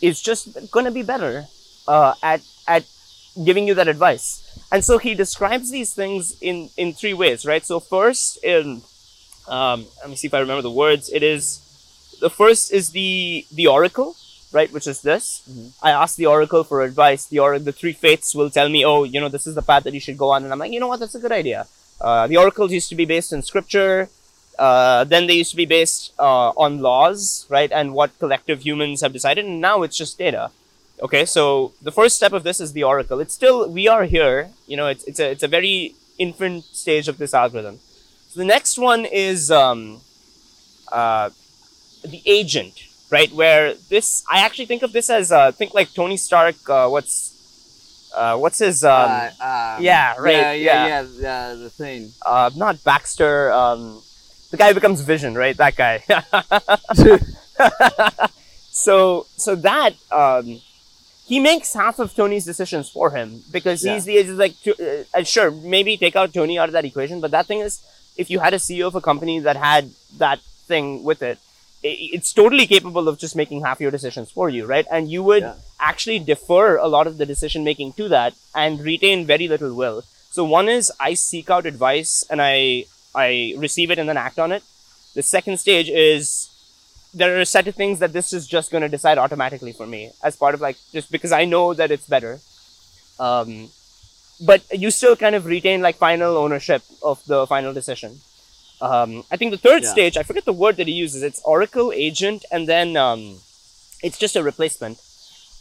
is 0.00 0.20
just 0.20 0.70
going 0.70 0.84
to 0.84 0.90
be 0.90 1.02
better 1.02 1.46
uh, 1.88 2.14
at 2.22 2.40
at 2.66 2.84
giving 3.44 3.66
you 3.68 3.74
that 3.74 3.88
advice. 3.88 4.42
And 4.72 4.84
so 4.84 4.98
he 4.98 5.14
describes 5.14 5.70
these 5.70 5.92
things 5.94 6.36
in 6.40 6.70
in 6.76 6.92
three 6.92 7.14
ways, 7.14 7.46
right? 7.46 7.64
So 7.64 7.78
first, 7.80 8.42
in 8.42 8.82
um, 9.48 9.86
let 10.00 10.10
me 10.10 10.16
see 10.16 10.26
if 10.26 10.34
I 10.34 10.40
remember 10.40 10.62
the 10.62 10.70
words. 10.84 11.08
It 11.12 11.22
is 11.22 11.60
the 12.20 12.30
first 12.30 12.72
is 12.72 12.90
the 12.90 13.46
the 13.52 13.66
oracle, 13.68 14.16
right? 14.58 14.70
Which 14.76 14.88
is 14.92 14.98
this. 15.10 15.24
Mhm. 15.50 15.68
I 15.88 15.90
ask 16.02 16.12
the 16.16 16.28
oracle 16.34 16.64
for 16.70 16.78
advice. 16.90 17.22
The 17.32 17.38
or 17.44 17.50
the 17.68 17.76
three 17.80 17.96
faiths 18.04 18.34
will 18.38 18.50
tell 18.58 18.68
me, 18.76 18.80
oh, 18.90 19.00
you 19.14 19.20
know, 19.22 19.30
this 19.36 19.46
is 19.50 19.54
the 19.60 19.66
path 19.70 19.84
that 19.86 19.94
you 19.96 20.04
should 20.06 20.18
go 20.24 20.28
on, 20.34 20.40
and 20.44 20.50
I'm 20.52 20.62
like, 20.64 20.72
you 20.76 20.80
know 20.82 20.90
what, 20.92 21.00
that's 21.02 21.18
a 21.20 21.24
good 21.26 21.36
idea. 21.42 21.60
Uh, 22.06 22.26
the 22.30 22.38
oracles 22.44 22.70
used 22.78 22.88
to 22.92 22.98
be 23.02 23.06
based 23.14 23.32
in 23.36 23.40
scripture. 23.52 23.96
Uh, 24.66 25.04
then 25.12 25.22
they 25.28 25.36
used 25.42 25.52
to 25.56 25.60
be 25.64 25.68
based 25.78 26.02
uh, 26.18 26.50
on 26.64 26.80
laws, 26.90 27.20
right, 27.56 27.70
and 27.78 27.86
what 27.98 28.10
collective 28.22 28.58
humans 28.68 28.98
have 29.04 29.12
decided, 29.18 29.44
and 29.44 29.60
now 29.60 29.76
it's 29.84 29.96
just 30.02 30.16
data. 30.26 30.44
Okay, 31.06 31.24
so 31.26 31.42
the 31.88 31.92
first 31.98 32.16
step 32.20 32.32
of 32.32 32.42
this 32.48 32.58
is 32.64 32.72
the 32.72 32.82
oracle. 32.92 33.18
It's 33.24 33.34
still 33.40 33.68
we 33.78 33.84
are 33.94 34.04
here. 34.16 34.38
You 34.66 34.76
know, 34.78 34.88
it's 34.92 35.04
it's 35.10 35.20
a 35.20 35.26
it's 35.34 35.44
a 35.48 35.52
very 35.58 35.94
infant 36.26 36.64
stage 36.84 37.06
of 37.12 37.16
this 37.22 37.32
algorithm. 37.42 37.76
So 38.30 38.40
the 38.40 38.48
next 38.56 38.78
one 38.78 39.02
is 39.04 39.50
um, 39.50 39.80
uh, 40.90 41.28
the 42.12 42.22
agent, 42.24 42.74
right? 43.10 43.32
Where 43.32 43.74
this 43.88 44.24
I 44.30 44.40
actually 44.40 44.66
think 44.66 44.82
of 44.82 44.92
this 44.92 45.10
as 45.10 45.32
uh, 45.32 45.52
think 45.52 45.74
like 45.74 45.92
Tony 45.94 46.16
Stark. 46.16 46.56
Uh, 46.68 46.88
what's 46.88 47.32
uh, 48.14 48.36
what's 48.36 48.58
his 48.58 48.84
um, 48.84 49.10
Uh, 49.10 49.30
um, 49.40 49.82
yeah, 49.82 50.14
right, 50.18 50.32
yeah 50.32 50.52
yeah. 50.52 50.86
yeah 50.86 51.06
yeah, 51.18 51.54
the 51.54 51.70
thing 51.70 52.12
uh, 52.24 52.50
not 52.56 52.82
Baxter. 52.84 53.52
Um, 53.52 54.02
the 54.50 54.56
guy 54.56 54.68
who 54.68 54.74
becomes 54.74 55.00
Vision, 55.00 55.34
right? 55.34 55.56
That 55.56 55.76
guy. 55.76 56.02
so 58.70 59.26
so 59.36 59.54
that 59.56 59.94
um, 60.12 60.60
he 61.26 61.40
makes 61.40 61.74
half 61.74 61.98
of 61.98 62.14
Tony's 62.14 62.44
decisions 62.44 62.88
for 62.88 63.10
him 63.10 63.42
because 63.50 63.82
he's 63.82 64.04
the 64.04 64.22
he's 64.22 64.30
like 64.30 64.54
uh, 65.14 65.22
sure 65.24 65.50
maybe 65.50 65.96
take 65.96 66.16
out 66.16 66.32
Tony 66.32 66.58
out 66.58 66.68
of 66.68 66.72
that 66.72 66.84
equation, 66.84 67.20
but 67.20 67.30
that 67.32 67.46
thing 67.46 67.60
is 67.60 67.80
if 68.16 68.30
you 68.30 68.38
had 68.38 68.54
a 68.54 68.58
CEO 68.58 68.86
of 68.86 68.94
a 68.94 69.00
company 69.00 69.40
that 69.40 69.56
had 69.56 69.90
that 70.18 70.40
thing 70.66 71.04
with 71.04 71.22
it. 71.22 71.38
It's 72.16 72.32
totally 72.32 72.66
capable 72.66 73.08
of 73.08 73.18
just 73.18 73.36
making 73.36 73.62
half 73.62 73.80
your 73.80 73.90
decisions 73.90 74.30
for 74.30 74.48
you, 74.48 74.66
right? 74.66 74.86
And 74.90 75.10
you 75.10 75.22
would 75.22 75.42
Yeah. 75.42 75.54
actually 75.80 76.18
defer 76.18 76.76
a 76.76 76.88
lot 76.88 77.06
of 77.06 77.18
the 77.18 77.26
decision 77.26 77.64
making 77.64 77.92
to 77.94 78.08
that 78.08 78.34
and 78.54 78.80
retain 78.80 79.26
very 79.26 79.48
little 79.48 79.74
will. 79.74 80.04
So 80.30 80.44
one 80.44 80.68
is 80.68 80.92
I 81.00 81.14
seek 81.14 81.50
out 81.50 81.66
advice 81.66 82.24
and 82.30 82.40
I 82.42 82.84
I 83.14 83.54
receive 83.56 83.90
it 83.90 83.98
and 83.98 84.08
then 84.08 84.18
act 84.18 84.38
on 84.38 84.52
it. 84.52 84.62
The 85.14 85.22
second 85.22 85.58
stage 85.58 85.88
is 85.88 86.50
there 87.14 87.34
are 87.34 87.40
a 87.40 87.46
set 87.46 87.66
of 87.66 87.74
things 87.74 87.98
that 88.00 88.12
this 88.12 88.32
is 88.32 88.46
just 88.46 88.70
going 88.70 88.82
to 88.82 88.88
decide 88.90 89.16
automatically 89.16 89.72
for 89.72 89.86
me 89.86 90.10
as 90.22 90.36
part 90.36 90.54
of 90.54 90.60
like 90.60 90.76
just 90.92 91.10
because 91.10 91.32
I 91.32 91.46
know 91.46 91.72
that 91.72 91.90
it's 91.90 92.06
better. 92.06 92.40
Um, 93.18 93.70
but 94.40 94.62
you 94.70 94.90
still 94.90 95.16
kind 95.16 95.34
of 95.34 95.46
retain 95.46 95.80
like 95.80 95.96
final 95.96 96.36
ownership 96.36 96.82
of 97.02 97.24
the 97.26 97.46
final 97.46 97.72
decision. 97.72 98.20
Um, 98.80 99.24
I 99.30 99.36
think 99.36 99.50
the 99.52 99.58
third 99.58 99.82
Yeah. 99.84 99.92
stage, 99.92 100.16
I 100.16 100.22
forget 100.22 100.44
the 100.44 100.52
word 100.52 100.76
that 100.76 100.86
he 100.86 100.92
uses. 100.92 101.22
It's 101.22 101.40
Oracle 101.44 101.92
agent, 101.92 102.44
and 102.50 102.68
then 102.68 102.96
um, 102.96 103.38
it's 104.02 104.18
just 104.18 104.36
a 104.36 104.42
replacement. 104.42 104.98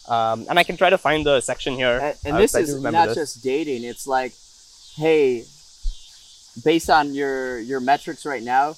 Um, 0.07 0.45
and 0.49 0.59
I 0.59 0.63
can 0.63 0.77
try 0.77 0.89
to 0.89 0.97
find 0.97 1.25
the 1.25 1.41
section 1.41 1.73
here. 1.75 1.97
and, 1.99 2.17
and 2.25 2.35
uh, 2.35 2.39
this 2.39 2.53
is 2.55 2.79
not 2.81 3.07
this. 3.07 3.15
just 3.15 3.43
dating 3.43 3.83
it's 3.83 4.05
like 4.05 4.33
hey 4.97 5.43
based 6.63 6.89
on 6.89 7.13
your 7.13 7.57
your 7.59 7.79
metrics 7.79 8.23
right 8.25 8.43
now 8.43 8.75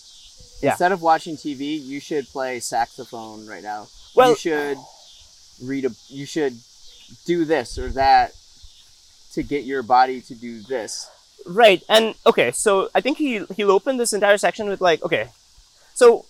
Yeah. 0.61 0.71
instead 0.71 0.91
of 0.93 1.01
watching 1.01 1.35
tv 1.35 1.83
you 1.83 1.99
should 1.99 2.27
play 2.29 2.59
saxophone 2.59 3.45
right 3.45 3.61
now 3.61 3.87
Well- 4.15 4.31
you 4.31 4.35
should 4.37 4.77
read 5.61 5.83
a 5.85 5.91
you 6.07 6.25
should 6.25 6.57
do 7.25 7.43
this 7.45 7.77
or 7.77 7.89
that 7.89 8.33
to 9.33 9.43
get 9.43 9.65
your 9.65 9.83
body 9.83 10.21
to 10.21 10.33
do 10.33 10.61
this 10.61 11.07
Right, 11.47 11.81
and 11.87 12.13
okay, 12.25 12.51
so 12.51 12.89
I 12.93 12.99
think 12.99 13.17
he 13.17 13.45
he'll 13.55 13.71
open 13.71 13.95
this 13.95 14.11
entire 14.11 14.37
section 14.37 14.67
with 14.67 14.81
like, 14.81 15.01
okay, 15.01 15.29
so 15.93 16.25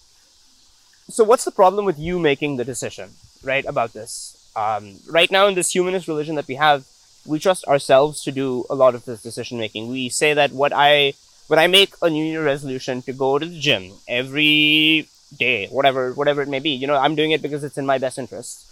so 1.10 1.23
what's 1.23 1.43
the 1.43 1.51
problem 1.51 1.86
with 1.86 1.97
you 1.97 2.19
making 2.19 2.58
the 2.58 2.63
decision, 2.65 3.13
right, 3.43 3.65
about 3.65 3.93
this? 3.93 4.51
Um, 4.56 4.97
right 5.10 5.32
now 5.32 5.47
in 5.47 5.56
this 5.56 5.73
humanist 5.73 6.08
religion 6.08 6.36
that 6.36 6.47
we 6.47 6.56
have, 6.56 6.86
we 7.25 7.39
trust 7.39 7.65
ourselves 7.65 8.23
to 8.25 8.32
do 8.32 8.65
a 8.69 8.75
lot 8.75 8.93
of 8.93 9.06
this 9.06 9.23
decision 9.23 9.58
making. 9.58 9.89
We 9.89 10.10
say 10.10 10.36
that 10.36 10.51
what 10.51 10.71
I 10.71 11.13
when 11.47 11.58
I 11.58 11.65
make 11.65 11.95
a 12.01 12.12
New 12.12 12.23
Year 12.23 12.43
resolution 12.45 13.01
to 13.03 13.13
go 13.13 13.39
to 13.39 13.45
the 13.45 13.60
gym 13.60 13.93
every 14.08 15.10
day, 15.36 15.65
whatever 15.67 16.13
whatever 16.13 16.43
it 16.43 16.49
may 16.49 16.60
be, 16.60 16.71
you 16.71 16.86
know, 16.86 16.95
I'm 16.95 17.15
doing 17.15 17.32
it 17.32 17.41
because 17.41 17.63
it's 17.63 17.80
in 17.80 17.88
my 17.88 17.97
best 17.97 18.19
interest. 18.19 18.65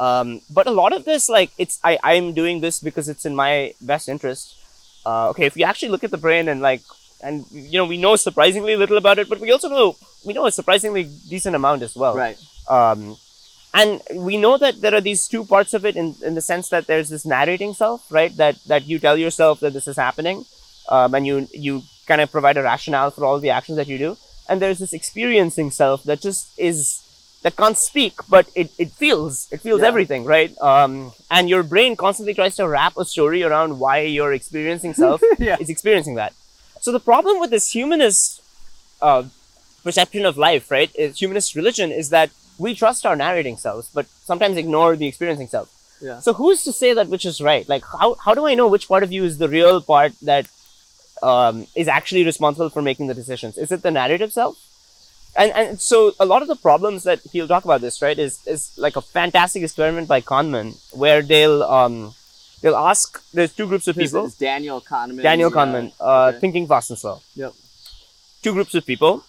Um, 0.00 0.40
but 0.48 0.66
a 0.66 0.70
lot 0.70 0.94
of 0.94 1.04
this, 1.04 1.28
like, 1.28 1.50
it's 1.58 1.78
I 1.84 1.98
I'm 2.02 2.32
doing 2.32 2.60
this 2.60 2.80
because 2.80 3.06
it's 3.10 3.26
in 3.26 3.36
my 3.36 3.74
best 3.82 4.08
interest 4.08 4.56
uh, 5.06 5.30
okay, 5.30 5.46
if 5.46 5.56
you 5.56 5.64
actually 5.64 5.88
look 5.88 6.04
at 6.04 6.10
the 6.10 6.18
brain 6.18 6.48
and 6.48 6.60
like, 6.60 6.82
and 7.22 7.44
you 7.50 7.78
know, 7.78 7.86
we 7.86 7.98
know 7.98 8.16
surprisingly 8.16 8.76
little 8.76 8.96
about 8.96 9.18
it, 9.18 9.28
but 9.28 9.40
we 9.40 9.52
also 9.52 9.68
know 9.68 9.96
we 10.24 10.32
know 10.32 10.46
a 10.46 10.52
surprisingly 10.52 11.04
decent 11.28 11.56
amount 11.56 11.82
as 11.82 11.96
well. 11.96 12.14
right 12.14 12.38
Um, 12.68 13.16
and 13.72 14.02
we 14.14 14.36
know 14.36 14.58
that 14.58 14.80
there 14.80 14.94
are 14.94 15.00
these 15.00 15.28
two 15.28 15.44
parts 15.44 15.74
of 15.74 15.84
it 15.84 15.96
in, 15.96 16.16
in 16.24 16.34
the 16.34 16.40
sense 16.40 16.68
that 16.70 16.86
there's 16.86 17.08
this 17.08 17.24
narrating 17.24 17.72
self, 17.72 18.10
right? 18.10 18.36
That 18.36 18.56
that 18.66 18.86
you 18.86 18.98
tell 18.98 19.16
yourself 19.16 19.60
that 19.60 19.72
this 19.72 19.86
is 19.86 19.96
happening, 19.96 20.44
um, 20.88 21.14
and 21.14 21.26
you 21.26 21.48
you 21.52 21.82
kind 22.06 22.20
of 22.20 22.32
provide 22.32 22.56
a 22.56 22.62
rationale 22.62 23.10
for 23.10 23.24
all 23.24 23.38
the 23.38 23.50
actions 23.50 23.76
that 23.76 23.86
you 23.86 23.98
do. 23.98 24.16
And 24.48 24.60
there's 24.60 24.80
this 24.80 24.92
experiencing 24.92 25.70
self 25.70 26.02
that 26.04 26.20
just 26.20 26.58
is 26.58 27.02
that 27.42 27.56
can't 27.56 27.78
speak, 27.78 28.14
but 28.28 28.48
it, 28.54 28.70
it 28.78 28.90
feels 28.90 29.48
it 29.50 29.60
feels 29.60 29.80
Yeah. 29.80 29.88
everything, 29.88 30.24
right? 30.24 30.52
Um, 30.60 31.12
and 31.30 31.48
your 31.48 31.62
brain 31.62 31.96
constantly 31.96 32.34
tries 32.34 32.56
to 32.56 32.68
wrap 32.68 32.96
a 32.96 33.04
story 33.04 33.42
around 33.42 33.78
why 33.78 34.00
your 34.00 34.32
experiencing 34.32 34.94
self 35.02 35.22
Yeah. 35.38 35.56
is 35.58 35.70
experiencing 35.70 36.16
that. 36.16 36.32
So 36.80 36.92
the 36.92 37.00
problem 37.00 37.40
with 37.40 37.50
this 37.50 37.72
humanist 37.72 38.42
uh, 39.02 39.24
perception 39.84 40.24
of 40.26 40.36
life, 40.36 40.70
right, 40.70 40.90
is 40.94 41.18
humanist 41.18 41.54
religion, 41.54 41.90
is 41.90 42.10
that 42.10 42.30
we 42.58 42.74
trust 42.74 43.06
our 43.06 43.16
narrating 43.16 43.56
selves, 43.56 43.88
but 43.94 44.06
sometimes 44.24 44.56
ignore 44.58 44.96
the 44.96 45.06
experiencing 45.06 45.48
self. 45.48 45.68
Yeah. 46.02 46.20
So 46.20 46.32
who's 46.34 46.62
to 46.64 46.72
say 46.72 46.92
that 46.94 47.08
which 47.08 47.24
is 47.24 47.40
right? 47.40 47.66
Like, 47.68 47.84
how, 47.84 48.14
how 48.24 48.34
do 48.34 48.46
I 48.46 48.54
know 48.54 48.68
which 48.68 48.88
part 48.88 49.02
of 49.02 49.12
you 49.12 49.24
is 49.24 49.38
the 49.38 49.48
real 49.48 49.80
part 49.80 50.12
that 50.22 50.46
um, 51.22 51.66
is 51.74 51.88
actually 51.88 52.24
responsible 52.24 52.70
for 52.70 52.82
making 52.82 53.06
the 53.06 53.14
decisions? 53.14 53.56
Is 53.58 53.70
it 53.72 53.82
the 53.82 53.90
narrative 53.90 54.32
self? 54.32 54.56
And 55.40 55.50
and 55.60 55.80
so 55.80 55.98
a 56.20 56.26
lot 56.32 56.42
of 56.44 56.48
the 56.52 56.56
problems 56.68 57.04
that 57.08 57.20
he'll 57.32 57.48
talk 57.48 57.64
about 57.64 57.80
this, 57.80 57.96
right, 58.06 58.18
is 58.26 58.32
is 58.46 58.62
like 58.86 58.96
a 58.96 59.04
fantastic 59.16 59.62
experiment 59.68 60.06
by 60.14 60.20
Kahneman, 60.30 60.68
where 61.02 61.22
they'll 61.22 61.62
um, 61.78 61.94
they'll 62.60 62.76
ask 62.90 63.22
there's 63.32 63.52
two 63.60 63.66
groups 63.70 63.88
of 63.88 63.96
This 63.96 64.10
people. 64.12 64.26
is 64.26 64.34
Daniel 64.34 64.80
Kahneman. 64.90 65.22
Daniel 65.30 65.50
yeah. 65.50 65.56
Kahneman, 65.58 65.86
uh, 66.00 66.26
Okay. 66.28 66.38
thinking 66.44 66.66
fast 66.72 66.90
and 66.90 66.98
slow. 66.98 67.16
Yep. 67.42 67.52
Two 68.44 68.52
groups 68.52 68.74
of 68.74 68.84
people. 68.92 69.24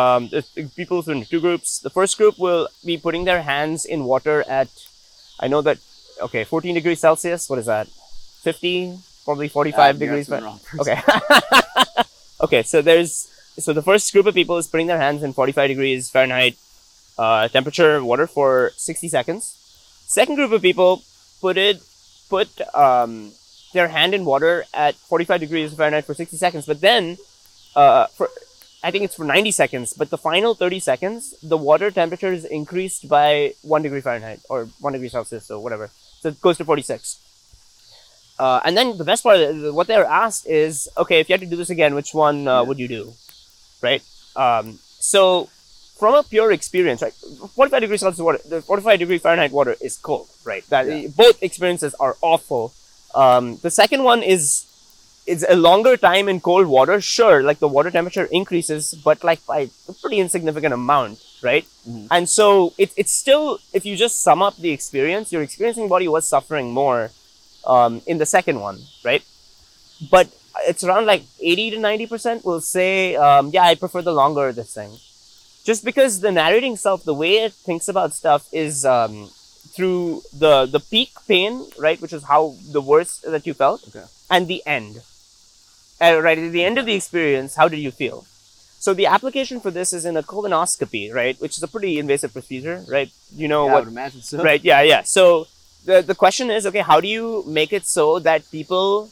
Um, 0.00 0.28
people 0.76 1.00
in 1.14 1.24
two 1.24 1.40
groups. 1.40 1.78
The 1.78 1.90
first 1.98 2.18
group 2.18 2.34
will 2.38 2.68
be 2.84 2.96
putting 2.98 3.24
their 3.24 3.42
hands 3.42 3.84
in 3.84 4.04
water 4.04 4.42
at, 4.48 4.68
I 5.38 5.46
know 5.46 5.60
that, 5.62 5.78
okay, 6.20 6.42
14 6.42 6.74
degrees 6.74 6.98
Celsius. 7.00 7.48
What 7.48 7.60
is 7.60 7.66
that? 7.66 7.86
50, 8.42 8.98
probably 9.24 9.48
45 9.48 9.78
Uh, 9.78 9.98
degrees. 9.98 10.26
asking 10.28 10.40
the 10.40 10.46
wrong 10.50 10.60
person. 10.66 10.80
Okay. 10.82 10.98
okay, 12.44 12.62
so 12.64 12.82
there's 12.82 13.28
so 13.58 13.72
the 13.72 13.82
first 13.82 14.12
group 14.12 14.26
of 14.26 14.34
people 14.34 14.56
is 14.58 14.66
putting 14.66 14.86
their 14.86 14.98
hands 14.98 15.22
in 15.22 15.32
45 15.32 15.68
degrees 15.68 16.10
Fahrenheit 16.10 16.56
uh, 17.18 17.48
temperature 17.48 18.02
water 18.02 18.26
for 18.26 18.72
60 18.76 19.08
seconds. 19.08 19.56
Second 20.06 20.34
group 20.34 20.52
of 20.52 20.62
people 20.62 21.02
put 21.40 21.56
it 21.56 21.82
put 22.28 22.48
um, 22.74 23.32
their 23.72 23.88
hand 23.88 24.14
in 24.14 24.24
water 24.24 24.64
at 24.72 24.94
45 24.94 25.40
degrees 25.40 25.74
Fahrenheit 25.74 26.04
for 26.04 26.14
60 26.14 26.36
seconds, 26.36 26.66
but 26.66 26.80
then 26.80 27.16
uh, 27.76 28.06
for 28.06 28.30
I 28.82 28.90
think 28.90 29.04
it's 29.04 29.14
for 29.14 29.24
90 29.24 29.50
seconds, 29.50 29.94
but 29.94 30.10
the 30.10 30.18
final 30.18 30.54
30 30.54 30.78
seconds, 30.78 31.34
the 31.42 31.56
water 31.56 31.90
temperature 31.90 32.32
is 32.32 32.44
increased 32.44 33.08
by 33.08 33.54
one 33.62 33.80
degree 33.80 34.02
Fahrenheit 34.02 34.40
or 34.50 34.68
one 34.78 34.92
degree 34.92 35.08
Celsius 35.08 35.50
or 35.50 35.58
whatever. 35.58 35.88
So 36.20 36.28
it 36.28 36.40
goes 36.42 36.58
to 36.58 36.66
46. 36.66 37.18
Uh, 38.38 38.60
and 38.62 38.76
then 38.76 38.98
the 38.98 39.04
best 39.04 39.22
part, 39.22 39.38
what 39.72 39.86
they're 39.86 40.04
asked 40.04 40.46
is, 40.46 40.86
okay, 40.98 41.20
if 41.20 41.30
you 41.30 41.32
had 41.32 41.40
to 41.40 41.46
do 41.46 41.56
this 41.56 41.70
again, 41.70 41.94
which 41.94 42.12
one 42.12 42.46
uh, 42.46 42.62
would 42.62 42.78
you 42.78 42.88
do, 42.88 43.14
right? 43.88 44.02
Um, 44.44 44.78
so, 45.12 45.48
from 46.00 46.14
a 46.14 46.22
pure 46.24 46.50
experience, 46.50 47.00
right, 47.02 47.12
45 47.54 47.80
degrees 47.84 48.00
Celsius 48.00 48.24
water, 48.28 48.40
the 48.48 48.60
45 48.62 48.98
degree 48.98 49.18
Fahrenheit 49.18 49.52
water 49.52 49.76
is 49.80 49.96
cold, 50.08 50.26
right? 50.44 50.64
That 50.74 50.84
Yeah. 50.88 51.08
both 51.22 51.36
experiences 51.48 51.94
are 52.04 52.16
awful. 52.32 52.72
Um, 53.14 53.44
the 53.66 53.70
second 53.70 54.02
one 54.02 54.22
is 54.22 54.42
it's 55.26 55.44
a 55.48 55.56
longer 55.56 55.96
time 55.96 56.28
in 56.28 56.40
cold 56.40 56.66
water. 56.66 57.00
Sure, 57.00 57.42
like 57.42 57.58
the 57.58 57.68
water 57.76 57.90
temperature 57.90 58.26
increases, 58.40 58.92
but 59.08 59.22
like 59.24 59.40
by 59.46 59.60
a 59.88 59.92
pretty 60.02 60.18
insignificant 60.24 60.74
amount, 60.74 61.18
right? 61.50 61.64
Mhm. 61.88 62.08
And 62.10 62.24
so 62.28 62.74
it, 62.76 62.90
it's 63.00 63.12
still, 63.12 63.58
if 63.72 63.86
you 63.88 63.94
just 63.96 64.20
sum 64.26 64.42
up 64.42 64.56
the 64.56 64.70
experience, 64.78 65.32
your 65.32 65.42
experiencing 65.42 65.88
body 65.88 66.08
was 66.08 66.26
suffering 66.28 66.72
more 66.72 67.10
um, 67.74 68.02
in 68.06 68.18
the 68.18 68.26
second 68.36 68.60
one, 68.60 68.78
right? 69.04 69.22
But 70.10 70.28
it's 70.62 70.84
around 70.84 71.06
like 71.06 71.22
80 71.40 71.70
to 71.72 71.76
90% 71.78 72.44
will 72.44 72.60
say, 72.60 73.16
um, 73.16 73.50
yeah, 73.52 73.64
I 73.64 73.74
prefer 73.74 74.02
the 74.02 74.12
longer 74.12 74.52
this 74.52 74.74
thing. 74.74 74.92
Just 75.64 75.84
because 75.84 76.20
the 76.20 76.30
narrating 76.32 76.76
self, 76.76 77.04
the 77.04 77.14
way 77.14 77.36
it 77.38 77.52
thinks 77.52 77.88
about 77.88 78.12
stuff 78.12 78.46
is 78.52 78.84
um, 78.84 79.30
through 79.74 80.22
the, 80.32 80.66
the 80.66 80.80
peak 80.80 81.12
pain, 81.26 81.66
right? 81.78 82.00
Which 82.00 82.12
is 82.12 82.24
how 82.24 82.54
the 82.70 82.80
worst 82.82 83.22
that 83.22 83.46
you 83.46 83.54
felt, 83.54 83.86
Okay. 83.88 84.04
and 84.30 84.46
the 84.46 84.62
end. 84.66 85.00
Uh, 86.00 86.20
right, 86.20 86.38
at 86.38 86.52
the 86.52 86.64
end 86.64 86.76
of 86.76 86.86
the 86.86 86.94
experience, 86.94 87.54
how 87.54 87.68
did 87.68 87.78
you 87.78 87.90
feel? 87.90 88.26
So 88.78 88.92
the 88.92 89.06
application 89.06 89.60
for 89.60 89.70
this 89.70 89.92
is 89.94 90.04
in 90.04 90.16
a 90.16 90.22
colonoscopy, 90.22 91.14
right? 91.14 91.40
Which 91.40 91.56
is 91.56 91.62
a 91.62 91.68
pretty 91.68 91.98
invasive 91.98 92.32
procedure, 92.32 92.84
right? 92.88 93.10
You 93.34 93.48
know 93.48 93.64
Yeah, 93.64 93.70
I 93.70 93.74
what 93.74 93.84
would 93.84 93.92
imagine 93.92 94.20
so. 94.20 94.42
Right. 94.42 94.62
Yeah. 94.62 94.82
Yeah. 94.82 95.02
So 95.02 95.46
the 95.86 96.02
the 96.02 96.14
question 96.14 96.50
is, 96.50 96.66
okay, 96.66 96.80
how 96.80 97.00
do 97.00 97.08
you 97.08 97.44
make 97.46 97.72
it 97.72 97.86
so 97.86 98.18
that 98.18 98.50
people 98.50 99.08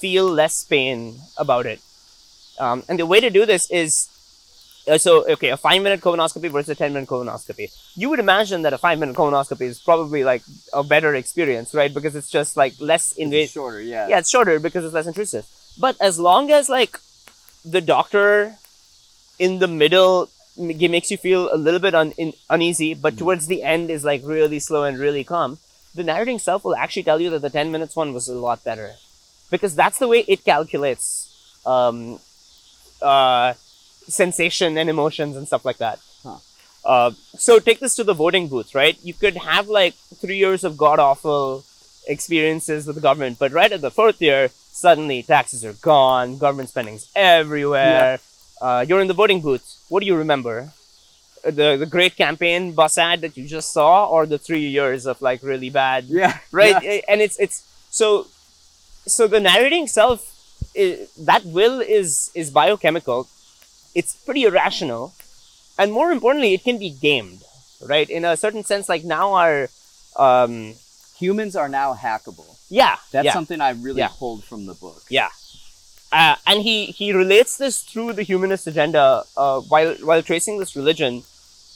feel 0.00 0.26
less 0.30 0.64
pain 0.64 1.20
about 1.36 1.66
it? 1.66 1.80
Um, 2.58 2.82
and 2.88 2.98
the 2.98 3.06
way 3.06 3.20
to 3.20 3.30
do 3.30 3.44
this 3.46 3.70
is, 3.70 4.08
uh, 4.88 4.98
so 4.98 5.26
okay, 5.32 5.48
a 5.48 5.56
five 5.56 5.82
minute 5.82 6.00
colonoscopy 6.00 6.50
versus 6.50 6.70
a 6.70 6.74
ten 6.74 6.92
minute 6.92 7.08
colonoscopy. 7.08 7.72
You 7.96 8.10
would 8.10 8.20
imagine 8.20 8.62
that 8.62 8.72
a 8.72 8.78
five 8.78 8.98
minute 8.98 9.16
colonoscopy 9.16 9.62
is 9.62 9.80
probably 9.80 10.22
like 10.24 10.42
a 10.72 10.84
better 10.84 11.14
experience, 11.14 11.74
right? 11.74 11.92
Because 11.92 12.14
it's 12.14 12.30
just 12.30 12.56
like 12.56 12.74
less 12.80 13.12
invasive. 13.12 13.54
shorter, 13.54 13.80
yeah. 13.80 14.08
Yeah, 14.08 14.18
it's 14.18 14.30
shorter 14.30 14.60
because 14.60 14.84
it's 14.84 14.94
less 14.94 15.06
intrusive. 15.06 15.46
But 15.78 15.96
as 16.00 16.18
long 16.18 16.50
as 16.50 16.68
like 16.68 16.98
the 17.64 17.80
doctor 17.80 18.56
in 19.38 19.58
the 19.58 19.66
middle 19.66 20.28
g- 20.56 20.86
makes 20.88 21.10
you 21.10 21.16
feel 21.16 21.52
a 21.52 21.56
little 21.56 21.80
bit 21.80 21.94
un- 21.94 22.12
in, 22.16 22.32
uneasy, 22.48 22.94
but 22.94 23.16
towards 23.18 23.46
the 23.48 23.62
end 23.62 23.90
is 23.90 24.04
like 24.04 24.22
really 24.24 24.60
slow 24.60 24.84
and 24.84 24.98
really 24.98 25.24
calm, 25.24 25.58
the 25.94 26.04
narrating 26.04 26.38
self 26.38 26.64
will 26.64 26.76
actually 26.76 27.02
tell 27.02 27.20
you 27.20 27.30
that 27.30 27.42
the 27.42 27.50
10 27.50 27.72
minutes 27.72 27.96
one 27.96 28.12
was 28.12 28.28
a 28.28 28.34
lot 28.34 28.62
better. 28.62 28.94
Because 29.50 29.74
that's 29.74 29.98
the 29.98 30.08
way 30.08 30.24
it 30.26 30.44
calculates 30.44 31.60
um, 31.66 32.18
uh, 33.02 33.54
sensation 34.08 34.76
and 34.78 34.88
emotions 34.90 35.36
and 35.36 35.46
stuff 35.46 35.64
like 35.64 35.78
that. 35.78 35.98
Huh. 36.22 36.36
Uh, 36.84 37.10
so 37.36 37.58
take 37.58 37.80
this 37.80 37.94
to 37.96 38.04
the 38.04 38.14
voting 38.14 38.48
booth, 38.48 38.74
right? 38.74 38.98
You 39.02 39.14
could 39.14 39.36
have 39.36 39.68
like 39.68 39.94
three 39.94 40.36
years 40.36 40.64
of 40.64 40.76
god 40.76 40.98
awful 40.98 41.64
experiences 42.06 42.86
with 42.86 42.96
the 42.96 43.02
government, 43.02 43.38
but 43.38 43.52
right 43.52 43.72
at 43.72 43.80
the 43.80 43.90
fourth 43.90 44.20
year, 44.20 44.48
suddenly 44.52 45.22
taxes 45.22 45.64
are 45.64 45.72
gone, 45.74 46.36
government 46.38 46.68
spending's 46.68 47.10
everywhere. 47.14 48.18
Uh, 48.60 48.84
you're 48.86 49.00
in 49.00 49.08
the 49.08 49.14
voting 49.14 49.40
booth. 49.40 49.84
What 49.88 50.00
do 50.00 50.06
you 50.06 50.16
remember? 50.16 50.72
The 51.42 51.76
the 51.76 51.86
great 51.86 52.16
campaign 52.16 52.72
bus 52.72 52.96
ad 52.96 53.20
that 53.20 53.36
you 53.36 53.46
just 53.46 53.70
saw, 53.72 54.06
or 54.08 54.24
the 54.24 54.38
three 54.38 54.66
years 54.66 55.06
of 55.06 55.20
like 55.20 55.42
really 55.42 55.68
bad 55.68 56.04
Yeah. 56.08 56.38
right 56.52 56.82
yeah. 56.82 57.00
And 57.06 57.20
it's 57.20 57.38
it's 57.38 57.64
so 57.90 58.26
so 59.06 59.26
the 59.26 59.40
narrating 59.40 59.86
self 59.86 60.30
that 61.18 61.42
will 61.44 61.80
is 61.80 62.30
is 62.34 62.50
biochemical. 62.50 63.28
It's 63.94 64.14
pretty 64.24 64.42
irrational. 64.44 65.14
And 65.78 65.92
more 65.92 66.12
importantly 66.12 66.54
it 66.54 66.62
can 66.64 66.78
be 66.78 66.90
gamed 66.90 67.42
right? 67.86 68.08
In 68.08 68.24
a 68.24 68.36
certain 68.36 68.64
sense 68.64 68.88
like 68.88 69.04
now 69.04 69.34
our 69.34 69.68
um 70.16 70.74
Humans 71.18 71.54
are 71.56 71.68
now 71.68 71.94
hackable. 71.94 72.56
yeah 72.70 72.96
That's 73.12 73.26
yeah, 73.26 73.32
something 73.32 73.60
I 73.60 73.70
really 73.70 73.98
Yeah. 74.00 74.08
pulled 74.18 74.42
from 74.44 74.66
the 74.66 74.74
book. 74.74 75.02
yeah. 75.08 75.28
Uh, 76.12 76.36
and 76.46 76.62
he 76.62 76.86
he 76.86 77.12
relates 77.12 77.56
this 77.58 77.82
through 77.82 78.12
the 78.12 78.22
humanist 78.22 78.66
agenda 78.66 79.24
uh, 79.36 79.60
while 79.72 79.94
while 80.08 80.22
tracing 80.22 80.58
this 80.58 80.74
religion 80.76 81.22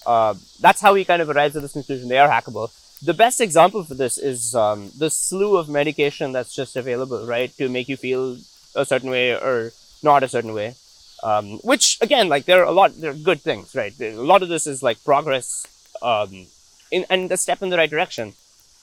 uh, 0.07 0.35
that's 0.61 0.81
how 0.81 0.95
he 0.95 1.05
kind 1.05 1.21
of 1.23 1.29
arrives 1.29 1.55
at 1.57 1.63
this 1.63 1.73
conclusion. 1.73 2.09
They 2.09 2.19
are 2.19 2.29
hackable 2.29 2.71
the 3.03 3.15
best 3.15 3.41
example 3.41 3.83
for 3.85 3.95
this 3.95 4.19
is 4.19 4.55
um, 4.55 4.91
the 4.97 5.11
slew 5.11 5.57
of 5.57 5.69
medication 5.69 6.33
that's 6.33 6.55
just 6.55 6.77
available 6.77 7.27
right 7.27 7.55
to 7.57 7.69
make 7.69 7.89
you 7.89 7.97
feel 7.97 8.37
a 8.75 8.85
certain 8.85 9.11
way 9.11 9.33
or 9.33 9.73
not 10.03 10.23
a 10.23 10.29
certain 10.29 10.55
way. 10.55 10.75
Um, 11.23 11.59
which 11.59 11.99
again 12.01 12.29
like 12.29 12.45
there 12.45 12.63
are 12.63 12.67
a 12.67 12.73
lot 12.73 12.93
there 13.01 13.11
are 13.11 13.15
good 13.15 13.41
things 13.41 13.75
right? 13.75 13.93
A 14.01 14.13
lot 14.13 14.43
of 14.43 14.49
this 14.49 14.67
is 14.67 14.83
like 14.83 15.03
progress 15.05 15.67
um, 16.01 16.47
in 16.91 17.05
and 17.11 17.31
a 17.33 17.37
step 17.37 17.63
in 17.63 17.71
the 17.71 17.77
right 17.77 17.91
direction. 17.91 18.35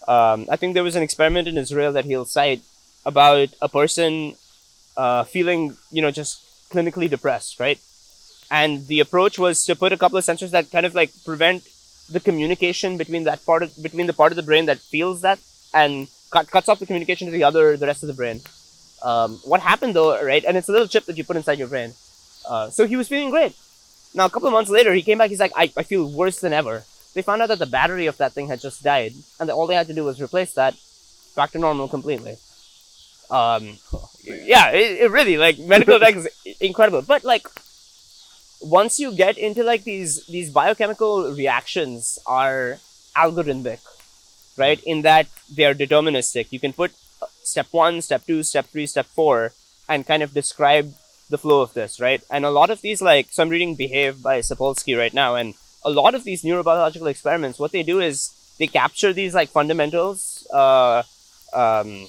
Um, 0.07 0.45
i 0.51 0.55
think 0.55 0.75
there 0.75 0.83
was 0.83 0.95
an 0.95 1.01
experiment 1.01 1.47
in 1.47 1.57
israel 1.57 1.91
that 1.93 2.05
he'll 2.05 2.25
cite 2.25 2.61
about 3.07 3.49
a 3.59 3.67
person 3.67 4.35
uh, 4.95 5.23
feeling 5.23 5.77
you 5.89 5.99
know 5.99 6.11
just 6.11 6.43
clinically 6.69 7.09
depressed 7.09 7.59
right? 7.59 7.79
And 8.51 8.85
the 8.87 8.99
approach 8.99 9.39
was 9.39 9.65
to 9.65 9.75
put 9.75 9.91
a 9.91 9.97
couple 9.97 10.17
of 10.19 10.23
sensors 10.23 10.51
that 10.51 10.69
kind 10.69 10.85
of 10.85 10.93
like 10.93 11.11
prevent 11.25 11.63
the 12.09 12.19
communication 12.19 12.97
between 12.97 13.23
that 13.23 13.45
part 13.45 13.63
of 13.63 13.71
between 13.81 14.07
the 14.07 14.13
part 14.13 14.31
of 14.31 14.35
the 14.35 14.43
brain 14.43 14.65
that 14.65 14.79
feels 14.79 15.21
that 15.21 15.39
and 15.73 16.07
cut, 16.31 16.49
cuts 16.49 16.69
off 16.69 16.79
the 16.79 16.85
communication 16.85 17.27
to 17.27 17.31
the 17.31 17.43
other 17.43 17.77
the 17.77 17.87
rest 17.87 18.03
of 18.03 18.07
the 18.07 18.13
brain. 18.13 18.41
Um, 19.01 19.39
what 19.43 19.61
happened 19.61 19.95
though 19.95 20.23
right? 20.23 20.43
And 20.45 20.57
it's 20.57 20.69
a 20.69 20.71
little 20.71 20.87
chip 20.87 21.05
that 21.05 21.17
you 21.17 21.23
put 21.23 21.35
inside 21.35 21.59
your 21.59 21.67
brain. 21.67 21.93
Uh, 22.47 22.69
so 22.69 22.85
he 22.85 22.95
was 22.95 23.07
feeling 23.07 23.31
great. 23.31 23.55
Now 24.13 24.25
a 24.25 24.29
couple 24.29 24.47
of 24.47 24.53
months 24.53 24.69
later 24.69 24.93
he 24.93 25.01
came 25.01 25.17
back. 25.17 25.29
He's 25.29 25.39
like 25.39 25.53
I, 25.55 25.71
I 25.75 25.83
feel 25.83 26.09
worse 26.09 26.39
than 26.39 26.53
ever. 26.53 26.83
They 27.13 27.21
found 27.21 27.41
out 27.41 27.47
that 27.47 27.59
the 27.59 27.65
battery 27.65 28.07
of 28.07 28.17
that 28.17 28.33
thing 28.33 28.47
had 28.47 28.59
just 28.59 28.83
died 28.83 29.13
and 29.39 29.49
that 29.49 29.53
all 29.53 29.67
they 29.67 29.75
had 29.75 29.87
to 29.87 29.93
do 29.93 30.03
was 30.03 30.21
replace 30.21 30.53
that 30.53 30.75
back 31.35 31.51
to 31.51 31.59
normal 31.59 31.87
completely. 31.87 32.37
Um, 33.29 33.77
yeah, 34.23 34.69
it, 34.71 35.01
it 35.01 35.11
really 35.11 35.37
like 35.37 35.57
medical 35.57 35.99
tech 36.03 36.15
is 36.15 36.29
incredible. 36.59 37.01
But 37.01 37.23
like 37.23 37.47
once 38.61 38.99
you 38.99 39.11
get 39.11 39.37
into 39.37 39.63
like 39.63 39.83
these 39.83 40.25
these 40.27 40.49
biochemical 40.49 41.31
reactions 41.33 42.19
are 42.25 42.79
algorithmic, 43.15 43.79
right? 44.57 44.81
In 44.83 45.01
that 45.03 45.27
they 45.51 45.65
are 45.65 45.73
deterministic. 45.73 46.51
You 46.51 46.59
can 46.59 46.73
put 46.73 46.91
uh, 47.21 47.27
step 47.43 47.67
one, 47.71 48.01
step 48.01 48.25
two, 48.25 48.43
step 48.43 48.65
three, 48.67 48.85
step 48.85 49.05
four, 49.05 49.53
and 49.87 50.05
kind 50.05 50.23
of 50.23 50.33
describe 50.33 50.93
the 51.29 51.37
flow 51.37 51.61
of 51.61 51.73
this, 51.73 51.99
right? 51.99 52.21
And 52.29 52.45
a 52.45 52.51
lot 52.51 52.69
of 52.69 52.81
these 52.81 53.01
like 53.01 53.27
so 53.31 53.43
I'm 53.43 53.49
reading 53.49 53.75
Behave 53.75 54.21
by 54.21 54.39
Sapolsky 54.39 54.97
right 54.97 55.13
now, 55.13 55.35
and 55.35 55.55
a 55.83 55.89
lot 55.89 56.15
of 56.15 56.23
these 56.23 56.43
neurobiological 56.43 57.09
experiments, 57.09 57.59
what 57.59 57.71
they 57.71 57.83
do 57.83 57.99
is 57.99 58.33
they 58.57 58.67
capture 58.67 59.13
these 59.13 59.35
like 59.35 59.49
fundamentals. 59.49 60.47
Uh, 60.51 61.03
um, 61.53 62.07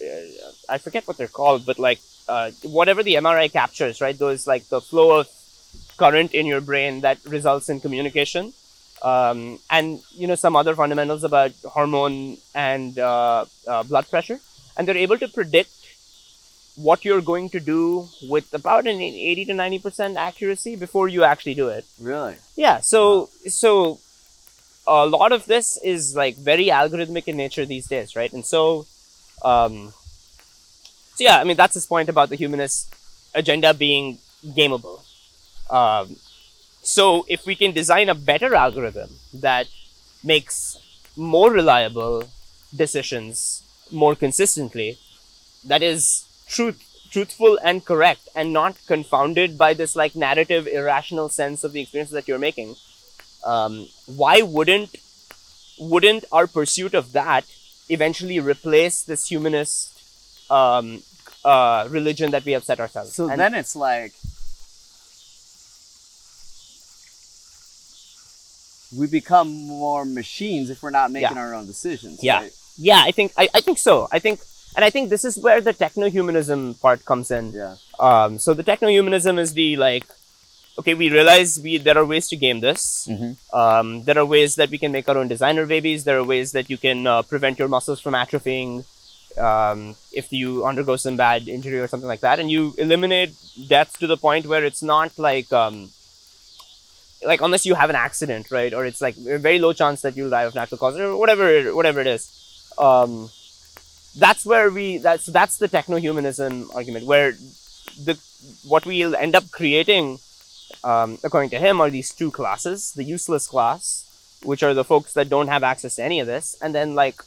uh, 0.00 0.26
I 0.68 0.78
forget 0.78 1.06
what 1.06 1.16
they're 1.16 1.28
called, 1.28 1.66
but 1.66 1.78
like 1.78 2.00
uh, 2.28 2.50
whatever 2.62 3.02
the 3.02 3.14
MRI 3.14 3.52
captures, 3.52 4.00
right? 4.00 4.18
Those 4.18 4.46
like 4.46 4.68
the 4.68 4.80
flow 4.80 5.20
of 5.20 5.28
current 5.96 6.34
in 6.34 6.46
your 6.46 6.60
brain 6.60 7.00
that 7.00 7.18
results 7.24 7.68
in 7.68 7.80
communication, 7.80 8.52
um, 9.02 9.58
and 9.70 10.00
you 10.12 10.26
know 10.26 10.34
some 10.34 10.56
other 10.56 10.74
fundamentals 10.74 11.24
about 11.24 11.52
hormone 11.64 12.38
and 12.54 12.98
uh, 12.98 13.44
uh, 13.66 13.82
blood 13.82 14.08
pressure, 14.10 14.40
and 14.76 14.88
they're 14.88 14.96
able 14.96 15.18
to 15.18 15.28
predict 15.28 15.70
what 16.76 17.04
you're 17.04 17.20
going 17.20 17.48
to 17.48 17.60
do 17.60 18.08
with 18.28 18.52
about 18.52 18.86
an 18.86 19.00
80 19.00 19.44
to 19.46 19.54
90 19.54 19.78
percent 19.78 20.16
accuracy 20.16 20.76
before 20.76 21.08
you 21.08 21.24
actually 21.24 21.54
do 21.54 21.68
it. 21.68 21.84
Really? 22.00 22.36
Yeah. 22.56 22.80
So 22.80 23.30
so 23.46 24.00
a 24.86 25.06
lot 25.06 25.32
of 25.32 25.46
this 25.46 25.78
is 25.82 26.14
like 26.16 26.36
very 26.36 26.66
algorithmic 26.66 27.28
in 27.28 27.36
nature 27.36 27.64
these 27.64 27.86
days, 27.86 28.16
right? 28.16 28.32
And 28.32 28.44
so 28.44 28.86
um, 29.42 29.92
so 31.14 31.24
yeah, 31.24 31.38
I 31.38 31.44
mean 31.44 31.56
that's 31.56 31.74
his 31.74 31.86
point 31.86 32.08
about 32.08 32.28
the 32.28 32.36
humanist 32.36 32.92
agenda 33.34 33.72
being 33.72 34.18
gameable. 34.44 35.00
Um, 35.70 36.16
so 36.82 37.24
if 37.28 37.46
we 37.46 37.54
can 37.54 37.72
design 37.72 38.08
a 38.08 38.14
better 38.14 38.54
algorithm 38.54 39.10
that 39.32 39.66
makes 40.22 40.78
more 41.16 41.50
reliable 41.50 42.24
decisions 42.74 43.62
more 43.90 44.14
consistently, 44.14 44.98
that 45.64 45.82
is 45.82 46.26
truth 46.46 46.80
truthful 47.10 47.58
and 47.62 47.84
correct 47.84 48.28
and 48.34 48.52
not 48.52 48.76
confounded 48.88 49.56
by 49.56 49.72
this 49.72 49.94
like 49.94 50.16
narrative 50.16 50.66
irrational 50.66 51.28
sense 51.28 51.62
of 51.62 51.72
the 51.72 51.80
experiences 51.80 52.12
that 52.12 52.26
you're 52.26 52.40
making 52.40 52.74
um, 53.44 53.86
why 54.06 54.42
wouldn't 54.42 54.96
wouldn't 55.78 56.24
our 56.32 56.46
pursuit 56.46 56.94
of 56.94 57.12
that 57.12 57.44
eventually 57.88 58.40
replace 58.40 59.02
this 59.02 59.26
humanist 59.28 59.92
um, 60.50 61.02
uh, 61.44 61.86
religion 61.90 62.30
that 62.30 62.44
we 62.44 62.52
have 62.52 62.64
set 62.64 62.80
ourselves? 62.80 63.14
So 63.14 63.28
And- 63.28 63.40
then 63.40 63.54
it's 63.54 63.76
like 63.76 64.14
we 68.98 69.06
become 69.06 69.48
more 69.66 70.04
machines 70.04 70.70
if 70.70 70.82
we're 70.82 70.90
not 71.00 71.10
making 71.10 71.36
Yeah. 71.36 71.42
our 71.42 71.54
own 71.54 71.66
decisions. 71.66 72.22
Yeah. 72.22 72.40
right? 72.42 72.52
yeah 72.76 73.02
i 73.08 73.12
think 73.12 73.32
I, 73.42 73.48
I 73.54 73.60
think 73.60 73.78
so 73.78 74.08
i 74.10 74.18
think 74.18 74.40
and 74.76 74.84
i 74.84 74.90
think 74.90 75.08
this 75.08 75.24
is 75.24 75.38
where 75.38 75.60
the 75.60 75.72
techno-humanism 75.72 76.74
part 76.84 77.04
comes 77.10 77.30
in 77.30 77.52
Yeah. 77.52 77.76
um, 78.00 78.38
so 78.44 78.52
the 78.60 78.64
techno-humanism 78.70 79.38
is 79.38 79.52
the 79.54 79.76
like 79.76 80.04
okay 80.80 80.94
we 81.02 81.08
realize 81.18 81.60
we 81.66 81.78
there 81.78 81.96
are 82.00 82.04
ways 82.14 82.26
to 82.32 82.36
game 82.46 82.58
this 82.68 82.82
Mhm. 83.12 83.30
um, 83.62 83.88
there 84.06 84.18
are 84.22 84.26
ways 84.36 84.56
that 84.60 84.70
we 84.74 84.78
can 84.82 84.90
make 84.96 85.08
our 85.08 85.18
own 85.20 85.28
designer 85.34 85.66
babies 85.74 86.02
there 86.08 86.18
are 86.18 86.26
ways 86.34 86.50
that 86.56 86.68
you 86.72 86.78
can 86.86 87.06
uh, 87.06 87.22
prevent 87.22 87.60
your 87.60 87.68
muscles 87.76 88.00
from 88.04 88.14
atrophying 88.22 88.72
um, 89.48 89.78
if 90.12 90.32
you 90.32 90.64
undergo 90.70 90.96
some 90.96 91.16
bad 91.16 91.48
injury 91.56 91.78
or 91.84 91.88
something 91.92 92.08
like 92.14 92.20
that 92.26 92.38
and 92.40 92.50
you 92.50 92.74
eliminate 92.78 93.32
death 93.74 93.98
to 94.00 94.06
the 94.12 94.16
point 94.26 94.46
where 94.46 94.64
it's 94.64 94.82
not 94.82 95.10
like 95.28 95.52
um, 95.52 95.76
like 97.24 97.40
unless 97.40 97.66
you 97.66 97.74
have 97.74 97.90
an 97.90 97.96
accident 97.96 98.50
right? 98.50 98.72
Or 98.72 98.84
it's 98.86 99.00
like 99.00 99.16
a 99.16 99.38
very 99.38 99.58
low 99.58 99.72
chance 99.72 100.02
that 100.02 100.16
you'll 100.16 100.30
die 100.30 100.42
of 100.42 100.54
natural 100.54 100.78
causes 100.78 101.00
or 101.00 101.16
whatever 101.16 101.74
whatever 101.74 102.00
it 102.00 102.06
is. 102.06 102.30
Um, 102.78 103.30
that's 104.16 104.46
where 104.46 104.70
we 104.70 104.98
that's 104.98 105.26
that's 105.26 105.58
the 105.58 105.68
techno-humanism 105.68 106.70
argument 106.74 107.06
where 107.06 107.32
the 107.32 108.18
what 108.66 108.86
we'll 108.86 109.16
end 109.16 109.34
up 109.34 109.50
creating 109.50 110.18
um, 110.82 111.18
according 111.24 111.50
to 111.50 111.58
him 111.58 111.80
are 111.80 111.90
these 111.90 112.12
two 112.12 112.30
classes 112.30 112.92
the 112.92 113.04
useless 113.04 113.48
class 113.48 114.38
which 114.44 114.62
are 114.62 114.74
the 114.74 114.84
folks 114.84 115.14
that 115.14 115.28
don't 115.28 115.48
have 115.48 115.62
access 115.62 115.96
to 115.96 116.02
any 116.02 116.20
of 116.20 116.26
this 116.26 116.56
and 116.62 116.74
then 116.74 116.94
like 116.94 117.22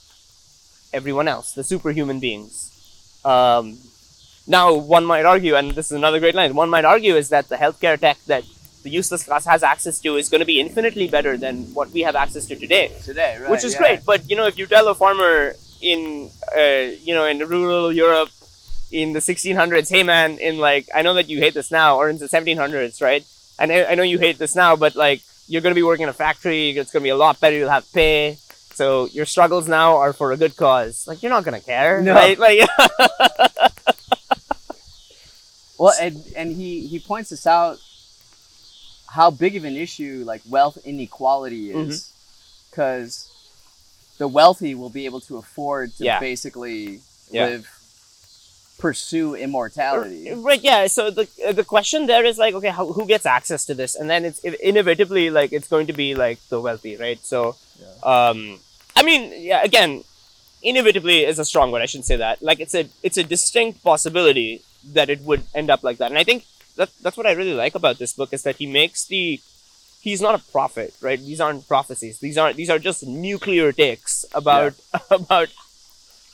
everyone 0.93 1.27
else 1.27 1.53
the 1.53 1.63
superhuman 1.63 2.19
beings. 2.19 2.73
Um, 3.25 3.77
now 4.45 4.73
one 4.73 5.03
might 5.05 5.25
argue 5.25 5.55
and 5.55 5.71
this 5.71 5.87
is 5.87 5.97
another 5.97 6.19
great 6.19 6.35
line 6.35 6.55
one 6.55 6.69
might 6.69 6.85
argue 6.85 7.15
is 7.15 7.29
that 7.29 7.49
the 7.49 7.57
healthcare 7.57 7.99
tech 7.99 8.17
that 8.27 8.43
the 8.83 8.89
useless 8.89 9.23
class 9.23 9.45
has 9.45 9.63
access 9.63 9.99
to 10.01 10.15
is 10.17 10.29
going 10.29 10.39
to 10.39 10.45
be 10.45 10.59
infinitely 10.59 11.07
better 11.07 11.35
than 11.37 11.73
what 11.73 11.91
we 11.91 12.01
have 12.01 12.15
access 12.15 12.45
to 12.47 12.55
today 12.55 12.91
Today, 13.03 13.37
right? 13.39 13.49
which 13.49 13.63
is 13.63 13.73
yeah. 13.73 13.79
great. 13.79 14.05
But 14.05 14.29
you 14.29 14.35
know, 14.35 14.45
if 14.47 14.57
you 14.57 14.65
tell 14.67 14.87
a 14.87 14.95
farmer 14.95 15.53
in 15.81 16.29
uh, 16.57 16.61
you 17.03 17.13
know 17.13 17.25
in 17.25 17.39
rural 17.39 17.91
Europe 17.91 18.29
in 18.91 19.13
the 19.13 19.19
1600s, 19.19 19.89
hey 19.89 20.03
man, 20.03 20.37
in 20.39 20.57
like 20.57 20.87
I 20.95 21.01
know 21.01 21.13
that 21.15 21.27
you 21.29 21.39
hate 21.39 21.53
this 21.53 21.71
now, 21.71 21.97
or 21.97 22.09
in 22.09 22.17
the 22.19 22.27
1700s, 22.27 23.01
right? 23.01 23.25
And 23.59 23.71
I, 23.71 23.85
I 23.91 23.95
know 23.95 24.03
you 24.03 24.19
hate 24.19 24.37
this 24.37 24.55
now, 24.55 24.75
but 24.75 24.95
like 24.95 25.21
you're 25.47 25.61
going 25.61 25.73
to 25.73 25.79
be 25.79 25.83
working 25.83 26.03
in 26.03 26.09
a 26.09 26.13
factory, 26.13 26.69
it's 26.77 26.91
going 26.91 27.01
to 27.01 27.07
be 27.07 27.09
a 27.09 27.15
lot 27.17 27.39
better. 27.39 27.55
You'll 27.57 27.69
have 27.69 27.91
pay. 27.93 28.37
So 28.79 29.07
your 29.07 29.25
struggles 29.25 29.67
now 29.67 29.97
are 29.97 30.13
for 30.13 30.31
a 30.31 30.37
good 30.37 30.55
cause. 30.55 31.07
Like 31.07 31.23
you're 31.23 31.31
not 31.31 31.43
going 31.43 31.59
to 31.59 31.65
care, 31.65 32.01
No. 32.01 32.13
right? 32.13 32.37
Like 32.37 32.59
Well, 35.79 35.93
and 36.01 36.23
and 36.35 36.51
he 36.55 36.87
he 36.87 36.99
points 36.99 37.29
this 37.29 37.45
out 37.45 37.77
how 39.09 39.31
big 39.31 39.55
of 39.55 39.63
an 39.63 39.75
issue 39.75 40.23
like 40.25 40.41
wealth 40.49 40.77
inequality 40.85 41.69
Mm-hmm. 41.69 41.89
is, 41.91 42.11
because 42.69 43.31
the 44.17 44.27
wealthy 44.27 44.73
will 44.75 44.89
be 44.89 45.05
able 45.05 45.21
to 45.21 45.37
afford 45.37 45.93
to 45.97 46.03
Yeah. 46.03 46.19
basically 46.19 47.01
Yeah. 47.31 47.45
live, 47.47 47.67
pursue 48.77 49.33
immortality. 49.35 50.31
Right. 50.33 50.61
Yeah. 50.63 50.87
So 50.87 51.09
the 51.09 51.27
the 51.53 51.63
question 51.63 52.05
there 52.05 52.23
is 52.25 52.37
like, 52.37 52.53
okay, 52.53 52.69
how, 52.69 52.85
who 52.93 53.05
gets 53.07 53.25
access 53.25 53.65
to 53.65 53.73
this? 53.73 53.95
And 53.95 54.09
then 54.09 54.23
it's 54.25 54.39
it, 54.43 54.59
inevitably 54.61 55.29
like 55.29 55.51
it's 55.51 55.67
going 55.67 55.87
to 55.87 55.93
be 55.93 56.13
like 56.15 56.39
the 56.49 56.59
wealthy, 56.61 56.95
right? 56.97 57.19
So, 57.25 57.55
um, 58.03 58.59
I 58.95 59.01
mean, 59.03 59.33
yeah. 59.35 59.61
Again, 59.63 60.03
inevitably 60.61 61.25
is 61.25 61.39
a 61.39 61.45
strong 61.45 61.71
word. 61.71 61.81
I 61.81 61.85
shouldn't 61.87 62.05
say 62.05 62.17
that. 62.17 62.41
Like 62.41 62.59
it's 62.59 62.75
a 62.75 62.87
it's 63.03 63.17
a 63.17 63.23
distinct 63.23 63.83
possibility 63.83 64.61
that 64.93 65.09
it 65.09 65.21
would 65.21 65.43
end 65.55 65.69
up 65.69 65.81
like 65.83 65.97
that. 65.97 66.11
And 66.11 66.17
I 66.19 66.23
think 66.23 66.45
that 66.77 66.89
that's 67.01 67.17
what 67.17 67.27
I 67.27 67.31
really 67.33 67.53
like 67.53 67.75
about 67.75 67.97
this 67.99 68.13
book 68.13 68.31
is 68.33 68.43
that 68.43 68.57
he 68.57 68.65
makes 68.65 69.05
the 69.05 69.39
he's 70.01 70.21
not 70.21 70.35
a 70.35 70.51
prophet, 70.51 70.93
right? 71.01 71.19
These 71.19 71.41
aren't 71.41 71.67
prophecies. 71.67 72.19
These 72.19 72.37
aren't 72.37 72.55
these 72.55 72.69
are 72.69 72.79
just 72.79 73.05
nuclear 73.05 73.71
takes 73.71 74.25
about 74.33 74.73
about 75.11 75.49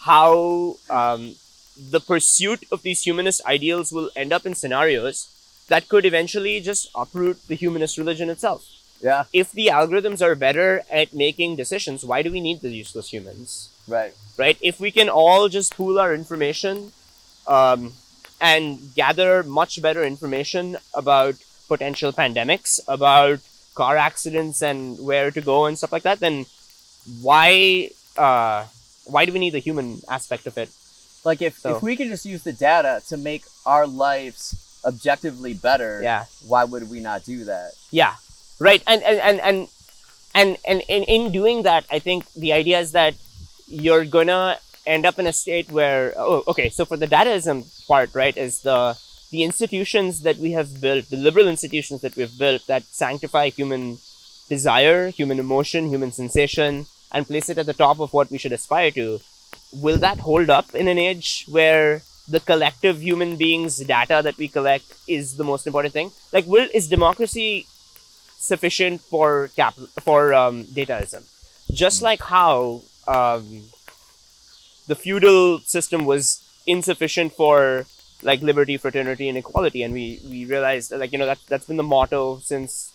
how 0.02 0.78
um, 0.90 1.36
the 1.78 2.00
pursuit 2.00 2.64
of 2.72 2.84
these 2.84 3.04
humanist 3.04 3.42
ideals 3.46 3.92
will 3.92 4.10
end 4.16 4.34
up 4.34 4.46
in 4.46 4.54
scenarios 4.54 5.30
that 5.70 5.88
could 5.88 6.06
eventually 6.06 6.60
just 6.60 6.90
uproot 6.94 7.48
the 7.48 7.56
humanist 7.56 7.98
religion 7.98 8.30
itself. 8.30 8.68
Yeah, 9.02 9.26
If 9.34 9.52
the 9.52 9.68
algorithms 9.68 10.22
are 10.22 10.36
better 10.36 10.84
at 10.90 11.14
making 11.14 11.58
decisions, 11.58 12.06
why 12.06 12.22
do 12.22 12.32
we 12.32 12.40
need 12.40 12.62
the 12.62 12.70
useless 12.70 13.10
humans? 13.12 13.70
right. 13.88 14.14
Right? 14.38 14.58
If 14.62 14.80
we 14.80 14.92
can 14.92 15.10
all 15.10 15.50
just 15.50 15.76
pool 15.76 16.00
our 16.00 16.14
information 16.14 16.94
um, 17.48 17.94
and 18.44 18.94
gather 18.94 19.42
much 19.42 19.82
better 19.82 20.04
information 20.04 20.76
about 20.94 21.36
potential 21.70 22.12
pandemics, 22.12 22.80
about 22.88 23.40
car 23.74 23.96
accidents 23.98 24.62
and 24.62 25.00
where 25.00 25.32
to 25.32 25.42
go 25.42 25.66
and 25.66 25.78
stuff 25.78 25.92
like 25.96 26.04
that, 26.04 26.20
then 26.20 26.46
why 27.22 27.90
uh, 28.18 28.66
why 29.06 29.26
do 29.26 29.34
we 29.34 29.40
need 29.40 29.54
the 29.58 29.60
human 29.60 30.02
aspect 30.10 30.46
of 30.46 30.58
it? 30.58 30.70
Like 31.26 31.42
if 31.42 31.58
So- 31.60 31.76
if 31.78 31.82
we 31.82 31.96
can 31.96 32.10
just 32.10 32.26
use 32.26 32.44
the 32.44 32.54
data 32.54 33.02
to 33.10 33.16
make 33.18 33.44
our 33.66 33.88
lives 33.88 34.44
objectively 34.86 35.54
better, 35.54 36.02
Yeah. 36.04 36.26
why 36.46 36.64
would 36.66 36.90
we 36.92 37.00
not 37.00 37.24
do 37.24 37.46
that? 37.46 37.72
Yeah, 37.92 38.16
right. 38.60 38.84
And 38.86 39.02
and 39.04 39.20
and 39.20 39.40
and 39.40 39.58
and, 40.36 40.58
and 40.68 40.82
in, 40.90 41.04
in 41.04 41.32
doing 41.32 41.64
that, 41.64 41.86
I 41.90 42.00
think 42.00 42.26
the 42.34 42.52
idea 42.54 42.80
is 42.80 42.92
that 42.92 43.16
you're 43.68 44.06
gonna 44.06 44.60
end 44.86 45.06
up 45.06 45.20
in 45.20 45.28
a 45.28 45.34
state 45.34 45.72
where 45.72 46.14
oh, 46.18 46.44
okay. 46.48 46.70
So 46.70 46.86
for 46.86 46.98
the 46.98 47.08
dataism 47.08 47.88
part, 47.88 48.14
right, 48.14 48.36
is 48.36 48.62
the 48.62 48.98
the 49.32 49.44
institutions 49.44 50.22
that 50.22 50.38
we 50.38 50.52
have 50.52 50.80
built, 50.80 51.10
the 51.10 51.18
liberal 51.18 51.48
institutions 51.48 52.02
that 52.02 52.16
we've 52.16 52.38
built 52.38 52.68
that 52.68 52.84
sanctify 52.84 53.50
human 53.50 53.98
desire, 54.48 55.10
human 55.10 55.40
emotion, 55.40 55.90
human 55.90 56.12
sensation, 56.12 56.86
and 57.12 57.28
place 57.28 57.50
it 57.50 57.58
at 57.58 57.66
the 57.66 57.74
top 57.74 58.00
of 58.00 58.14
what 58.14 58.30
we 58.30 58.38
should 58.38 58.52
aspire 58.52 58.92
to. 58.92 59.20
Will 59.72 59.98
that 59.98 60.20
hold 60.20 60.50
up 60.50 60.76
in 60.76 60.88
an 60.88 61.00
age 61.00 61.46
where 61.50 62.04
the 62.28 62.40
collective 62.40 63.02
human 63.02 63.36
beings 63.36 63.78
data 63.78 64.22
that 64.24 64.38
we 64.38 64.48
collect 64.48 64.86
is 65.08 65.38
the 65.38 65.44
most 65.44 65.66
important 65.66 65.94
thing? 65.94 66.12
Like, 66.32 66.46
will 66.46 66.68
is 66.74 66.88
democracy 66.88 67.66
sufficient 68.38 69.02
for 69.02 69.50
cap 69.56 69.76
for 70.02 70.34
um, 70.34 70.66
dataism? 70.66 71.24
Just 71.72 72.02
like 72.02 72.22
how 72.22 72.82
um, 73.08 73.64
the 74.88 74.96
feudal 74.96 75.60
system 75.60 76.06
was 76.06 76.42
insufficient 76.66 77.34
for 77.34 77.86
like 78.22 78.42
liberty, 78.42 78.78
fraternity, 78.78 79.28
and 79.28 79.38
equality, 79.38 79.84
and 79.84 79.94
we 79.94 80.20
we 80.30 80.46
realized 80.46 80.92
like 80.92 81.12
you 81.12 81.18
know 81.18 81.26
that 81.26 81.40
that's 81.48 81.66
been 81.66 81.78
the 81.78 81.84
motto 81.84 82.40
since 82.40 82.92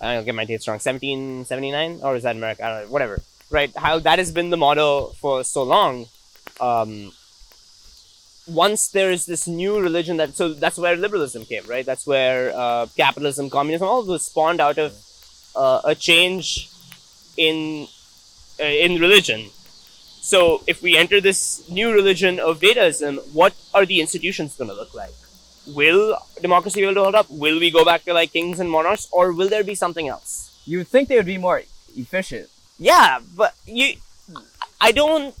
I 0.00 0.14
don't 0.14 0.24
get 0.24 0.34
my 0.34 0.44
dates 0.44 0.66
wrong, 0.66 0.78
seventeen 0.78 1.44
seventy 1.44 1.70
nine, 1.70 2.00
or 2.02 2.16
is 2.16 2.22
that 2.22 2.36
America? 2.36 2.64
I 2.64 2.68
don't 2.68 2.84
know, 2.84 2.92
whatever. 2.92 3.20
Right? 3.50 3.72
How 3.76 3.98
that 3.98 4.18
has 4.18 4.32
been 4.32 4.50
the 4.50 4.56
motto 4.56 5.08
for 5.20 5.44
so 5.44 5.62
long. 5.62 6.06
Um, 6.60 7.12
once 8.46 8.88
there 8.88 9.10
is 9.10 9.26
this 9.26 9.48
new 9.48 9.80
religion 9.80 10.18
that 10.18 10.34
so 10.34 10.52
that's 10.52 10.76
where 10.76 10.96
liberalism 10.96 11.46
came 11.46 11.64
right 11.66 11.86
that's 11.86 12.06
where 12.06 12.52
uh, 12.54 12.86
capitalism 12.94 13.48
communism 13.48 13.88
all 13.88 14.02
those 14.02 14.26
spawned 14.26 14.60
out 14.60 14.76
of 14.76 14.92
uh, 15.56 15.80
a 15.84 15.94
change 15.94 16.68
in 17.36 17.86
uh, 18.60 18.64
in 18.64 19.00
religion. 19.00 19.50
So 20.24 20.62
if 20.66 20.80
we 20.80 20.96
enter 20.96 21.20
this 21.20 21.68
new 21.68 21.92
religion 21.92 22.40
of 22.40 22.60
Dataism, 22.60 23.12
what 23.34 23.52
are 23.74 23.84
the 23.84 24.00
institutions 24.00 24.56
going 24.56 24.70
to 24.70 24.74
look 24.82 24.94
like? 24.94 25.12
Will 25.66 26.16
democracy 26.40 26.80
be 26.80 26.84
able 26.84 26.94
to 26.94 27.02
hold 27.02 27.14
up? 27.14 27.28
Will 27.28 27.58
we 27.60 27.70
go 27.70 27.84
back 27.84 28.04
to 28.04 28.14
like 28.14 28.32
kings 28.32 28.58
and 28.58 28.70
monarchs, 28.70 29.06
or 29.12 29.32
will 29.32 29.50
there 29.50 29.62
be 29.64 29.74
something 29.74 30.08
else? 30.08 30.30
You 30.64 30.78
would 30.78 30.88
think 30.88 31.08
they 31.08 31.16
would 31.16 31.26
be 31.36 31.36
more 31.36 31.60
efficient. 31.94 32.48
Yeah, 32.78 33.20
but 33.36 33.54
you, 33.66 33.96
I 34.80 34.92
don't, 34.92 35.34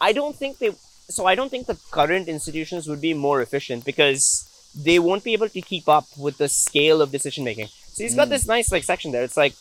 I 0.00 0.12
don't 0.12 0.34
think 0.34 0.58
they. 0.58 0.70
So 1.16 1.26
I 1.26 1.34
don't 1.34 1.50
think 1.50 1.66
the 1.66 1.78
current 1.90 2.26
institutions 2.28 2.88
would 2.88 3.02
be 3.02 3.12
more 3.12 3.42
efficient 3.42 3.84
because 3.84 4.48
they 4.74 4.98
won't 4.98 5.22
be 5.22 5.34
able 5.34 5.50
to 5.50 5.60
keep 5.60 5.86
up 5.86 6.06
with 6.16 6.38
the 6.38 6.48
scale 6.48 7.02
of 7.02 7.12
decision 7.12 7.44
making. 7.44 7.68
So 7.92 8.02
he's 8.02 8.14
got 8.16 8.28
Mm. 8.28 8.30
this 8.30 8.46
nice 8.46 8.72
like 8.72 8.84
section 8.84 9.12
there. 9.12 9.22
It's 9.22 9.36
like 9.36 9.54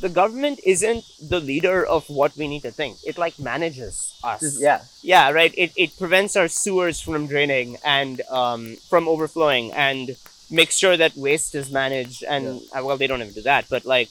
the 0.00 0.08
government 0.08 0.60
isn't 0.64 1.04
the 1.20 1.40
leader 1.40 1.84
of 1.84 2.08
what 2.08 2.36
we 2.36 2.48
need 2.48 2.62
to 2.62 2.70
think. 2.70 2.98
It 3.04 3.18
like 3.18 3.38
manages 3.38 4.14
us. 4.24 4.58
Yeah. 4.60 4.82
Yeah, 5.02 5.30
right. 5.30 5.54
It, 5.56 5.72
it 5.76 5.98
prevents 5.98 6.36
our 6.36 6.48
sewers 6.48 7.00
from 7.00 7.26
draining 7.26 7.76
and 7.84 8.20
um, 8.30 8.76
from 8.88 9.08
overflowing 9.08 9.72
and 9.72 10.16
makes 10.50 10.76
sure 10.76 10.96
that 10.96 11.16
waste 11.16 11.54
is 11.54 11.70
managed. 11.70 12.24
And 12.24 12.62
uh, 12.74 12.82
well, 12.84 12.96
they 12.96 13.06
don't 13.06 13.20
even 13.22 13.34
do 13.34 13.42
that, 13.42 13.66
but 13.68 13.84
like, 13.84 14.08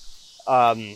um, 0.47 0.95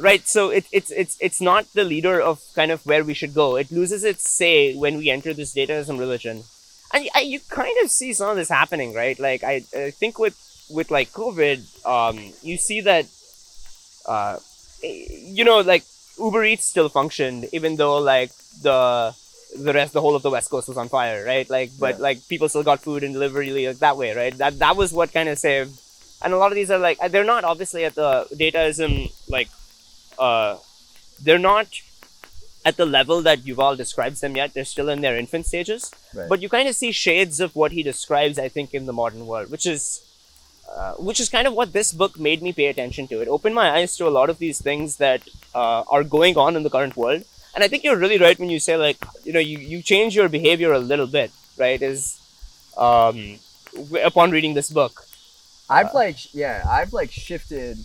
right. 0.00 0.26
So 0.26 0.50
it, 0.50 0.66
it's 0.72 0.90
it's 0.90 1.16
it's 1.20 1.40
not 1.40 1.66
the 1.74 1.84
leader 1.84 2.20
of 2.20 2.40
kind 2.54 2.70
of 2.70 2.84
where 2.86 3.04
we 3.04 3.14
should 3.14 3.34
go. 3.34 3.56
It 3.56 3.70
loses 3.70 4.04
its 4.04 4.28
say 4.28 4.74
when 4.74 4.96
we 4.98 5.10
enter 5.10 5.32
this 5.32 5.54
dataism 5.54 5.98
religion, 5.98 6.44
and 6.92 7.08
I, 7.14 7.20
you 7.20 7.40
kind 7.48 7.76
of 7.84 7.90
see 7.90 8.12
some 8.12 8.30
of 8.30 8.36
this 8.36 8.48
happening, 8.48 8.94
right? 8.94 9.18
Like 9.18 9.44
I, 9.44 9.62
I 9.76 9.90
think 9.90 10.18
with 10.18 10.36
with 10.70 10.90
like 10.90 11.12
COVID, 11.12 11.86
um, 11.86 12.32
you 12.42 12.56
see 12.56 12.80
that, 12.82 13.06
uh, 14.08 14.38
you 14.82 15.44
know, 15.44 15.58
like 15.60 15.84
Uber 16.18 16.44
Eats 16.44 16.64
still 16.64 16.88
functioned 16.88 17.46
even 17.52 17.76
though 17.76 17.98
like 17.98 18.32
the 18.62 19.14
the 19.66 19.72
rest 19.72 19.92
the 19.92 20.00
whole 20.00 20.16
of 20.16 20.22
the 20.22 20.30
west 20.30 20.50
coast 20.50 20.68
was 20.68 20.76
on 20.76 20.88
fire 20.90 21.24
right 21.24 21.48
like 21.48 21.70
but 21.80 21.94
Yeah. 21.96 22.02
like 22.08 22.18
people 22.28 22.48
still 22.50 22.62
got 22.70 22.80
food 22.80 23.02
and 23.02 23.14
delivery 23.14 23.48
like 23.66 23.78
that 23.78 23.96
way 23.96 24.10
right 24.14 24.34
that 24.42 24.58
that 24.58 24.76
was 24.76 24.92
what 24.92 25.10
kind 25.12 25.28
of 25.28 25.38
saved 25.38 25.72
and 26.22 26.34
a 26.34 26.36
lot 26.36 26.52
of 26.52 26.56
these 26.60 26.70
are 26.70 26.78
like 26.78 26.98
they're 27.12 27.24
not 27.24 27.44
obviously 27.44 27.84
at 27.86 27.94
the 27.94 28.10
dataism 28.42 29.10
like 29.36 29.48
uh 30.18 30.58
they're 31.22 31.38
not 31.38 31.66
at 32.66 32.76
the 32.76 32.84
level 32.84 33.22
that 33.22 33.38
Yuval 33.38 33.74
describes 33.76 34.20
them 34.20 34.36
yet 34.36 34.52
they're 34.52 34.66
still 34.74 34.90
in 34.90 35.00
their 35.00 35.16
infant 35.16 35.46
stages 35.46 35.90
Right. 36.14 36.28
but 36.28 36.42
you 36.42 36.50
kind 36.50 36.68
of 36.68 36.74
see 36.74 36.92
shades 36.92 37.40
of 37.40 37.56
what 37.56 37.72
he 37.72 37.82
describes 37.82 38.38
i 38.38 38.48
think 38.48 38.74
in 38.74 38.84
the 38.84 38.92
modern 38.92 39.26
world 39.26 39.50
which 39.50 39.64
is 39.66 40.02
uh, 40.74 40.94
which 40.94 41.20
is 41.20 41.28
kind 41.28 41.46
of 41.46 41.54
what 41.54 41.72
this 41.72 41.92
book 41.92 42.18
made 42.18 42.42
me 42.42 42.52
pay 42.52 42.66
attention 42.66 43.08
to. 43.08 43.20
It 43.20 43.28
opened 43.28 43.54
my 43.54 43.70
eyes 43.70 43.96
to 43.96 44.06
a 44.06 44.10
lot 44.10 44.30
of 44.30 44.38
these 44.38 44.60
things 44.60 44.96
that 44.96 45.22
uh, 45.54 45.82
are 45.90 46.04
going 46.04 46.36
on 46.36 46.56
in 46.56 46.62
the 46.62 46.70
current 46.70 46.96
world. 46.96 47.24
And 47.54 47.64
I 47.64 47.68
think 47.68 47.82
you're 47.82 47.96
really 47.96 48.18
right 48.18 48.38
when 48.38 48.50
you 48.50 48.60
say, 48.60 48.76
like, 48.76 48.98
you 49.24 49.32
know, 49.32 49.40
you, 49.40 49.58
you 49.58 49.82
change 49.82 50.14
your 50.14 50.28
behavior 50.28 50.72
a 50.72 50.78
little 50.78 51.06
bit, 51.06 51.32
right? 51.56 51.80
Is 51.80 52.20
um, 52.76 53.38
w- 53.74 54.04
upon 54.04 54.30
reading 54.30 54.54
this 54.54 54.70
book. 54.70 55.04
I've 55.70 55.92
like 55.92 56.34
yeah, 56.34 56.64
I've 56.68 56.92
like 56.92 57.10
shifted. 57.10 57.78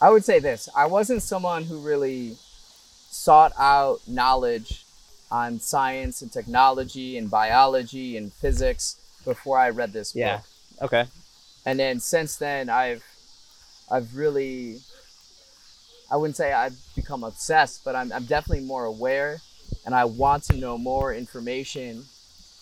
I 0.00 0.10
would 0.10 0.24
say 0.24 0.40
this: 0.40 0.68
I 0.74 0.86
wasn't 0.86 1.22
someone 1.22 1.64
who 1.64 1.78
really 1.78 2.36
sought 3.10 3.52
out 3.58 4.00
knowledge 4.08 4.81
on 5.32 5.58
science 5.58 6.20
and 6.22 6.30
technology 6.30 7.16
and 7.16 7.30
biology 7.30 8.16
and 8.18 8.32
physics 8.32 8.96
before 9.24 9.58
I 9.58 9.70
read 9.70 9.92
this 9.92 10.14
Yeah. 10.14 10.36
book. 10.36 10.46
Okay. 10.82 11.04
And 11.64 11.78
then 11.80 12.00
since 12.00 12.36
then, 12.36 12.68
I've 12.68 13.02
I've 13.90 14.14
really 14.14 14.80
I 16.10 16.16
wouldn't 16.16 16.36
say 16.36 16.52
I've 16.52 16.76
become 16.94 17.24
obsessed, 17.24 17.82
but 17.84 17.96
I'm 17.96 18.12
I'm 18.12 18.26
definitely 18.26 18.64
more 18.66 18.84
aware, 18.84 19.40
and 19.86 19.94
I 19.94 20.04
want 20.04 20.44
to 20.44 20.56
know 20.56 20.76
more 20.76 21.14
information 21.14 22.04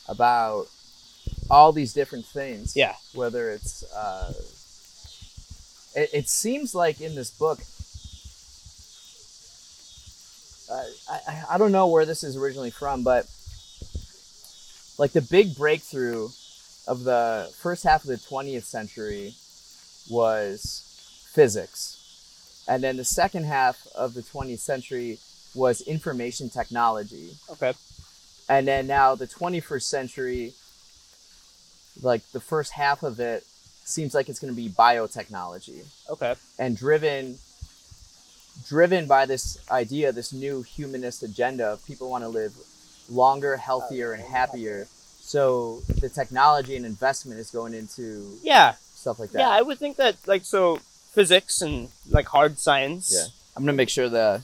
about 0.08 0.66
all 1.50 1.72
these 1.72 1.92
different 1.92 2.26
things. 2.26 2.76
Yeah. 2.76 2.94
Whether 3.14 3.50
it's 3.50 3.82
uh, 3.92 4.32
it, 5.96 6.10
it 6.12 6.28
seems 6.28 6.74
like 6.74 7.00
in 7.00 7.14
this 7.16 7.30
book. 7.30 7.58
Uh, 10.70 10.82
I, 11.10 11.18
I- 11.28 11.44
I 11.54 11.58
don't 11.58 11.72
know 11.72 11.88
where 11.88 12.06
this 12.06 12.22
is 12.22 12.36
originally 12.36 12.70
from, 12.70 13.02
but 13.02 13.26
like 14.98 15.12
the 15.12 15.22
big 15.22 15.56
breakthrough 15.56 16.28
of 16.86 17.04
the 17.04 17.50
first 17.58 17.84
half 17.84 18.02
of 18.04 18.08
the 18.08 18.16
20th 18.16 18.64
century 18.64 19.34
was 20.10 21.26
physics. 21.32 22.64
And 22.68 22.82
then 22.84 22.96
the 22.96 23.04
second 23.04 23.44
half 23.44 23.86
of 23.94 24.14
the 24.14 24.22
20th 24.22 24.58
century 24.60 25.18
was 25.54 25.80
information 25.82 26.50
technology. 26.50 27.30
Okay. 27.50 27.72
And 28.48 28.66
then 28.68 28.86
now 28.86 29.14
the 29.14 29.26
21st 29.26 29.82
century, 29.82 30.52
like 32.02 32.22
the 32.32 32.40
first 32.40 32.72
half 32.72 33.02
of 33.02 33.18
it, 33.20 33.44
seems 33.84 34.14
like 34.14 34.28
it's 34.28 34.38
going 34.38 34.52
to 34.52 34.56
be 34.56 34.68
biotechnology 34.68 35.84
Okay. 36.08 36.34
and 36.58 36.76
driven 36.76 37.38
driven 38.68 39.06
by 39.06 39.26
this 39.26 39.58
idea, 39.70 40.12
this 40.12 40.32
new 40.32 40.62
humanist 40.62 41.22
agenda 41.22 41.66
of 41.66 41.84
people 41.86 42.10
want 42.10 42.24
to 42.24 42.28
live 42.28 42.54
longer, 43.08 43.56
healthier, 43.56 44.12
and 44.12 44.22
happier. 44.22 44.86
So 45.20 45.82
the 46.00 46.08
technology 46.08 46.76
and 46.76 46.84
investment 46.84 47.38
is 47.40 47.50
going 47.50 47.74
into 47.74 48.38
Yeah. 48.42 48.74
stuff 48.94 49.18
like 49.18 49.30
that. 49.32 49.38
Yeah. 49.40 49.48
I 49.50 49.62
would 49.62 49.78
think 49.78 49.96
that, 49.96 50.16
like, 50.26 50.44
so 50.44 50.80
physics 51.12 51.60
and 51.60 51.88
like 52.08 52.26
hard 52.26 52.58
science. 52.58 53.12
Yeah. 53.12 53.24
I'm 53.56 53.62
gonna 53.64 53.72
make 53.72 53.88
sure 53.88 54.08
the 54.08 54.42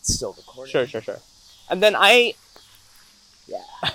it's 0.00 0.14
still 0.14 0.32
recording. 0.32 0.72
Sure, 0.72 0.86
sure, 0.86 1.02
sure. 1.02 1.20
And 1.68 1.82
then 1.82 1.94
I, 1.96 2.34
yeah, 3.46 3.62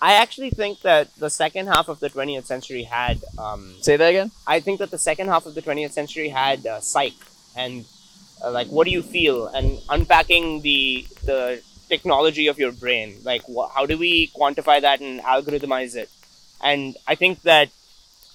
I 0.00 0.14
actually 0.14 0.50
think 0.50 0.80
that 0.82 1.14
the 1.16 1.30
second 1.30 1.66
half 1.68 1.88
of 1.88 2.00
the 2.00 2.10
20th 2.10 2.44
century 2.46 2.82
had, 2.84 3.22
um, 3.38 3.74
Say 3.80 3.96
that 3.96 4.08
again. 4.08 4.30
I 4.46 4.60
think 4.60 4.78
that 4.80 4.90
the 4.90 4.98
second 4.98 5.28
half 5.28 5.46
of 5.46 5.54
the 5.54 5.62
20th 5.62 5.92
century 5.92 6.28
had 6.28 6.66
uh, 6.66 6.80
psych 6.80 7.14
and 7.56 7.84
uh, 8.44 8.50
like 8.50 8.68
what 8.68 8.84
do 8.84 8.90
you 8.90 9.02
feel 9.02 9.46
and 9.46 9.78
unpacking 9.88 10.62
the 10.62 11.06
the 11.24 11.62
technology 11.88 12.46
of 12.46 12.58
your 12.58 12.72
brain. 12.72 13.16
Like 13.22 13.42
wh- 13.44 13.70
how 13.74 13.84
do 13.86 13.98
we 13.98 14.28
quantify 14.28 14.80
that 14.80 15.00
and 15.00 15.20
algorithmize 15.20 15.94
it? 15.94 16.08
And 16.62 16.96
I 17.06 17.14
think 17.16 17.42
that 17.42 17.68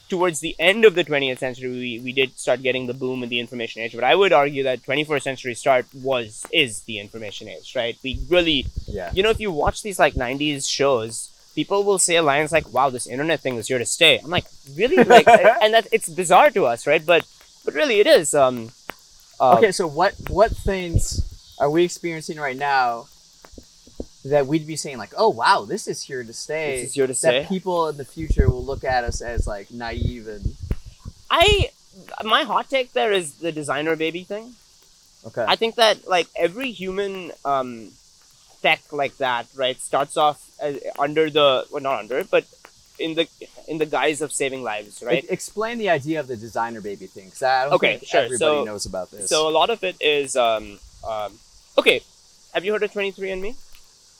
towards 0.09 0.39
the 0.39 0.55
end 0.57 0.85
of 0.85 0.95
the 0.95 1.03
20th 1.03 1.39
century 1.39 1.69
we, 1.69 1.99
we 1.99 2.13
did 2.13 2.37
start 2.39 2.61
getting 2.61 2.87
the 2.87 2.93
boom 2.93 3.23
in 3.23 3.29
the 3.29 3.41
information 3.41 3.81
age 3.81 3.93
but 3.93 4.05
i 4.05 4.15
would 4.15 4.31
argue 4.31 4.63
that 4.63 4.81
21st 4.83 5.21
century 5.21 5.53
start 5.53 5.85
was 5.93 6.45
is 6.53 6.81
the 6.83 6.97
information 6.97 7.49
age 7.49 7.75
right 7.75 7.97
we 8.03 8.17
really 8.29 8.65
Yeah. 8.87 9.11
you 9.13 9.21
know 9.21 9.31
if 9.31 9.39
you 9.41 9.51
watch 9.51 9.81
these 9.81 9.99
like 9.99 10.13
90s 10.13 10.69
shows 10.69 11.29
people 11.55 11.83
will 11.83 11.99
say 11.99 12.21
lines 12.21 12.53
like 12.53 12.71
wow 12.71 12.89
this 12.89 13.05
internet 13.05 13.41
thing 13.41 13.57
is 13.57 13.67
here 13.67 13.79
to 13.79 13.85
stay 13.85 14.19
i'm 14.23 14.29
like 14.29 14.45
really 14.77 15.03
like 15.03 15.27
and 15.61 15.73
that 15.73 15.87
it's 15.91 16.07
bizarre 16.07 16.51
to 16.51 16.65
us 16.65 16.87
right 16.87 17.05
but 17.05 17.27
but 17.65 17.73
really 17.73 17.99
it 17.99 18.07
is 18.07 18.33
um 18.33 18.69
uh, 19.39 19.57
okay, 19.57 19.71
so 19.71 19.87
what 19.87 20.13
what 20.29 20.51
things 20.51 21.55
are 21.59 21.69
we 21.69 21.83
experiencing 21.83 22.37
right 22.37 22.57
now 22.57 23.07
that 24.25 24.45
we'd 24.45 24.67
be 24.67 24.75
saying 24.75 24.97
like, 24.97 25.13
oh 25.17 25.29
wow, 25.29 25.65
this 25.65 25.87
is 25.87 26.03
here 26.03 26.23
to 26.23 26.33
stay? 26.33 26.81
This 26.81 26.89
is 26.89 26.95
here 26.95 27.07
to 27.07 27.13
that 27.13 27.17
stay. 27.17 27.45
people 27.47 27.87
in 27.89 27.97
the 27.97 28.05
future 28.05 28.49
will 28.49 28.63
look 28.63 28.83
at 28.83 29.03
us 29.03 29.21
as 29.21 29.47
like 29.47 29.71
naive 29.71 30.27
and 30.27 30.55
i 31.29 31.69
my 32.23 32.43
hot 32.43 32.69
take 32.69 32.93
there 32.93 33.11
is 33.11 33.35
the 33.35 33.51
designer 33.51 33.95
baby 33.95 34.23
thing 34.23 34.53
okay. 35.27 35.45
I 35.47 35.55
think 35.55 35.75
that 35.75 36.07
like 36.07 36.27
every 36.35 36.71
human 36.71 37.31
um, 37.45 37.91
tech 38.61 38.81
like 38.91 39.17
that, 39.17 39.47
right, 39.55 39.77
starts 39.79 40.17
off 40.17 40.49
as, 40.59 40.79
under 40.97 41.29
the 41.29 41.65
well, 41.71 41.83
not 41.83 41.99
under, 41.99 42.23
but 42.23 42.45
in 42.99 43.13
the 43.15 43.27
in 43.67 43.77
the 43.77 43.85
guise 43.85 44.21
of 44.21 44.31
saving 44.31 44.63
lives, 44.63 45.01
right? 45.03 45.23
E- 45.23 45.27
explain 45.29 45.77
the 45.77 45.89
idea 45.89 46.19
of 46.19 46.27
the 46.27 46.37
designer 46.37 46.81
baby 46.81 47.07
thing, 47.07 47.25
because 47.25 47.43
I 47.43 47.63
don't 47.65 47.73
Okay, 47.73 47.97
think 47.97 48.09
sure. 48.09 48.21
everybody 48.21 48.37
So- 48.39 48.63
knows 48.63 48.85
about 48.85 49.11
this. 49.11 49.29
So 49.29 49.47
a 49.47 49.53
lot 49.59 49.69
of 49.69 49.83
it 49.83 49.95
is 49.99 50.35
um, 50.35 50.79
um, 51.07 51.37
okay. 51.77 52.01
Have 52.53 52.65
you 52.65 52.71
heard 52.71 52.83
of 52.83 52.91
23andMe 52.91 53.55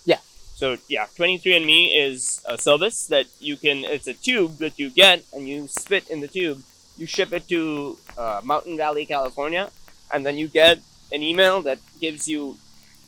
Yeah. 0.06 0.20
So 0.56 0.78
yeah, 0.88 1.08
23andMe 1.18 1.98
is 2.08 2.42
a 2.46 2.58
service 2.58 3.08
that 3.08 3.26
you 3.40 3.58
can. 3.58 3.84
It's 3.86 4.08
a 4.08 4.14
tube 4.14 4.58
that 4.58 4.78
you 4.78 4.90
get 4.90 5.24
and 5.34 5.48
you 5.48 5.68
spit 5.68 6.10
in 6.10 6.20
the 6.22 6.28
tube. 6.28 6.62
You 6.98 7.06
ship 7.06 7.32
it 7.32 7.48
to 7.50 7.98
uh, 8.18 8.42
Mountain 8.44 8.76
Valley, 8.78 9.06
California, 9.06 9.70
and 10.12 10.26
then 10.26 10.36
you 10.38 10.48
get 10.48 10.80
an 11.12 11.22
email 11.24 11.62
that 11.62 11.80
gives 12.02 12.28
you 12.28 12.58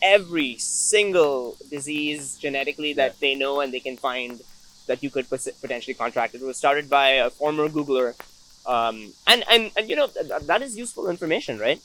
every 0.02 0.56
single 0.58 1.58
disease 1.70 2.38
genetically 2.38 2.94
that 2.94 3.20
they 3.20 3.36
know 3.36 3.60
and 3.62 3.74
they 3.74 3.80
can 3.82 3.98
find 3.98 4.42
that 4.90 5.02
you 5.04 5.10
could 5.10 5.30
potentially 5.30 5.94
contract. 5.94 6.34
It 6.36 6.42
was 6.42 6.58
started 6.58 6.90
by 6.90 7.22
a 7.22 7.30
former 7.30 7.70
Googler, 7.70 8.18
um, 8.66 9.14
and, 9.26 9.46
and 9.50 9.72
and 9.78 9.90
you 9.90 9.96
know 9.96 10.08
th- 10.08 10.28
th- 10.28 10.44
that 10.50 10.62
is 10.62 10.76
useful 10.76 11.10
information, 11.10 11.58
right? 11.60 11.80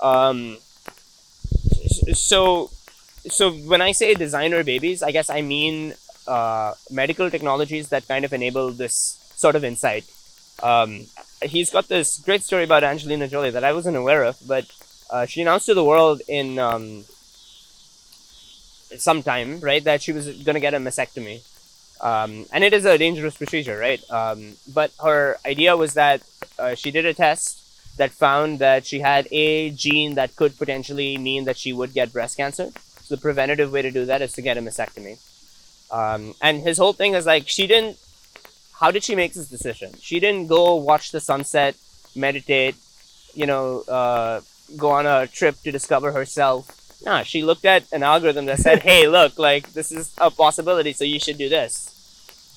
Um, 0.00 0.58
so 2.12 2.70
so 3.28 3.50
when 3.72 3.80
I 3.80 3.92
say 3.92 4.14
designer 4.14 4.62
babies, 4.62 5.02
I 5.02 5.10
guess 5.10 5.28
I 5.28 5.40
mean 5.40 5.94
uh, 6.28 6.74
medical 6.90 7.30
technologies 7.30 7.88
that 7.88 8.06
kind 8.06 8.24
of 8.24 8.32
enable 8.32 8.70
this 8.70 8.94
sort 9.34 9.56
of 9.56 9.64
insight. 9.64 10.04
Um, 10.62 11.06
he's 11.42 11.70
got 11.70 11.88
this 11.88 12.18
great 12.20 12.42
story 12.42 12.64
about 12.64 12.84
Angelina 12.84 13.26
Jolie 13.26 13.50
that 13.50 13.64
I 13.64 13.72
wasn't 13.72 13.96
aware 13.96 14.24
of, 14.24 14.36
but 14.46 14.66
uh, 15.08 15.26
she 15.26 15.40
announced 15.40 15.66
to 15.66 15.74
the 15.74 15.84
world 15.84 16.20
in 16.28 16.58
um, 16.58 17.04
some 18.96 19.22
time, 19.22 19.60
right, 19.60 19.82
that 19.84 20.02
she 20.02 20.12
was 20.12 20.26
going 20.44 20.54
to 20.54 20.60
get 20.60 20.74
a 20.74 20.78
mastectomy. 20.78 21.40
Um, 22.00 22.46
and 22.52 22.64
it 22.64 22.72
is 22.72 22.84
a 22.84 22.96
dangerous 22.96 23.36
procedure, 23.36 23.78
right? 23.78 24.02
Um, 24.10 24.54
but 24.72 24.92
her 25.02 25.38
idea 25.44 25.76
was 25.76 25.94
that 25.94 26.22
uh, 26.58 26.74
she 26.74 26.90
did 26.90 27.04
a 27.04 27.12
test 27.12 27.60
that 27.98 28.10
found 28.10 28.58
that 28.60 28.86
she 28.86 29.00
had 29.00 29.28
a 29.30 29.70
gene 29.70 30.14
that 30.14 30.34
could 30.36 30.56
potentially 30.56 31.18
mean 31.18 31.44
that 31.44 31.58
she 31.58 31.72
would 31.72 31.92
get 31.92 32.12
breast 32.12 32.36
cancer. 32.36 32.70
So 33.02 33.16
the 33.16 33.20
preventative 33.20 33.70
way 33.72 33.82
to 33.82 33.90
do 33.90 34.06
that 34.06 34.22
is 34.22 34.32
to 34.32 34.42
get 34.42 34.56
a 34.56 34.62
mastectomy. 34.62 35.18
Um, 35.90 36.34
and 36.40 36.62
his 36.62 36.78
whole 36.78 36.92
thing 36.92 37.14
is 37.14 37.26
like 37.26 37.48
she 37.48 37.66
didn't. 37.66 37.98
How 38.74 38.90
did 38.90 39.04
she 39.04 39.14
make 39.14 39.34
this 39.34 39.50
decision? 39.50 39.92
She 40.00 40.20
didn't 40.20 40.46
go 40.46 40.76
watch 40.76 41.12
the 41.12 41.20
sunset, 41.20 41.76
meditate, 42.16 42.76
you 43.34 43.44
know, 43.44 43.80
uh, 43.82 44.40
go 44.76 44.90
on 44.90 45.04
a 45.06 45.26
trip 45.26 45.60
to 45.64 45.70
discover 45.70 46.12
herself. 46.12 46.79
Nah, 47.04 47.22
she 47.22 47.42
looked 47.42 47.64
at 47.64 47.84
an 47.92 48.02
algorithm 48.02 48.46
that 48.46 48.58
said, 48.58 48.82
"Hey, 48.82 49.06
look, 49.16 49.38
like 49.38 49.72
this 49.72 49.90
is 49.92 50.12
a 50.18 50.30
possibility, 50.30 50.92
so 50.92 51.04
you 51.04 51.18
should 51.18 51.38
do 51.38 51.48
this," 51.48 51.90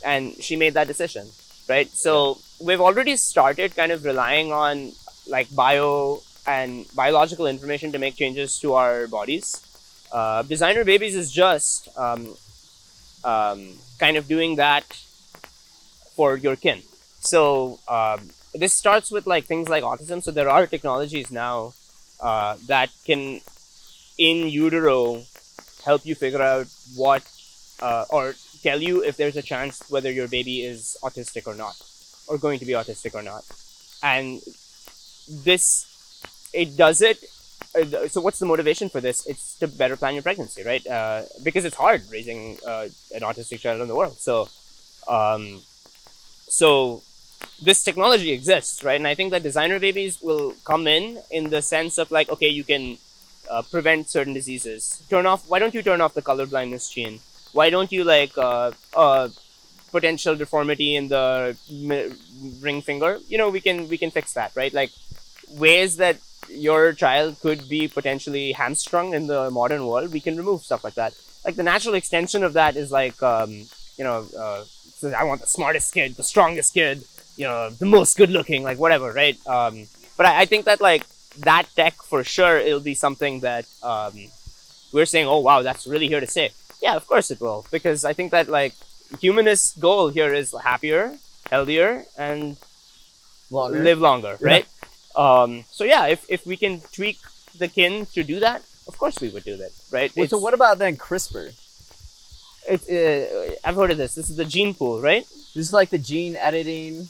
and 0.03 0.35
she 0.43 0.55
made 0.55 0.73
that 0.73 0.87
decision, 0.87 1.27
right? 1.69 1.89
So 1.89 2.39
we've 2.59 2.81
already 2.81 3.15
started 3.15 3.75
kind 3.75 3.91
of 3.91 4.03
relying 4.03 4.51
on 4.51 4.91
like 5.27 5.53
bio 5.55 6.21
and 6.45 6.85
biological 6.95 7.47
information 7.47 7.91
to 7.93 7.99
make 7.99 8.15
changes 8.15 8.59
to 8.59 8.73
our 8.73 9.07
bodies. 9.07 9.61
Uh, 10.11 10.43
designer 10.43 10.83
babies 10.83 11.15
is 11.15 11.31
just 11.31 11.87
um, 11.97 12.35
um, 13.23 13.73
kind 13.99 14.17
of 14.17 14.27
doing 14.27 14.57
that 14.57 14.83
for 16.15 16.37
your 16.37 16.55
kin. 16.55 16.81
So 17.19 17.79
um, 17.87 18.29
this 18.53 18.73
starts 18.73 19.09
with 19.11 19.25
like 19.25 19.45
things 19.45 19.69
like 19.69 19.83
autism. 19.83 20.21
So 20.21 20.31
there 20.31 20.49
are 20.49 20.67
technologies 20.67 21.31
now 21.31 21.73
uh, 22.19 22.57
that 22.67 22.89
can, 23.05 23.41
in 24.17 24.47
utero, 24.47 25.23
help 25.85 26.05
you 26.05 26.15
figure 26.15 26.41
out 26.41 26.67
what 26.95 27.23
uh, 27.81 28.05
or 28.09 28.35
tell 28.61 28.81
you 28.81 29.03
if 29.03 29.17
there's 29.17 29.35
a 29.35 29.41
chance 29.41 29.81
whether 29.89 30.11
your 30.11 30.27
baby 30.27 30.63
is 30.63 30.97
autistic 31.03 31.47
or 31.47 31.55
not, 31.55 31.75
or 32.27 32.37
going 32.37 32.59
to 32.59 32.65
be 32.65 32.73
autistic 32.73 33.13
or 33.13 33.23
not. 33.23 33.43
And 34.01 34.41
this, 35.43 36.49
it 36.53 36.77
does 36.77 37.01
it 37.01 37.17
uh, 37.75 38.07
so 38.07 38.21
what's 38.21 38.39
the 38.39 38.45
motivation 38.45 38.89
for 38.89 39.01
this? 39.01 39.25
It's 39.25 39.57
to 39.59 39.67
better 39.67 39.97
plan 39.97 40.13
your 40.13 40.23
pregnancy, 40.23 40.63
right? 40.63 40.85
Uh, 40.85 41.23
because 41.43 41.65
it's 41.65 41.75
hard 41.75 42.03
raising 42.11 42.57
uh, 42.65 42.87
an 43.13 43.21
autistic 43.21 43.59
child 43.59 43.81
in 43.81 43.87
the 43.87 43.95
world. 43.95 44.17
So, 44.17 44.47
um, 45.07 45.61
so 46.47 47.01
this 47.61 47.83
technology 47.83 48.31
exists, 48.31 48.83
right? 48.83 48.99
And 48.99 49.07
I 49.07 49.15
think 49.15 49.31
that 49.31 49.43
designer 49.43 49.79
babies 49.79 50.21
will 50.21 50.53
come 50.65 50.87
in 50.87 51.19
in 51.31 51.49
the 51.49 51.61
sense 51.61 51.97
of 51.97 52.11
like, 52.11 52.29
okay, 52.29 52.47
you 52.49 52.63
can 52.63 52.97
uh, 53.49 53.61
prevent 53.61 54.09
certain 54.09 54.33
diseases. 54.33 55.03
Turn 55.09 55.25
off. 55.25 55.47
Why 55.47 55.59
don't 55.59 55.73
you 55.73 55.83
turn 55.83 56.01
off 56.01 56.13
the 56.13 56.21
color 56.21 56.45
blindness 56.45 56.89
gene? 56.89 57.19
Why 57.51 57.69
don't 57.69 57.91
you 57.91 58.03
like 58.03 58.37
uh, 58.37 58.71
uh, 58.95 59.29
potential 59.91 60.35
deformity 60.35 60.95
in 60.95 61.07
the 61.07 61.55
ring 62.59 62.81
finger? 62.81 63.19
You 63.27 63.37
know, 63.37 63.49
we 63.49 63.61
can 63.61 63.87
we 63.89 63.97
can 63.97 64.11
fix 64.11 64.33
that, 64.33 64.51
right? 64.55 64.73
Like 64.73 64.91
ways 65.49 65.97
that 65.97 66.17
your 66.49 66.93
child 66.93 67.39
could 67.41 67.67
be 67.69 67.87
potentially 67.87 68.51
hamstrung 68.51 69.13
in 69.13 69.27
the 69.27 69.49
modern 69.51 69.85
world, 69.85 70.11
we 70.11 70.19
can 70.19 70.37
remove 70.37 70.63
stuff 70.63 70.83
like 70.83 70.95
that. 70.95 71.13
Like 71.45 71.55
the 71.55 71.63
natural 71.63 71.95
extension 71.95 72.43
of 72.43 72.53
that 72.53 72.75
is 72.75 72.91
like, 72.91 73.21
um, 73.21 73.51
you 73.97 74.03
know, 74.03 74.25
uh, 74.37 74.63
I 75.15 75.23
want 75.25 75.41
the 75.41 75.47
smartest 75.47 75.93
kid, 75.93 76.15
the 76.15 76.23
strongest 76.23 76.73
kid, 76.73 77.03
you 77.35 77.45
know, 77.45 77.69
the 77.69 77.85
most 77.85 78.17
good 78.17 78.29
looking, 78.29 78.63
like 78.63 78.77
whatever, 78.77 79.11
right? 79.11 79.37
Um, 79.47 79.87
but 80.15 80.25
I, 80.25 80.41
I, 80.41 80.45
think 80.45 80.65
that 80.65 80.79
like 80.79 81.05
that 81.39 81.67
tech 81.75 81.95
for 81.95 82.23
sure, 82.23 82.57
it'll 82.57 82.79
be 82.79 82.93
something 82.93 83.41
that 83.41 83.65
um, 83.81 84.13
we're 84.91 85.05
saying, 85.05 85.27
oh 85.27 85.39
wow, 85.39 85.61
that's 85.61 85.87
really 85.87 86.07
here 86.07 86.19
to 86.19 86.27
stay. 86.27 86.51
Yeah, 86.81 86.95
of 86.95 87.07
course 87.07 87.31
it 87.31 87.39
will, 87.39 87.65
because 87.71 88.05
I 88.05 88.13
think 88.13 88.31
that 88.31 88.49
like 88.49 88.73
humanist 89.19 89.79
goal 89.79 90.09
here 90.09 90.33
is 90.33 90.53
happier, 90.63 91.17
healthier, 91.49 92.05
and 92.17 92.57
longer. 93.49 93.79
live 93.79 93.99
longer, 93.99 94.37
right? 94.41 94.67
Um, 95.15 95.63
so 95.69 95.83
yeah, 95.83 96.07
if, 96.07 96.25
if 96.29 96.45
we 96.45 96.57
can 96.57 96.81
tweak 96.91 97.19
the 97.57 97.67
kin 97.67 98.05
to 98.13 98.23
do 98.23 98.39
that, 98.39 98.63
of 98.87 98.97
course 98.97 99.21
we 99.21 99.29
would 99.29 99.43
do 99.43 99.57
that, 99.57 99.71
right? 99.91 100.11
Wait, 100.15 100.29
so 100.29 100.37
what 100.37 100.53
about 100.53 100.77
then 100.79 100.97
CRISPR? 100.97 101.53
It's 102.67 102.89
uh, 102.89 103.55
I've 103.63 103.75
heard 103.75 103.91
of 103.91 103.97
this. 103.97 104.15
This 104.15 104.29
is 104.29 104.37
the 104.37 104.45
gene 104.45 104.73
pool, 104.73 105.01
right? 105.01 105.23
This 105.53 105.67
is 105.67 105.73
like 105.73 105.89
the 105.89 105.97
gene 105.97 106.35
editing. 106.35 107.07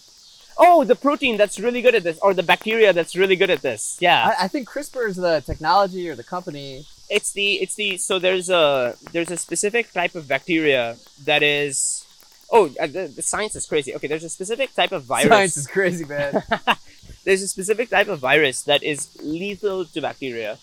Oh, 0.57 0.83
the 0.83 0.95
protein 0.95 1.37
that's 1.37 1.59
really 1.59 1.81
good 1.81 1.95
at 1.95 2.03
this, 2.03 2.19
or 2.19 2.33
the 2.33 2.43
bacteria 2.43 2.93
that's 2.93 3.15
really 3.15 3.35
good 3.35 3.49
at 3.49 3.61
this. 3.61 3.97
Yeah, 3.99 4.33
I, 4.39 4.45
I 4.45 4.47
think 4.47 4.69
CRISPR 4.69 5.07
is 5.09 5.15
the 5.17 5.41
technology 5.45 6.09
or 6.09 6.15
the 6.15 6.23
company. 6.23 6.85
It's 7.09 7.31
the 7.31 7.53
it's 7.55 7.75
the 7.75 7.97
so 7.97 8.19
there's 8.19 8.49
a 8.49 8.95
there's 9.11 9.31
a 9.31 9.37
specific 9.37 9.91
type 9.91 10.15
of 10.15 10.27
bacteria 10.27 10.97
that 11.25 11.43
is 11.43 12.05
oh 12.49 12.73
uh, 12.79 12.87
the, 12.87 13.11
the 13.15 13.21
science 13.21 13.55
is 13.55 13.65
crazy. 13.65 13.93
Okay, 13.95 14.07
there's 14.07 14.23
a 14.23 14.29
specific 14.29 14.73
type 14.73 14.91
of 14.91 15.03
virus. 15.03 15.29
Science 15.29 15.57
is 15.57 15.67
crazy, 15.67 16.05
man. 16.05 16.43
there's 17.25 17.41
a 17.41 17.47
specific 17.47 17.89
type 17.89 18.07
of 18.07 18.19
virus 18.19 18.63
that 18.63 18.83
is 18.83 19.09
lethal 19.21 19.85
to 19.85 20.01
bacteria. 20.01 20.57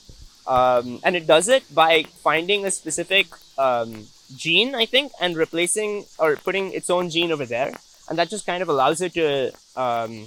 Um, 0.47 1.01
and 1.05 1.15
it 1.15 1.27
does 1.27 1.49
it 1.49 1.63
by 1.73 2.05
finding 2.25 2.65
a 2.65 2.71
specific 2.71 3.27
um, 3.59 4.07
gene, 4.35 4.75
I 4.75 4.87
think, 4.87 5.13
and 5.21 5.37
replacing 5.37 6.07
or 6.19 6.37
putting 6.37 6.73
its 6.73 6.91
own 6.91 7.11
gene 7.11 7.31
over 7.31 7.47
there. 7.47 7.79
And 8.11 8.19
that 8.19 8.29
just 8.29 8.45
kind 8.45 8.63
of 8.63 8.69
allows 8.69 9.01
it 9.01 9.15
to 9.15 9.53
um, 9.77 10.27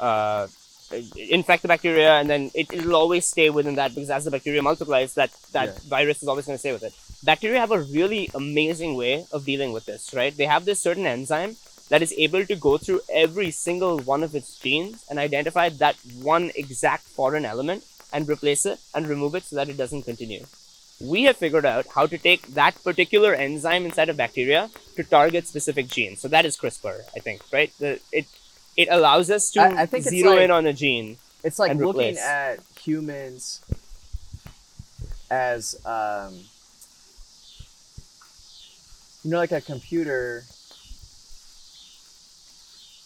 uh, 0.00 0.48
infect 1.16 1.62
the 1.62 1.68
bacteria, 1.68 2.14
and 2.14 2.28
then 2.28 2.50
it, 2.54 2.70
will 2.84 2.96
always 2.96 3.26
stay 3.26 3.48
within 3.50 3.76
that 3.76 3.94
because 3.94 4.10
as 4.10 4.24
the 4.24 4.30
bacteria 4.30 4.62
multiplies, 4.62 5.14
that, 5.14 5.30
that 5.52 5.68
yeah. 5.68 5.78
virus 5.88 6.22
is 6.22 6.28
always 6.28 6.44
going 6.44 6.56
to 6.56 6.58
stay 6.58 6.72
with 6.72 6.82
it. 6.82 6.92
Bacteria 7.24 7.60
have 7.60 7.70
a 7.70 7.80
really 7.80 8.30
amazing 8.34 8.96
way 8.96 9.24
of 9.32 9.44
dealing 9.44 9.72
with 9.72 9.86
this, 9.86 10.12
right? 10.12 10.36
They 10.36 10.46
have 10.46 10.64
this 10.64 10.80
certain 10.80 11.06
enzyme 11.06 11.56
that 11.88 12.02
is 12.02 12.12
able 12.18 12.44
to 12.46 12.56
go 12.56 12.78
through 12.78 13.00
every 13.12 13.50
single 13.50 13.98
one 14.00 14.22
of 14.22 14.34
its 14.34 14.58
genes 14.58 15.04
and 15.08 15.18
identify 15.18 15.68
that 15.68 15.96
one 16.20 16.50
exact 16.56 17.04
foreign 17.04 17.44
element 17.44 17.84
and 18.12 18.28
replace 18.28 18.66
it 18.66 18.78
and 18.94 19.06
remove 19.06 19.34
it 19.34 19.44
so 19.44 19.56
that 19.56 19.68
it 19.68 19.76
doesn't 19.76 20.02
continue. 20.02 20.44
We 21.02 21.24
have 21.24 21.36
figured 21.36 21.66
out 21.66 21.86
how 21.94 22.06
to 22.06 22.16
take 22.16 22.46
that 22.54 22.82
particular 22.82 23.34
enzyme 23.34 23.84
inside 23.84 24.08
of 24.08 24.16
bacteria 24.16 24.70
to 24.96 25.02
target 25.02 25.46
specific 25.46 25.88
genes. 25.88 26.20
So 26.20 26.28
that 26.28 26.44
is 26.44 26.56
CRISPR, 26.56 27.00
I 27.16 27.20
think, 27.20 27.42
right? 27.52 27.72
The, 27.78 28.00
it 28.12 28.26
it 28.76 28.88
allows 28.90 29.30
us 29.30 29.50
to 29.52 29.60
I, 29.60 29.82
I 29.82 29.86
think 29.86 30.04
zero 30.04 30.32
like, 30.32 30.42
in 30.42 30.50
on 30.50 30.66
a 30.66 30.72
gene. 30.72 31.18
It's 31.44 31.58
like 31.58 31.76
looking 31.76 32.16
at 32.16 32.60
humans 32.80 33.60
as 35.30 35.74
um, 35.84 36.34
you 39.24 39.30
know, 39.30 39.38
like 39.38 39.52
a 39.52 39.60
computer 39.60 40.44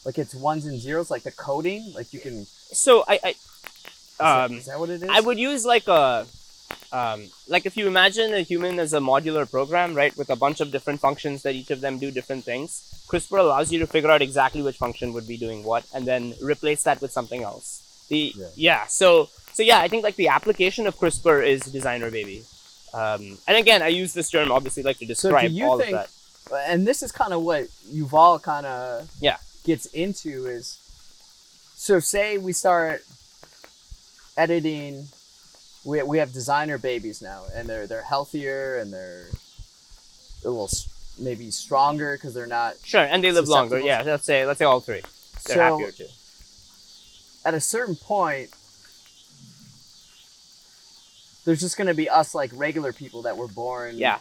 like 0.07 0.19
it's 0.19 0.35
ones 0.37 0.65
and 0.65 0.79
zeros, 0.81 1.11
like 1.11 1.25
the 1.25 1.33
coding, 1.33 1.93
like 1.93 2.13
you 2.13 2.21
can. 2.21 2.47
So 2.47 3.05
I, 3.09 3.19
I 3.25 3.29
is, 3.31 4.19
that, 4.19 4.51
is 4.53 4.67
that 4.67 4.79
what 4.79 4.89
it 4.89 5.03
is? 5.03 5.09
I 5.11 5.21
would 5.21 5.37
use 5.37 5.67
like 5.67 5.89
a, 5.89 6.27
um, 6.97 7.29
like 7.47 7.67
if 7.67 7.77
you 7.77 7.87
imagine 7.87 8.33
a 8.33 8.41
human 8.41 8.79
as 8.79 8.95
a 8.95 9.01
modular 9.01 9.49
program, 9.51 9.95
right, 9.95 10.17
with 10.17 10.31
a 10.31 10.37
bunch 10.37 10.61
of 10.63 10.71
different 10.71 10.99
functions 10.99 11.43
that 11.43 11.55
each 11.55 11.71
of 11.71 11.83
them 11.83 11.99
do 11.99 12.11
different 12.11 12.45
things. 12.45 12.71
CRISPR 13.07 13.39
allows 13.39 13.71
you 13.71 13.79
to 13.81 13.87
figure 13.87 14.11
out 14.11 14.23
exactly 14.23 14.63
which 14.63 14.79
function 14.79 15.13
would 15.13 15.29
be 15.29 15.37
doing 15.37 15.63
what, 15.63 15.85
and 15.95 16.07
then 16.07 16.35
replace 16.41 16.85
that 16.85 17.03
with 17.03 17.13
something 17.13 17.43
else. 17.43 18.07
The 18.09 18.33
yeah, 18.35 18.47
yeah 18.55 18.87
so 18.87 19.29
so 19.53 19.63
yeah, 19.63 19.81
I 19.81 19.89
think 19.89 20.05
like 20.05 20.17
the 20.17 20.29
application 20.29 20.87
of 20.87 20.97
CRISPR 20.97 21.47
is 21.47 21.61
designer 21.63 22.11
baby. 22.11 22.45
Um, 22.95 23.37
and 23.47 23.59
again, 23.59 23.83
I 23.83 23.89
use 23.89 24.15
this 24.15 24.31
term 24.31 24.51
obviously 24.51 24.83
like 24.83 24.99
to 24.99 25.07
describe 25.07 25.53
so 25.53 25.65
all 25.65 25.79
think, 25.79 25.95
of 25.95 26.09
that. 26.51 26.71
And 26.71 26.87
this 26.87 27.03
is 27.03 27.13
kind 27.13 27.35
of 27.35 27.43
what 27.43 27.65
Yuval 27.93 28.43
kind 28.43 28.65
of 28.65 29.11
yeah 29.21 29.37
gets 29.65 29.85
into 29.87 30.47
is 30.47 30.79
so 31.75 31.99
say 32.01 32.39
we 32.39 32.53
start 32.55 33.03
editing 34.39 35.09
we, 35.87 36.03
we 36.03 36.19
have 36.19 36.33
designer 36.33 36.79
babies 36.79 37.23
now 37.23 37.45
and 37.55 37.69
they're 37.69 37.87
they're 37.87 38.03
healthier 38.03 38.79
and 38.79 38.93
they're 38.93 39.27
a 40.45 40.49
little 40.49 40.71
maybe 41.19 41.51
stronger 41.51 42.17
because 42.17 42.35
they're 42.35 42.47
not 42.47 42.75
sure 42.85 43.03
and 43.03 43.25
they 43.25 43.33
live 43.33 43.49
longer 43.49 43.79
yeah 43.79 44.03
let's 44.05 44.25
say 44.25 44.45
let's 44.45 44.59
say 44.59 44.65
all 44.65 44.81
three 44.81 45.01
they're 45.47 45.57
so, 45.57 45.61
happier 45.61 45.91
too 45.93 46.07
at 47.45 47.55
a 47.55 47.61
certain 47.61 47.97
point 47.97 48.51
there's 51.45 51.61
just 51.61 51.77
going 51.77 51.87
to 51.87 51.95
be 51.95 52.09
us 52.09 52.35
like 52.35 52.51
regular 52.53 52.93
people 52.93 53.23
that 53.23 53.37
were 53.37 53.49
born 53.49 53.97
yeah 53.97 54.19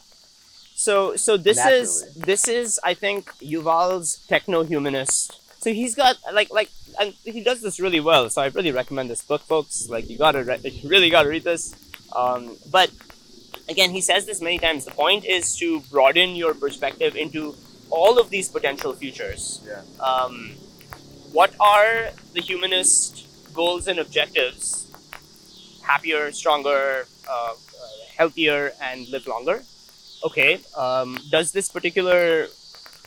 so 0.76 1.16
so 1.16 1.38
this 1.38 1.58
Naturally. 1.58 1.80
is 1.80 2.14
this 2.16 2.48
is 2.50 2.80
I 2.84 2.94
think 2.94 3.32
Yuval's 3.40 4.18
techno 4.28 4.64
humanist. 4.64 5.40
So 5.64 5.74
he's 5.74 5.96
got 5.96 6.18
like 6.34 6.52
like 6.52 6.70
and 7.00 7.14
he 7.24 7.42
does 7.44 7.62
this 7.62 7.80
really 7.80 8.00
well. 8.00 8.30
So 8.30 8.42
I 8.42 8.48
really 8.48 8.72
recommend 8.72 9.10
this 9.10 9.22
book, 9.24 9.42
folks. 9.42 9.90
Like 9.90 10.10
you 10.10 10.18
gotta 10.18 10.44
re- 10.44 10.60
you 10.64 10.90
really 10.90 11.10
gotta 11.10 11.30
read 11.30 11.44
this. 11.44 11.76
Um, 12.16 12.58
but 12.72 12.92
again, 13.70 13.92
he 13.92 14.02
says 14.02 14.26
this 14.26 14.42
many 14.42 14.60
times. 14.60 14.86
The 14.86 14.92
point 14.92 15.26
is 15.26 15.56
to 15.58 15.82
broaden 15.92 16.36
your 16.36 16.54
perspective 16.54 17.16
into 17.16 17.56
all 17.90 18.20
of 18.20 18.30
these 18.30 18.50
potential 18.50 18.94
futures, 18.94 19.62
Yeah. 19.66 19.82
um, 20.00 20.56
what 21.32 21.54
are 21.60 22.10
the 22.34 22.42
humanist 22.42 23.26
goals 23.54 23.88
and 23.88 24.00
objectives? 24.00 24.88
Happier, 25.84 26.32
stronger, 26.32 27.06
uh, 27.30 27.32
uh, 27.32 27.54
healthier, 28.18 28.74
and 28.82 29.08
live 29.10 29.28
longer. 29.28 29.64
Okay. 30.24 30.60
Um, 30.76 31.20
does 31.30 31.52
this 31.52 31.70
particular 31.70 32.48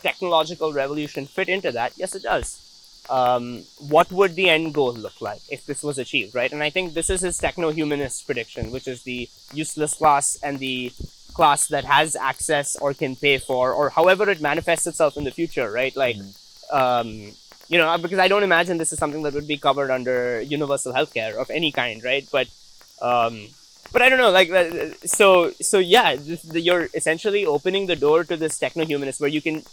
technological 0.01 0.71
revolution 0.71 1.25
fit 1.25 1.49
into 1.49 1.71
that? 1.73 1.91
Yes, 1.97 2.15
it 2.15 2.23
does. 2.23 2.68
Um, 3.09 3.63
what 3.79 4.11
would 4.11 4.35
the 4.35 4.49
end 4.49 4.73
goal 4.75 4.93
look 4.93 5.19
like 5.19 5.41
if 5.49 5.65
this 5.65 5.81
was 5.81 5.97
achieved, 5.97 6.35
right? 6.35 6.51
And 6.51 6.61
I 6.61 6.69
think 6.69 6.93
this 6.93 7.09
is 7.09 7.21
his 7.21 7.39
techno-humanist 7.39 8.27
prediction, 8.27 8.69
which 8.69 8.87
is 8.87 9.01
the 9.01 9.27
useless 9.51 9.95
class 9.95 10.37
and 10.43 10.59
the 10.59 10.93
class 11.33 11.67
that 11.67 11.85
has 11.85 12.15
access 12.15 12.75
or 12.75 12.93
can 12.93 13.15
pay 13.15 13.39
for, 13.39 13.73
or 13.73 13.89
however 13.89 14.29
it 14.29 14.41
manifests 14.41 14.85
itself 14.85 15.17
in 15.17 15.23
the 15.23 15.31
future, 15.31 15.71
right? 15.71 15.95
Like, 15.95 16.17
um, 16.71 17.31
you 17.67 17.77
know, 17.79 17.97
because 17.97 18.19
I 18.19 18.27
don't 18.27 18.43
imagine 18.43 18.77
this 18.77 18.91
is 18.91 18.99
something 18.99 19.23
that 19.23 19.33
would 19.33 19.47
be 19.47 19.57
covered 19.57 19.89
under 19.89 20.41
universal 20.41 20.93
healthcare 20.93 21.33
of 21.33 21.49
any 21.49 21.71
kind, 21.71 22.03
right? 22.03 22.27
But, 22.31 22.47
um, 23.01 23.47
but 23.91 24.01
I 24.03 24.09
don't 24.09 24.19
know, 24.19 24.31
like, 24.31 24.51
uh, 24.51 24.93
so, 25.05 25.51
so 25.61 25.79
yeah, 25.79 26.15
this, 26.15 26.43
the, 26.43 26.61
you're 26.61 26.89
essentially 26.93 27.45
opening 27.45 27.87
the 27.87 27.95
door 27.95 28.23
to 28.23 28.37
this 28.37 28.59
techno-humanist 28.59 29.19
where 29.19 29.29
you 29.29 29.41
can 29.41 29.63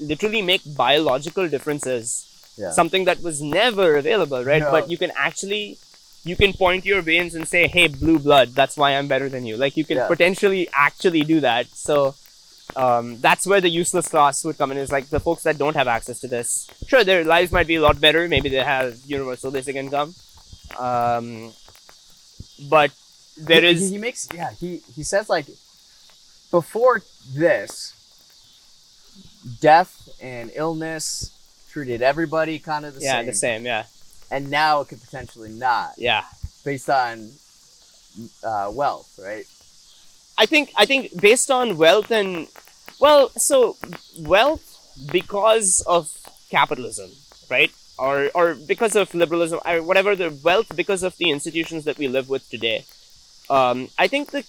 literally 0.00 0.42
make 0.42 0.62
biological 0.66 1.48
differences 1.48 2.31
Yeah. 2.56 2.70
something 2.70 3.04
that 3.06 3.22
was 3.22 3.40
never 3.40 3.96
available, 3.96 4.44
right? 4.44 4.60
No. 4.62 4.70
But 4.70 4.90
you 4.90 4.98
can 4.98 5.10
actually 5.16 5.78
you 6.24 6.36
can 6.36 6.52
point 6.52 6.84
your 6.84 7.02
veins 7.02 7.34
and 7.34 7.48
say, 7.48 7.66
"Hey, 7.66 7.88
blue 7.88 8.18
blood, 8.18 8.50
that's 8.54 8.76
why 8.76 8.94
I'm 8.96 9.08
better 9.08 9.28
than 9.28 9.44
you." 9.44 9.56
Like 9.56 9.76
you 9.76 9.84
can 9.84 9.96
Yeah. 9.96 10.06
potentially 10.06 10.68
actually 10.72 11.22
do 11.22 11.40
that. 11.40 11.66
So 11.74 12.14
um, 12.76 13.20
that's 13.20 13.46
where 13.46 13.60
the 13.60 13.68
useless 13.68 14.08
class 14.08 14.44
would 14.44 14.56
come 14.58 14.70
in. 14.72 14.78
Is 14.78 14.92
like 14.92 15.08
the 15.08 15.20
folks 15.20 15.42
that 15.44 15.58
don't 15.58 15.74
have 15.76 15.88
access 15.88 16.20
to 16.20 16.28
this. 16.28 16.68
Sure, 16.86 17.04
their 17.04 17.24
lives 17.24 17.52
might 17.52 17.66
be 17.66 17.76
a 17.76 17.80
lot 17.82 18.00
better. 18.00 18.28
Maybe 18.28 18.48
they 18.48 18.62
have 18.62 18.98
universal 19.06 19.50
basic 19.50 19.76
income, 19.76 20.14
um, 20.78 21.52
but 22.68 22.90
there 23.36 23.62
he, 23.62 23.68
is 23.70 23.90
he 23.90 23.98
makes 23.98 24.28
yeah 24.34 24.50
he 24.60 24.80
he 24.94 25.02
says 25.02 25.28
like 25.28 25.46
before 26.50 27.00
this 27.34 27.94
death 29.60 30.08
and 30.20 30.50
illness 30.54 31.30
treated 31.72 32.02
everybody 32.02 32.58
kind 32.58 32.84
of 32.84 32.94
the 32.94 33.00
yeah 33.00 33.12
same 33.16 33.24
Yeah, 33.24 33.30
the 33.30 33.36
same 33.36 33.66
yeah 33.66 33.84
and 34.30 34.50
now 34.50 34.80
it 34.80 34.88
could 34.88 35.00
potentially 35.00 35.50
not 35.50 35.94
yeah. 35.96 36.24
based 36.64 36.90
on 36.90 37.30
uh, 38.44 38.70
wealth 38.72 39.18
right 39.22 39.46
I 40.38 40.46
think 40.46 40.72
I 40.76 40.86
think 40.86 41.20
based 41.20 41.50
on 41.50 41.76
wealth 41.76 42.10
and 42.10 42.48
well, 43.00 43.30
so 43.30 43.76
wealth 44.18 44.64
because 45.10 45.82
of 45.86 46.10
capitalism, 46.50 47.10
right? 47.50 47.72
Or 47.98 48.30
or 48.34 48.54
because 48.54 48.96
of 48.96 49.14
liberalism, 49.14 49.60
or 49.64 49.82
whatever 49.82 50.16
the 50.16 50.30
wealth 50.42 50.74
because 50.74 51.02
of 51.02 51.16
the 51.18 51.30
institutions 51.30 51.84
that 51.84 51.98
we 51.98 52.08
live 52.08 52.28
with 52.28 52.48
today. 52.48 52.84
Um, 53.50 53.88
I 53.98 54.06
think 54.08 54.30
the 54.30 54.44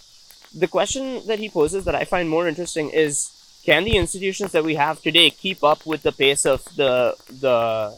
the 0.53 0.67
question 0.67 1.25
that 1.27 1.39
he 1.39 1.49
poses 1.49 1.83
that 1.85 1.95
I 1.95 2.05
find 2.05 2.29
more 2.29 2.47
interesting 2.47 2.89
is 2.89 3.31
can 3.65 3.83
the 3.85 3.95
institutions 3.97 4.51
that 4.51 4.63
we 4.63 4.75
have 4.75 5.01
today 5.01 5.29
keep 5.29 5.63
up 5.63 5.85
with 5.85 6.03
the 6.03 6.11
pace 6.11 6.45
of 6.45 6.63
the 6.75 7.15
the 7.29 7.97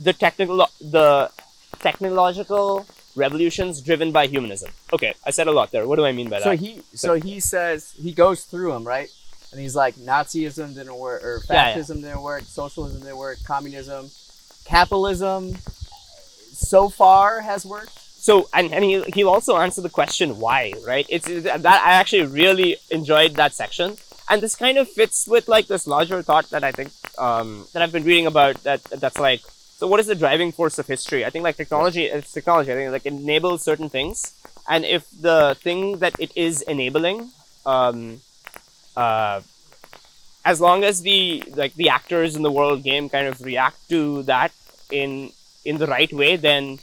the 0.00 0.12
technical 0.12 0.66
the 0.80 1.30
technological 1.80 2.86
revolutions 3.14 3.80
driven 3.80 4.10
by 4.12 4.26
humanism. 4.26 4.70
Okay, 4.92 5.14
I 5.26 5.30
said 5.30 5.46
a 5.46 5.52
lot 5.52 5.70
there. 5.70 5.86
What 5.86 5.96
do 5.96 6.04
I 6.04 6.12
mean 6.12 6.28
by 6.30 6.38
that? 6.38 6.44
so 6.44 6.56
he 6.56 6.82
so 6.94 7.14
he 7.14 7.40
says 7.40 7.92
he 8.00 8.12
goes 8.12 8.44
through 8.44 8.72
them 8.72 8.84
right 8.84 9.10
and 9.52 9.60
he's 9.60 9.76
like 9.76 9.94
nazism 9.96 10.74
didn't 10.74 10.96
work 10.96 11.22
or 11.22 11.40
Yeah, 11.48 11.52
yeah. 11.54 11.64
fascism 11.74 12.00
didn't 12.00 12.22
work 12.22 12.42
socialism 12.44 13.00
didn't 13.02 13.18
work 13.18 13.38
communism 13.44 14.10
capitalism 14.64 15.54
so 16.52 16.88
far 16.88 17.40
has 17.40 17.66
worked 17.66 17.98
so 18.22 18.48
and, 18.54 18.72
and 18.72 18.84
he, 18.84 19.02
he'll 19.14 19.28
also 19.28 19.56
answer 19.56 19.80
the 19.80 19.90
question 19.90 20.38
why, 20.38 20.72
right? 20.86 21.04
It's 21.08 21.26
that 21.26 21.66
I 21.66 21.94
actually 21.94 22.26
really 22.26 22.76
enjoyed 22.88 23.34
that 23.34 23.52
section. 23.52 23.96
And 24.30 24.40
this 24.40 24.54
kind 24.54 24.78
of 24.78 24.88
fits 24.88 25.26
with 25.26 25.48
like 25.48 25.66
this 25.66 25.88
larger 25.88 26.22
thought 26.22 26.48
that 26.50 26.62
I 26.62 26.70
think 26.70 26.92
um, 27.18 27.66
that 27.72 27.82
I've 27.82 27.90
been 27.90 28.04
reading 28.04 28.26
about 28.28 28.62
that 28.62 28.80
that's 28.84 29.18
like 29.18 29.40
so 29.78 29.88
what 29.88 29.98
is 29.98 30.06
the 30.06 30.14
driving 30.14 30.52
force 30.52 30.78
of 30.78 30.86
history? 30.86 31.24
I 31.24 31.30
think 31.30 31.42
like 31.42 31.56
technology 31.56 32.04
it's 32.04 32.30
technology, 32.30 32.70
I 32.70 32.76
think 32.76 32.92
like 32.92 33.06
enables 33.06 33.64
certain 33.64 33.88
things. 33.88 34.32
And 34.68 34.84
if 34.84 35.10
the 35.10 35.56
thing 35.60 35.98
that 35.98 36.14
it 36.20 36.30
is 36.36 36.62
enabling 36.62 37.32
um, 37.66 38.20
uh, 38.96 39.40
as 40.44 40.60
long 40.60 40.84
as 40.84 41.02
the 41.02 41.42
like 41.56 41.74
the 41.74 41.88
actors 41.88 42.36
in 42.36 42.42
the 42.42 42.52
world 42.52 42.84
game 42.84 43.08
kind 43.08 43.26
of 43.26 43.40
react 43.40 43.88
to 43.88 44.22
that 44.30 44.52
in 44.92 45.32
in 45.64 45.78
the 45.78 45.88
right 45.88 46.12
way, 46.12 46.36
then 46.36 46.78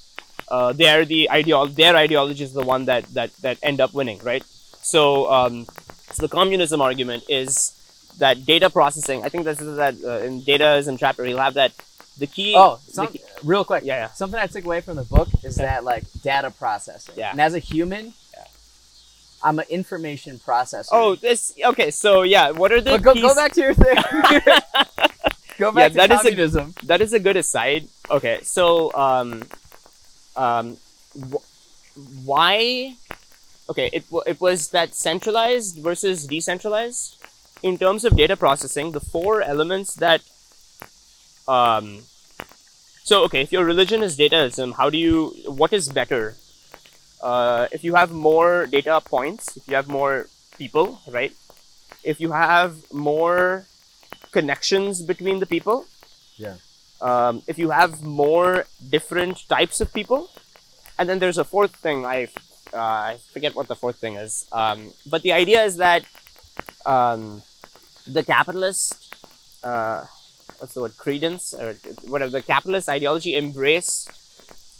uh, 0.51 0.73
they're 0.73 1.05
the 1.05 1.29
ideol 1.31 1.67
their 1.73 1.95
ideology 1.95 2.43
is 2.43 2.53
the 2.53 2.63
one 2.63 2.85
that 2.85 3.05
that 3.13 3.33
that 3.41 3.57
end 3.63 3.79
up 3.81 3.93
winning, 3.93 4.19
right? 4.23 4.43
So 4.81 5.31
um, 5.31 5.65
so 6.11 6.21
the 6.25 6.29
communism 6.29 6.81
argument 6.81 7.23
is 7.29 7.75
that 8.19 8.45
data 8.45 8.69
processing. 8.69 9.23
I 9.23 9.29
think 9.29 9.45
this 9.45 9.61
is 9.61 9.77
that 9.77 9.95
uh, 10.03 10.25
in 10.25 10.41
dataism 10.41 10.97
chapter 10.99 11.23
he'll 11.25 11.37
have 11.37 11.53
that 11.55 11.71
the 12.17 12.27
key. 12.27 12.53
Oh, 12.57 12.79
the 12.95 13.07
key- 13.07 13.21
real 13.43 13.63
quick. 13.63 13.83
Yeah, 13.85 13.95
yeah. 14.03 14.09
Something 14.09 14.39
I 14.39 14.47
took 14.47 14.65
away 14.65 14.81
from 14.81 14.95
the 14.97 15.03
book 15.03 15.29
is 15.43 15.57
Yeah. 15.57 15.65
that 15.65 15.83
like 15.83 16.03
data 16.21 16.51
processing. 16.51 17.15
Yeah. 17.17 17.31
And 17.31 17.39
as 17.41 17.53
a 17.53 17.59
human. 17.59 18.13
I'm 19.41 19.57
an 19.57 19.65
information 19.69 20.37
processor. 20.37 20.89
oh, 20.91 21.15
this 21.15 21.53
okay. 21.63 21.91
So 21.91 22.23
yeah, 22.23 22.51
what 22.51 22.73
are 22.73 22.81
the 22.81 22.97
go, 22.97 23.13
keys? 23.13 23.21
go 23.23 23.33
back 23.33 23.53
to 23.53 23.61
your 23.61 23.73
thing. 23.73 23.95
go 25.57 25.71
back 25.71 25.81
Yeah, 25.81 25.87
to 25.89 25.93
that 25.95 26.11
is 26.11 26.19
a- 26.19 26.23
communism. 26.23 26.73
that 26.83 26.99
is 27.01 27.13
a 27.13 27.19
good 27.19 27.37
aside. 27.37 27.87
Okay, 28.11 28.39
so 28.43 28.91
um, 28.95 29.43
um, 30.39 30.77
wh- 31.31 31.45
why? 32.25 32.95
Okay, 33.69 33.89
it 33.93 34.05
wa- 34.09 34.25
it 34.25 34.39
was 34.41 34.69
that 34.69 34.95
centralized 34.95 35.77
versus 35.77 36.25
decentralized 36.25 37.17
in 37.61 37.77
terms 37.77 38.05
of 38.05 38.15
data 38.15 38.35
processing. 38.35 38.91
The 38.91 38.99
four 39.13 39.41
elements 39.41 39.93
that 39.95 40.21
um, 41.47 42.03
so 43.03 43.23
okay, 43.25 43.41
if 43.41 43.51
your 43.51 43.65
religion 43.65 44.01
is 44.03 44.17
dataism, 44.17 44.75
how 44.75 44.89
do 44.89 44.97
you? 44.97 45.33
What 45.45 45.73
is 45.73 45.89
better? 45.89 46.35
Uh, 47.21 47.67
if 47.71 47.83
you 47.83 47.95
have 47.95 48.11
more 48.11 48.65
data 48.67 49.01
points, 49.01 49.57
if 49.57 49.67
you 49.67 49.75
have 49.75 49.87
more 49.87 50.27
people, 50.57 51.01
right? 51.07 51.33
If 52.03 52.21
you 52.21 52.31
have 52.31 52.71
more 52.93 53.65
connections 54.31 55.01
between 55.01 55.39
the 55.39 55.45
people, 55.45 55.85
um, 57.01 57.41
if 57.47 57.57
you 57.57 57.69
have 57.69 58.01
more 58.03 58.65
different 58.89 59.47
types 59.47 59.81
of 59.81 59.93
people, 59.93 60.29
and 60.97 61.07
then 61.07 61.19
there's 61.19 61.37
a 61.37 61.43
fourth 61.43 61.75
thing. 61.75 62.05
I 62.05 62.27
uh, 62.73 62.77
I 62.77 63.17
forget 63.33 63.55
what 63.55 63.67
the 63.67 63.75
fourth 63.75 63.97
thing 63.97 64.15
is. 64.15 64.45
Um, 64.51 64.93
but 65.09 65.23
the 65.23 65.33
idea 65.33 65.63
is 65.63 65.77
that 65.77 66.03
um, 66.85 67.41
the 68.05 68.23
capitalist, 68.23 69.15
uh, 69.63 70.05
what's 70.59 70.73
the 70.73 70.81
word, 70.81 70.97
credence 70.97 71.53
or 71.53 71.73
whatever 72.07 72.31
the 72.31 72.41
capitalist 72.41 72.89
ideology 72.89 73.35
embraced 73.35 74.11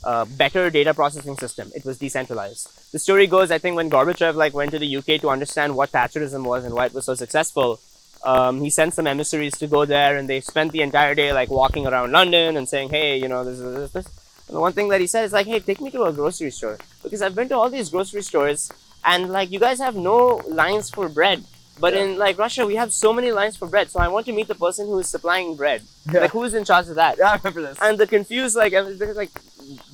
a 0.03 0.25
better 0.25 0.69
data 0.69 0.93
processing 0.93 1.35
system. 1.37 1.71
It 1.75 1.83
was 1.83 1.97
decentralized. 1.97 2.91
The 2.91 2.99
story 2.99 3.27
goes, 3.27 3.51
I 3.51 3.57
think, 3.57 3.75
when 3.75 3.89
Gorbachev 3.89 4.35
like 4.35 4.53
went 4.53 4.71
to 4.71 4.79
the 4.79 4.97
UK 4.97 5.19
to 5.21 5.29
understand 5.29 5.75
what 5.75 5.91
Thatcherism 5.91 6.43
was 6.45 6.63
and 6.63 6.73
why 6.73 6.85
it 6.85 6.93
was 6.93 7.05
so 7.05 7.15
successful 7.15 7.79
um, 8.23 8.61
he 8.61 8.69
sent 8.69 8.93
some 8.93 9.07
emissaries 9.07 9.57
to 9.57 9.67
go 9.67 9.85
there 9.85 10.17
and 10.17 10.27
they 10.29 10.41
spent 10.41 10.71
the 10.71 10.81
entire 10.81 11.15
day 11.15 11.31
like 11.33 11.49
walking 11.49 11.87
around 11.87 12.11
London 12.11 12.57
and 12.57 12.67
saying, 12.67 12.89
hey, 12.89 13.17
you 13.17 13.27
know, 13.27 13.43
this 13.43 13.59
is 13.59 13.75
this, 13.75 13.91
this. 13.91 14.07
And 14.47 14.55
the 14.57 14.59
one 14.59 14.73
thing 14.73 14.89
that 14.89 14.99
he 14.99 15.07
said 15.07 15.23
is 15.25 15.31
like, 15.33 15.47
hey, 15.47 15.59
take 15.59 15.79
me 15.79 15.89
to 15.91 16.03
a 16.03 16.13
grocery 16.13 16.51
store 16.51 16.77
because 17.03 17.21
I've 17.21 17.35
been 17.35 17.49
to 17.49 17.55
all 17.57 17.69
these 17.69 17.89
grocery 17.89 18.21
stores 18.23 18.71
and 19.05 19.29
like 19.29 19.51
you 19.51 19.59
guys 19.59 19.79
have 19.79 19.95
no 19.95 20.41
lines 20.47 20.89
for 20.89 21.07
bread. 21.07 21.43
But 21.79 21.93
Yeah. 21.93 22.01
in 22.03 22.17
like 22.17 22.37
Russia, 22.37 22.65
we 22.65 22.75
have 22.75 22.91
so 22.91 23.13
many 23.13 23.31
lines 23.31 23.55
for 23.55 23.65
bread. 23.67 23.89
So 23.89 24.01
I 24.01 24.09
want 24.09 24.25
to 24.25 24.33
meet 24.33 24.49
the 24.49 24.55
person 24.55 24.85
who 24.87 24.99
is 24.99 25.07
supplying 25.07 25.55
bread. 25.55 25.81
Yeah. 26.11 26.21
Like 26.21 26.31
who's 26.31 26.53
in 26.53 26.65
charge 26.65 26.89
of 26.89 26.95
that? 26.95 27.17
Yeah, 27.17 27.31
I 27.31 27.35
remember 27.37 27.61
this. 27.61 27.77
And 27.81 27.97
the 27.97 28.05
confused 28.07 28.57
like 28.57 28.73
like, 28.73 29.31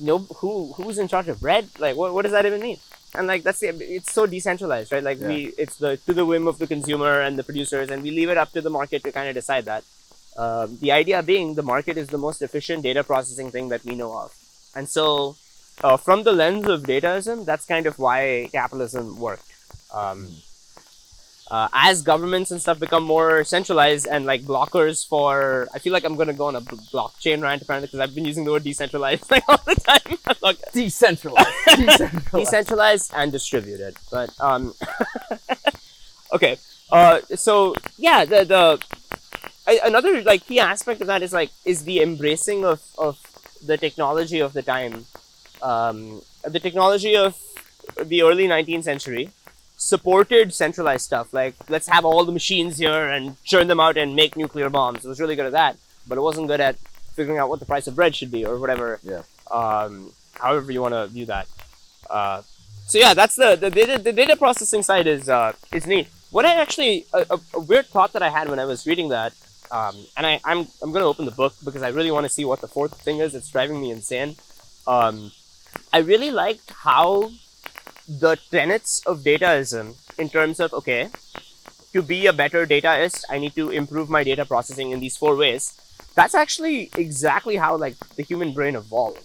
no, 0.00 0.18
who 0.18 0.72
who's 0.72 0.98
in 0.98 1.06
charge 1.06 1.28
of 1.28 1.38
bread? 1.40 1.68
Like 1.78 1.94
what, 1.96 2.12
what 2.12 2.22
does 2.22 2.32
that 2.32 2.44
even 2.44 2.60
mean? 2.60 2.78
And 3.16 3.26
like 3.26 3.42
that's 3.42 3.60
the 3.60 3.68
it's 3.68 4.12
so 4.12 4.26
decentralized, 4.26 4.92
right? 4.92 5.02
Like 5.02 5.18
we 5.28 5.52
it's 5.58 5.76
the 5.76 5.96
to 6.06 6.12
the 6.12 6.26
whim 6.26 6.46
of 6.46 6.58
the 6.58 6.66
consumer 6.66 7.20
and 7.20 7.38
the 7.38 7.44
producers, 7.44 7.90
and 7.90 8.02
we 8.02 8.10
leave 8.10 8.28
it 8.28 8.36
up 8.36 8.52
to 8.52 8.60
the 8.60 8.70
market 8.70 9.02
to 9.04 9.12
kind 9.12 9.28
of 9.28 9.34
decide 9.34 9.64
that. 9.66 9.84
Um, 10.36 10.76
the 10.80 10.92
idea 10.92 11.22
being 11.22 11.54
the 11.54 11.62
market 11.62 11.96
is 11.96 12.08
the 12.08 12.18
most 12.18 12.42
efficient 12.42 12.82
data 12.82 13.02
processing 13.02 13.50
thing 13.50 13.70
that 13.70 13.84
we 13.84 13.94
know 13.94 14.12
of, 14.18 14.34
and 14.74 14.86
so 14.86 15.36
uh, 15.82 15.96
from 15.96 16.22
the 16.24 16.32
lens 16.32 16.68
of 16.68 16.82
dataism, 16.82 17.44
that's 17.44 17.64
kind 17.64 17.86
of 17.86 17.98
why 17.98 18.48
capitalism 18.52 19.18
worked. 19.18 19.50
Um, 19.94 20.28
uh, 21.50 21.68
as 21.72 22.02
governments 22.02 22.50
and 22.50 22.60
stuff 22.60 22.78
become 22.80 23.04
more 23.04 23.44
centralized 23.44 24.06
and 24.06 24.26
like 24.26 24.42
blockers 24.42 25.06
for, 25.06 25.68
I 25.74 25.78
feel 25.78 25.92
like 25.92 26.04
I'm 26.04 26.16
gonna 26.16 26.32
go 26.34 26.46
on 26.46 26.56
a 26.56 26.60
b- 26.60 26.76
blockchain 26.92 27.42
rant 27.42 27.62
apparently 27.62 27.86
because 27.86 28.00
I've 28.00 28.14
been 28.14 28.24
using 28.24 28.44
the 28.44 28.50
word 28.52 28.64
decentralized 28.64 29.30
like 29.30 29.44
all 29.48 29.60
the 29.66 29.74
time. 29.76 30.18
Like, 30.42 30.58
Decentralized. 30.72 31.48
Decentralized. 31.76 32.32
decentralized 32.32 33.12
and 33.16 33.32
distributed. 33.32 33.96
But 34.10 34.30
um, 34.40 34.74
okay, 36.32 36.56
Uh, 36.90 37.18
so 37.34 37.74
yeah, 37.98 38.24
the 38.24 38.44
the 38.46 38.62
I, 39.66 39.80
another 39.82 40.22
like 40.22 40.46
key 40.46 40.60
aspect 40.60 41.00
of 41.00 41.08
that 41.08 41.22
is 41.22 41.32
like 41.32 41.50
is 41.64 41.82
the 41.82 41.98
embracing 42.00 42.64
of 42.64 42.78
of 42.96 43.18
the 43.64 43.74
technology 43.76 44.38
of 44.38 44.52
the 44.52 44.62
time, 44.62 45.04
um, 45.62 46.22
the 46.46 46.60
technology 46.60 47.16
of 47.16 47.34
the 47.98 48.22
early 48.22 48.46
19th 48.46 48.84
century 48.84 49.30
supported 49.76 50.54
centralized 50.54 51.04
stuff 51.04 51.34
like 51.34 51.54
let's 51.68 51.86
have 51.86 52.04
all 52.04 52.24
the 52.24 52.32
machines 52.32 52.78
here 52.78 53.08
and 53.08 53.42
churn 53.44 53.68
them 53.68 53.78
out 53.78 53.96
and 53.96 54.16
make 54.16 54.36
nuclear 54.36 54.70
bombs. 54.70 55.04
It 55.04 55.08
was 55.08 55.20
really 55.20 55.36
good 55.36 55.46
at 55.46 55.52
that, 55.52 55.76
but 56.08 56.18
it 56.18 56.22
wasn't 56.22 56.48
good 56.48 56.60
at 56.60 56.76
figuring 57.14 57.38
out 57.38 57.48
what 57.48 57.60
the 57.60 57.66
price 57.66 57.86
of 57.86 57.94
bread 57.94 58.14
should 58.14 58.30
be 58.30 58.44
or 58.44 58.58
whatever. 58.58 58.98
Yeah. 59.02 59.22
Um, 59.50 60.12
however 60.34 60.72
you 60.72 60.80
want 60.82 60.94
to 60.94 61.06
view 61.08 61.26
that. 61.26 61.46
Uh, 62.08 62.42
so 62.86 62.98
yeah, 62.98 63.14
that's 63.14 63.34
the 63.34 63.56
the 63.56 63.70
data, 63.70 63.98
the 63.98 64.12
data 64.12 64.36
processing 64.36 64.82
side 64.82 65.06
is 65.06 65.28
uh, 65.28 65.52
is 65.72 65.86
neat. 65.86 66.08
What 66.30 66.44
I 66.44 66.54
actually 66.54 67.06
a, 67.12 67.38
a, 67.54 67.60
weird 67.60 67.86
thought 67.86 68.12
that 68.12 68.22
I 68.22 68.28
had 68.28 68.48
when 68.48 68.58
I 68.58 68.64
was 68.64 68.86
reading 68.86 69.08
that, 69.10 69.32
um, 69.70 69.96
and 70.16 70.26
I, 70.26 70.40
I'm 70.44 70.66
I'm 70.82 70.92
gonna 70.92 71.06
open 71.06 71.24
the 71.24 71.32
book 71.32 71.54
because 71.64 71.82
I 71.82 71.88
really 71.88 72.10
want 72.10 72.24
to 72.24 72.30
see 72.30 72.44
what 72.44 72.60
the 72.60 72.68
fourth 72.68 73.00
thing 73.00 73.18
is. 73.18 73.34
It's 73.34 73.50
driving 73.50 73.80
me 73.80 73.90
insane. 73.90 74.36
Um, 74.86 75.32
I 75.92 75.98
really 75.98 76.30
liked 76.30 76.70
how 76.70 77.30
the 78.08 78.38
tenets 78.50 79.02
of 79.06 79.20
dataism 79.20 79.96
in 80.18 80.28
terms 80.28 80.60
of 80.60 80.72
okay, 80.72 81.10
to 81.92 82.02
be 82.02 82.26
a 82.26 82.32
better 82.32 82.66
dataist, 82.66 83.24
I 83.28 83.38
need 83.38 83.54
to 83.54 83.70
improve 83.70 84.08
my 84.08 84.22
data 84.22 84.44
processing 84.44 84.90
in 84.90 85.00
these 85.00 85.16
four 85.16 85.36
ways. 85.36 85.74
That's 86.14 86.34
actually 86.34 86.90
exactly 86.96 87.56
how 87.56 87.76
like 87.76 87.98
the 88.16 88.22
human 88.22 88.52
brain 88.52 88.76
evolved. 88.76 89.24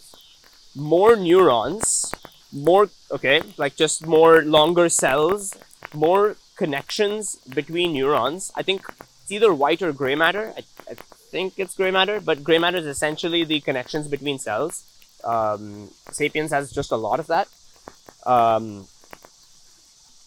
More 0.76 1.16
neurons, 1.16 2.14
more 2.52 2.90
okay, 3.12 3.42
like 3.58 3.76
just 3.76 4.06
more 4.06 4.42
longer 4.44 4.90
cells, 4.90 5.56
more 5.94 6.36
connections 6.56 7.36
between 7.60 7.94
neurons. 7.94 8.52
I 8.56 8.64
think 8.64 8.86
it's 9.22 9.32
either 9.32 9.54
white 9.54 9.82
or 9.82 9.92
gray 9.94 10.16
matter. 10.16 10.54
I, 10.58 10.64
I 10.90 10.94
think 11.34 11.54
it's 11.58 11.76
gray 11.76 11.92
matter, 11.92 12.20
but 12.20 12.44
gray 12.44 12.58
matter 12.58 12.78
is 12.78 12.86
essentially 12.86 13.44
the 13.44 13.60
connections 13.62 14.08
between 14.08 14.40
cells. 14.40 14.84
Um, 15.24 15.90
Sapiens 16.12 16.52
has 16.52 16.72
just 16.72 16.92
a 16.92 16.98
lot 16.98 17.20
of 17.20 17.28
that. 17.28 17.48
Um, 18.26 18.88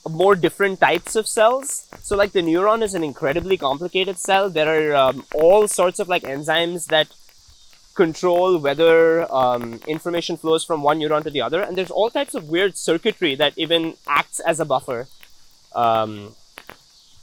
more 0.08 0.34
different 0.36 0.80
types 0.80 1.16
of 1.16 1.26
cells. 1.26 1.88
So, 2.00 2.16
like 2.16 2.32
the 2.32 2.42
neuron 2.42 2.82
is 2.82 2.94
an 2.94 3.02
incredibly 3.02 3.56
complicated 3.56 4.18
cell. 4.18 4.50
There 4.50 4.68
are 4.68 4.94
um, 4.94 5.24
all 5.34 5.66
sorts 5.68 5.98
of 5.98 6.08
like 6.08 6.22
enzymes 6.22 6.86
that 6.86 7.08
control 7.94 8.58
whether 8.58 9.32
um, 9.32 9.80
information 9.86 10.36
flows 10.36 10.64
from 10.64 10.82
one 10.82 10.98
neuron 11.00 11.22
to 11.22 11.30
the 11.30 11.40
other, 11.40 11.62
and 11.62 11.76
there's 11.76 11.90
all 11.90 12.10
types 12.10 12.34
of 12.34 12.48
weird 12.48 12.76
circuitry 12.76 13.34
that 13.36 13.56
even 13.56 13.94
acts 14.06 14.40
as 14.40 14.60
a 14.60 14.64
buffer. 14.64 15.06
Um, 15.74 16.34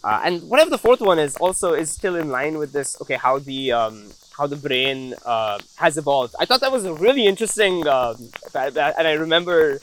uh, 0.04 0.22
and 0.24 0.50
whatever 0.50 0.72
the 0.72 0.80
fourth 0.80 1.02
one 1.02 1.20
is, 1.20 1.36
also 1.38 1.74
is 1.74 1.92
still 1.92 2.16
in 2.16 2.30
line 2.30 2.58
with 2.58 2.74
this. 2.74 3.00
Okay, 3.02 3.16
how 3.16 3.38
the 3.38 3.72
um, 3.72 4.12
how 4.36 4.48
the 4.48 4.56
brain 4.56 5.14
uh, 5.26 5.60
has 5.76 5.98
evolved. 5.98 6.34
I 6.40 6.46
thought 6.46 6.62
that 6.62 6.72
was 6.72 6.86
a 6.86 6.94
really 6.94 7.28
interesting, 7.28 7.86
um, 7.88 8.16
and 8.56 9.08
I 9.08 9.14
remember 9.14 9.78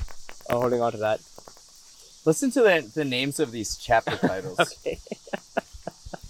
uh, 0.48 0.56
holding 0.58 0.80
on 0.80 0.92
to 0.92 0.98
that. 0.98 1.20
Listen 2.24 2.50
to 2.52 2.60
the, 2.62 2.90
the 2.94 3.04
names 3.04 3.40
of 3.40 3.52
these 3.52 3.76
chapter 3.76 4.16
titles. 4.28 4.58
Okay. 4.60 4.98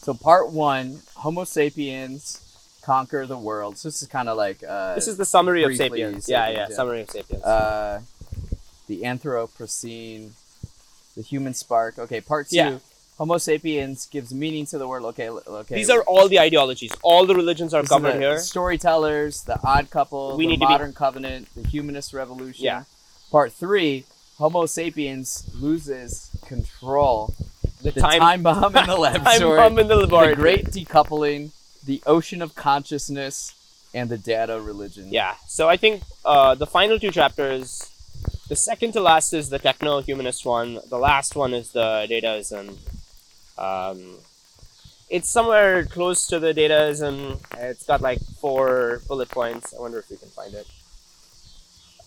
So 0.01 0.15
part 0.15 0.49
one, 0.51 1.01
Homo 1.17 1.45
sapiens 1.45 2.41
conquer 2.83 3.27
the 3.27 3.37
world. 3.37 3.77
So 3.77 3.89
this 3.89 4.01
is 4.01 4.09
kind 4.09 4.31
of 4.31 4.39
like 4.39 4.65
uh, 4.67 4.95
This 4.95 5.07
is 5.07 5.19
the 5.19 5.27
summary 5.27 5.65
of 5.65 5.77
Sapiens. 5.77 6.27
Yeah, 6.27 6.47
Sapiens, 6.47 6.57
yeah, 6.57 6.67
yeah. 6.71 6.75
summary 6.75 7.01
of 7.03 7.11
Sapiens. 7.11 7.43
uh, 7.45 8.01
the 8.87 9.03
Anthropocene, 9.03 10.31
the 11.15 11.21
human 11.21 11.53
spark. 11.53 11.99
Okay, 11.99 12.23
part 12.23 12.49
two. 12.49 12.57
Yeah. 12.57 12.79
Homo 13.19 13.37
sapiens 13.37 14.07
gives 14.07 14.33
meaning 14.33 14.65
to 14.67 14.79
the 14.79 14.89
world. 14.89 15.05
Okay, 15.07 15.29
okay. 15.29 15.75
These 15.75 15.91
are 15.91 16.01
all 16.05 16.27
the 16.27 16.39
ideologies. 16.41 16.93
All 17.03 17.27
the 17.27 17.35
religions 17.35 17.75
are 17.75 17.83
This 17.83 17.91
covered 17.91 18.19
here. 18.19 18.39
Storytellers, 18.39 19.43
the 19.43 19.59
odd 19.63 19.91
couple, 19.91 20.39
We 20.39 20.45
the 20.45 20.51
need 20.53 20.61
to 20.61 20.67
be- 20.67 20.73
modern 20.73 20.95
covenant, 20.95 21.49
the 21.55 21.69
humanist 21.69 22.15
revolution. 22.15 22.65
Yeah. 22.65 22.85
Part 23.31 23.53
three, 23.53 24.05
Homo 24.39 24.67
sapiens 24.67 25.49
loses 25.55 26.31
control. 26.47 27.35
The, 27.83 27.91
The 27.93 28.01
time, 28.01 28.43
bomb 28.43 28.65
in 28.65 28.73
the 28.73 28.81
time 28.87 28.99
laboratory. 29.01 29.57
bomb 29.59 29.79
in 29.79 29.89
the 29.89 30.07
the 30.07 30.35
great 30.35 30.67
decoupling, 30.67 31.51
the 31.85 32.03
ocean 32.07 32.43
of 32.43 32.55
consciousness, 32.55 33.55
and 33.95 34.09
the 34.09 34.19
data 34.19 34.61
religion. 34.61 35.09
Yeah. 35.11 35.35
So 35.47 35.69
I 35.69 35.77
think 35.77 36.03
uh, 36.25 36.55
the 36.55 36.67
final 36.67 36.99
two 36.99 37.11
chapters, 37.11 37.91
the 38.49 38.57
second 38.57 38.93
to 38.93 39.01
last 39.01 39.33
is 39.33 39.51
the 39.51 39.59
techno-humanist 39.59 40.45
one. 40.45 40.81
The 40.89 40.99
last 40.99 41.37
one 41.37 41.55
is 41.55 41.73
the 41.73 42.07
dataism. 42.11 42.77
Um, 43.59 44.17
it's 45.11 45.31
somewhere 45.31 45.85
close 45.85 46.27
to 46.29 46.39
the 46.39 46.53
dataism. 46.53 47.41
It's 47.59 47.85
got 47.87 48.01
like 48.01 48.21
four 48.41 49.03
bullet 49.09 49.29
points. 49.31 49.75
I 49.75 49.81
wonder 49.81 49.99
if 49.99 50.11
we 50.11 50.17
can 50.17 50.29
find 50.29 50.55
it. 50.55 50.67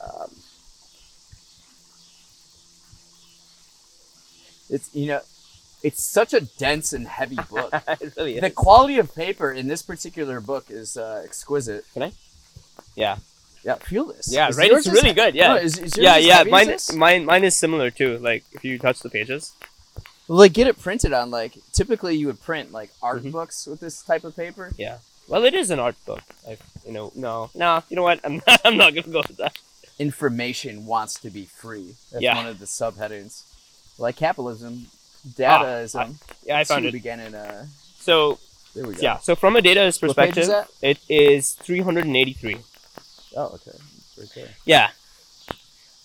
Um, 0.04 0.32
It's 4.72 4.90
you 4.96 5.06
know, 5.08 5.22
it's 5.84 6.04
such 6.04 6.34
a 6.34 6.42
dense 6.42 6.94
and 6.94 7.08
heavy 7.08 7.36
book. 7.52 7.72
it 8.02 8.14
really 8.18 8.36
is. 8.36 8.42
the 8.42 8.50
quality 8.50 8.98
of 8.98 9.14
paper 9.14 9.52
in 9.52 9.68
this 9.68 9.82
particular 9.84 10.40
book 10.42 10.66
is 10.72 10.98
uh, 10.98 11.22
exquisite. 11.24 11.86
Can 11.94 12.04
I? 12.04 12.12
Yeah. 12.96 13.18
Yeah, 13.64 13.76
feel 13.76 14.06
this. 14.06 14.28
Yeah, 14.34 14.48
Is 14.50 14.58
right. 14.58 14.72
It's 14.72 14.88
really 14.88 15.14
good. 15.14 15.36
Yeah. 15.36 15.50
No, 15.50 15.56
is- 15.58 15.78
is 15.78 15.96
yeah, 15.96 16.18
yeah. 16.18 16.42
Mine, 16.44 16.76
mine, 16.96 17.26
mine 17.26 17.44
is 17.44 17.56
similar 17.56 17.92
too. 17.92 18.18
Like 18.18 18.44
if 18.54 18.64
you 18.66 18.80
touch 18.80 19.02
the 19.02 19.10
pages. 19.10 19.54
Well, 20.28 20.40
Like 20.40 20.54
get 20.54 20.66
it 20.68 20.80
printed 20.80 21.14
on 21.14 21.30
like 21.30 21.54
typically 21.74 22.16
you 22.16 22.26
would 22.28 22.42
print 22.42 22.72
like 22.72 22.90
art 23.04 23.22
Mhm. 23.24 23.32
books 23.34 23.68
with 23.68 23.80
this 23.80 24.02
type 24.02 24.24
of 24.24 24.36
paper. 24.36 24.72
Yeah. 24.78 24.98
Well, 25.28 25.46
it 25.46 25.54
is 25.54 25.70
an 25.70 25.78
art 25.80 25.96
book. 26.08 26.24
I, 26.48 26.58
you 26.86 26.92
know, 26.92 27.12
no, 27.16 27.52
no. 27.54 27.84
You 27.90 27.96
know 27.98 28.04
what? 28.04 28.20
I'm 28.24 28.42
not, 28.48 28.62
I'm 28.66 28.78
not 28.78 28.96
gonna 28.96 29.08
go 29.14 29.22
with 29.28 29.38
that. 29.38 29.58
Information 30.00 30.88
wants 30.88 31.20
to 31.20 31.30
be 31.30 31.46
free. 31.46 31.94
That's 32.12 32.24
Yeah. 32.24 32.36
one 32.36 32.48
of 32.48 32.58
the 32.60 32.66
subheadings. 32.66 33.44
Like 34.02 34.16
capitalism, 34.16 34.88
dataism. 35.28 36.16
Yeah, 36.46 36.58
I 36.58 36.64
found 36.64 36.84
too 36.84 36.90
it. 36.90 36.92
began 36.94 37.20
in 37.20 37.36
uh 37.36 37.66
So 38.00 38.40
there 38.76 38.86
we 38.88 38.96
go. 38.96 39.02
yeah. 39.02 39.18
So 39.20 39.36
from 39.36 39.56
a 39.56 39.62
dataist 39.62 40.00
perspective, 40.02 40.50
is 40.50 40.66
it 40.82 41.00
is 41.08 41.54
383. 41.54 42.58
Oh, 43.38 43.46
okay. 43.56 43.78
Right. 44.18 44.50
Yeah. 44.66 44.90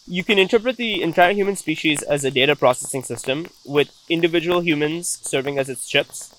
You 0.07 0.23
can 0.23 0.39
interpret 0.39 0.77
the 0.77 1.03
entire 1.03 1.33
human 1.33 1.57
species 1.57 2.03
as 2.03 2.25
a 2.25 2.31
data 2.31 2.55
processing 2.55 3.03
system 3.03 3.49
with 3.65 3.89
individual 4.09 4.61
humans 4.61 5.19
serving 5.23 5.59
as 5.59 5.69
its 5.69 5.89
chips. 5.89 6.33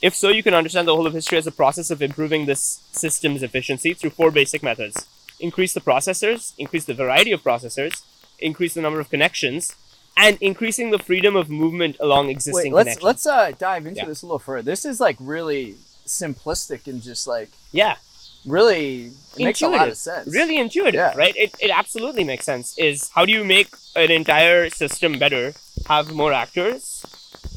If 0.00 0.14
so, 0.14 0.28
you 0.30 0.42
can 0.42 0.54
understand 0.54 0.88
the 0.88 0.94
whole 0.96 1.06
of 1.06 1.12
history 1.12 1.38
as 1.38 1.46
a 1.46 1.52
process 1.52 1.90
of 1.90 2.00
improving 2.02 2.46
this 2.46 2.80
system's 2.92 3.42
efficiency 3.42 3.92
through 3.94 4.10
four 4.10 4.30
basic 4.30 4.62
methods. 4.62 5.06
Increase 5.38 5.72
the 5.74 5.80
processors, 5.80 6.54
increase 6.58 6.86
the 6.86 6.94
variety 6.94 7.32
of 7.32 7.42
processors, 7.42 8.02
increase 8.38 8.74
the 8.74 8.80
number 8.80 8.98
of 8.98 9.10
connections, 9.10 9.76
and 10.16 10.36
increasing 10.40 10.90
the 10.90 10.98
freedom 10.98 11.34
of 11.36 11.48
movement 11.48 11.96
along 12.00 12.28
existing 12.28 12.72
Wait, 12.72 12.76
let's 12.76 12.98
connections. 12.98 13.04
let's 13.04 13.26
uh 13.26 13.52
dive 13.58 13.86
into 13.86 14.00
Yeah. 14.00 14.06
this 14.06 14.22
a 14.22 14.26
little 14.26 14.38
further. 14.38 14.62
This 14.62 14.84
is 14.84 15.00
like 15.00 15.16
really 15.20 15.76
simplistic 16.06 16.86
and 16.86 17.00
just 17.02 17.26
like 17.26 17.50
yeah, 17.72 17.96
really 18.44 19.12
it 19.36 19.44
makes 19.44 19.62
a 19.62 19.68
lot 19.68 19.88
of 19.88 19.96
sense. 19.96 20.28
really 20.32 20.58
intuitive, 20.58 20.94
Yeah. 20.94 21.14
right? 21.16 21.34
It, 21.36 21.54
it 21.60 21.70
absolutely 21.70 22.24
makes 22.24 22.44
sense. 22.44 22.76
Is 22.78 23.08
how 23.14 23.24
do 23.24 23.32
you 23.32 23.44
make 23.44 23.68
an 23.96 24.10
entire 24.10 24.68
system 24.70 25.18
better? 25.18 25.54
Have 25.88 26.12
more 26.12 26.32
actors, 26.32 27.04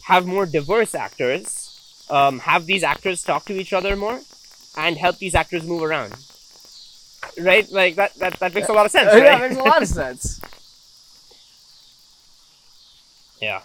have 0.05 0.25
more 0.25 0.45
diverse 0.45 0.95
actors, 0.95 2.05
um, 2.09 2.39
have 2.39 2.65
these 2.65 2.83
actors 2.83 3.23
talk 3.23 3.45
to 3.45 3.53
each 3.53 3.73
other 3.73 3.95
more, 3.95 4.19
and 4.77 4.97
help 4.97 5.17
these 5.17 5.35
actors 5.35 5.63
move 5.63 5.83
around. 5.83 6.13
Right? 7.39 7.69
Like 7.71 7.95
that. 7.95 8.13
That, 8.15 8.39
that 8.39 8.53
makes 8.53 8.69
a 8.69 8.73
lot 8.73 8.85
of 8.85 8.91
sense, 8.91 9.11
yeah, 9.13 9.19
right? 9.19 9.41
it 9.43 9.49
makes 9.49 9.59
a 9.61 9.63
lot 9.63 9.81
of 9.81 9.87
sense. 9.87 10.39
yeah. 13.41 13.61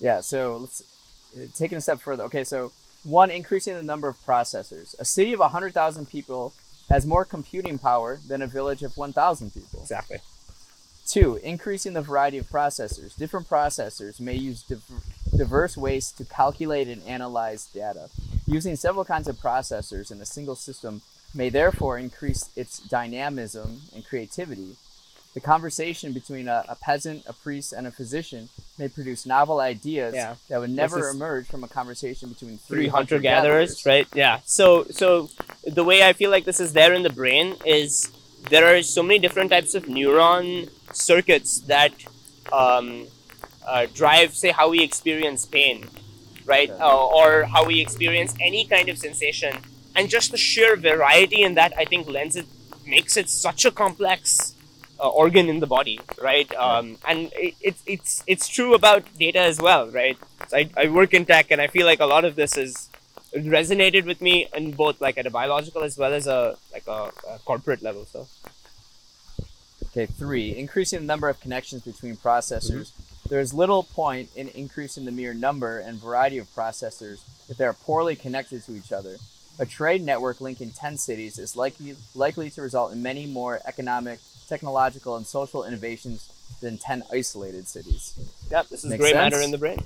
Yeah, 0.00 0.20
so 0.20 0.56
let's 0.56 0.82
uh, 1.36 1.46
taking 1.54 1.78
a 1.78 1.80
step 1.80 2.00
further. 2.00 2.24
Okay, 2.24 2.44
so 2.44 2.72
one, 3.04 3.30
increasing 3.30 3.74
the 3.74 3.82
number 3.82 4.08
of 4.08 4.16
processors. 4.26 4.98
A 4.98 5.04
city 5.04 5.32
of 5.32 5.40
100,000 5.40 6.08
people 6.08 6.52
has 6.88 7.06
more 7.06 7.24
computing 7.24 7.78
power 7.78 8.18
than 8.26 8.42
a 8.42 8.46
village 8.46 8.82
of 8.82 8.96
1,000 8.96 9.54
people. 9.54 9.80
Exactly. 9.80 10.18
Two, 11.06 11.36
increasing 11.42 11.94
the 11.94 12.02
variety 12.02 12.38
of 12.38 12.48
processors. 12.48 13.16
Different 13.16 13.48
processors 13.48 14.20
may 14.20 14.34
use 14.34 14.62
div- 14.62 14.84
diverse 15.36 15.76
ways 15.76 16.12
to 16.12 16.24
calculate 16.24 16.88
and 16.88 17.02
analyze 17.04 17.66
data. 17.66 18.08
Using 18.46 18.76
several 18.76 19.04
kinds 19.04 19.26
of 19.26 19.36
processors 19.36 20.12
in 20.12 20.20
a 20.20 20.26
single 20.26 20.54
system 20.54 21.02
may 21.34 21.48
therefore 21.48 21.98
increase 21.98 22.50
its 22.56 22.78
dynamism 22.78 23.82
and 23.94 24.04
creativity. 24.04 24.76
The 25.34 25.40
conversation 25.40 26.12
between 26.12 26.46
a, 26.46 26.62
a 26.68 26.74
peasant, 26.76 27.24
a 27.26 27.32
priest, 27.32 27.72
and 27.72 27.86
a 27.86 27.90
physician 27.90 28.50
may 28.78 28.88
produce 28.88 29.24
novel 29.24 29.60
ideas 29.60 30.14
Yeah. 30.14 30.34
that 30.50 30.60
would 30.60 30.68
never 30.70 31.08
emerge 31.08 31.46
from 31.46 31.64
a 31.64 31.68
conversation 31.68 32.28
between 32.28 32.58
Three 32.58 32.76
three 32.84 32.88
hunter 32.88 33.18
gatherers, 33.18 33.82
hunter-gatherers. 33.82 33.86
right? 33.86 34.06
Yeah. 34.14 34.40
So 34.44 34.84
so 34.90 35.30
the 35.64 35.84
way 35.84 36.02
I 36.06 36.12
feel 36.12 36.30
like 36.30 36.44
this 36.44 36.60
is 36.60 36.74
there 36.74 36.92
in 36.92 37.02
the 37.02 37.10
brain 37.10 37.56
is 37.64 38.10
there 38.50 38.76
are 38.76 38.82
so 38.82 39.02
many 39.02 39.18
different 39.18 39.50
types 39.50 39.74
of 39.74 39.84
neuron 39.84 40.68
circuits 40.92 41.60
that 41.60 41.92
um, 42.52 43.06
uh, 43.66 43.86
drive, 43.94 44.34
say, 44.34 44.50
how 44.50 44.68
we 44.68 44.82
experience 44.82 45.46
pain, 45.46 45.88
right? 46.44 46.68
Okay. 46.68 46.82
Uh, 46.82 47.06
or 47.06 47.44
how 47.44 47.64
we 47.64 47.80
experience 47.80 48.34
any 48.40 48.66
kind 48.66 48.90
of 48.90 48.98
sensation. 48.98 49.56
And 49.94 50.08
just 50.08 50.30
the 50.30 50.38
sheer 50.38 50.76
variety 50.76 51.42
in 51.42 51.54
that, 51.54 51.72
I 51.76 51.84
think, 51.84 52.08
lends 52.08 52.36
it, 52.36 52.46
makes 52.86 53.16
it 53.16 53.28
such 53.28 53.64
a 53.64 53.70
complex 53.70 54.54
uh, 54.98 55.08
organ 55.08 55.48
in 55.48 55.60
the 55.60 55.66
body, 55.66 56.00
right? 56.20 56.52
Um, 56.54 56.98
and 57.06 57.30
it, 57.34 57.54
it's 57.60 57.82
it's 57.86 58.24
it's 58.26 58.48
true 58.48 58.74
about 58.74 59.02
data 59.18 59.40
as 59.40 59.60
well, 59.60 59.88
right? 59.90 60.16
So 60.48 60.56
I, 60.56 60.70
I 60.76 60.88
work 60.88 61.12
in 61.14 61.24
tech, 61.26 61.50
and 61.50 61.60
I 61.60 61.66
feel 61.66 61.86
like 61.86 62.00
a 62.00 62.06
lot 62.06 62.24
of 62.24 62.36
this 62.36 62.56
is 62.56 62.88
resonated 63.34 64.04
with 64.04 64.20
me 64.20 64.48
in 64.54 64.72
both 64.72 65.00
like 65.00 65.16
at 65.18 65.26
a 65.26 65.30
biological 65.30 65.82
as 65.82 65.96
well 65.96 66.12
as 66.12 66.26
a 66.26 66.56
like 66.72 66.86
a, 66.86 67.10
a 67.28 67.38
corporate 67.44 67.82
level. 67.82 68.06
So 68.06 68.26
Okay, 69.92 70.06
three, 70.06 70.56
increasing 70.56 71.00
the 71.00 71.04
number 71.04 71.28
of 71.28 71.38
connections 71.38 71.82
between 71.82 72.16
processors. 72.16 72.92
There 73.28 73.40
is 73.40 73.52
little 73.52 73.82
point 73.82 74.30
in 74.34 74.48
increasing 74.48 75.04
the 75.04 75.12
mere 75.12 75.34
number 75.34 75.78
and 75.78 76.00
variety 76.00 76.38
of 76.38 76.46
processors 76.54 77.20
if 77.50 77.58
they 77.58 77.66
are 77.66 77.74
poorly 77.74 78.16
connected 78.16 78.62
to 78.64 78.72
each 78.74 78.90
other. 78.90 79.16
A 79.58 79.66
trade 79.66 80.02
network 80.02 80.40
linking 80.40 80.70
10 80.70 80.96
cities 80.96 81.38
is 81.38 81.56
likely, 81.56 81.94
likely 82.14 82.50
to 82.50 82.62
result 82.62 82.92
in 82.92 83.02
many 83.02 83.26
more 83.26 83.60
economic, 83.66 84.18
technological, 84.48 85.16
and 85.16 85.26
social 85.26 85.64
innovations 85.64 86.32
than 86.60 86.78
10 86.78 87.02
isolated 87.12 87.68
cities. 87.68 88.14
yeah, 88.50 88.62
this 88.70 88.84
is 88.84 88.90
Makes 88.90 89.00
gray 89.00 89.12
matter 89.12 89.40
in 89.40 89.50
the 89.50 89.58
brain. 89.58 89.78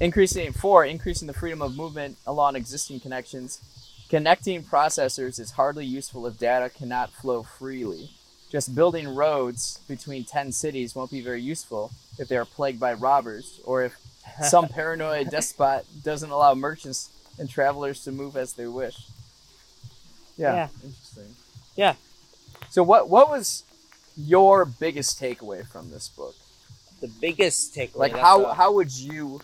Increasing 0.00 0.52
four, 0.52 0.84
increasing 0.84 1.26
the 1.26 1.32
freedom 1.32 1.62
of 1.62 1.76
movement 1.76 2.18
along 2.26 2.54
existing 2.54 3.00
connections. 3.00 3.60
Connecting 4.08 4.62
processors 4.62 5.40
is 5.40 5.52
hardly 5.52 5.84
useful 5.84 6.26
if 6.26 6.38
data 6.38 6.70
cannot 6.70 7.10
flow 7.10 7.42
freely. 7.42 8.10
Just 8.50 8.74
building 8.74 9.08
roads 9.14 9.80
between 9.88 10.24
10 10.24 10.52
cities 10.52 10.94
won't 10.94 11.10
be 11.10 11.20
very 11.20 11.42
useful 11.42 11.90
if 12.18 12.28
they 12.28 12.36
are 12.36 12.44
plagued 12.44 12.78
by 12.78 12.92
robbers 12.92 13.60
or 13.64 13.84
if 13.84 13.96
some 14.42 14.68
paranoid 14.68 15.30
despot 15.30 15.84
doesn't 16.04 16.30
allow 16.30 16.54
merchants 16.54 17.10
and 17.38 17.48
travelers 17.50 18.02
to 18.04 18.12
move 18.12 18.36
as 18.36 18.54
they 18.54 18.66
wish. 18.66 18.96
Yeah, 20.36 20.54
Yeah. 20.54 20.68
interesting. 20.84 21.36
Yeah. 21.76 21.94
So 22.70 22.82
what 22.82 23.08
what 23.08 23.30
was 23.30 23.64
your 24.16 24.64
biggest 24.64 25.20
takeaway 25.20 25.66
from 25.66 25.90
this 25.90 26.08
book? 26.08 26.34
The 27.00 27.08
biggest 27.08 27.74
takeaway. 27.74 27.96
like 27.96 28.16
how 28.16 28.44
a- 28.44 28.54
how 28.54 28.72
would 28.72 28.92
you 28.92 29.40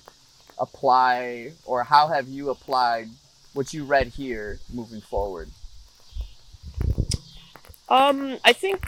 apply 0.58 1.52
or 1.64 1.84
how 1.84 2.08
have 2.08 2.28
you 2.28 2.50
applied 2.50 3.08
what 3.52 3.72
you 3.74 3.84
read 3.84 4.08
here 4.08 4.58
moving 4.72 5.00
forward 5.00 5.48
Um, 7.88 8.38
I 8.44 8.52
think. 8.54 8.86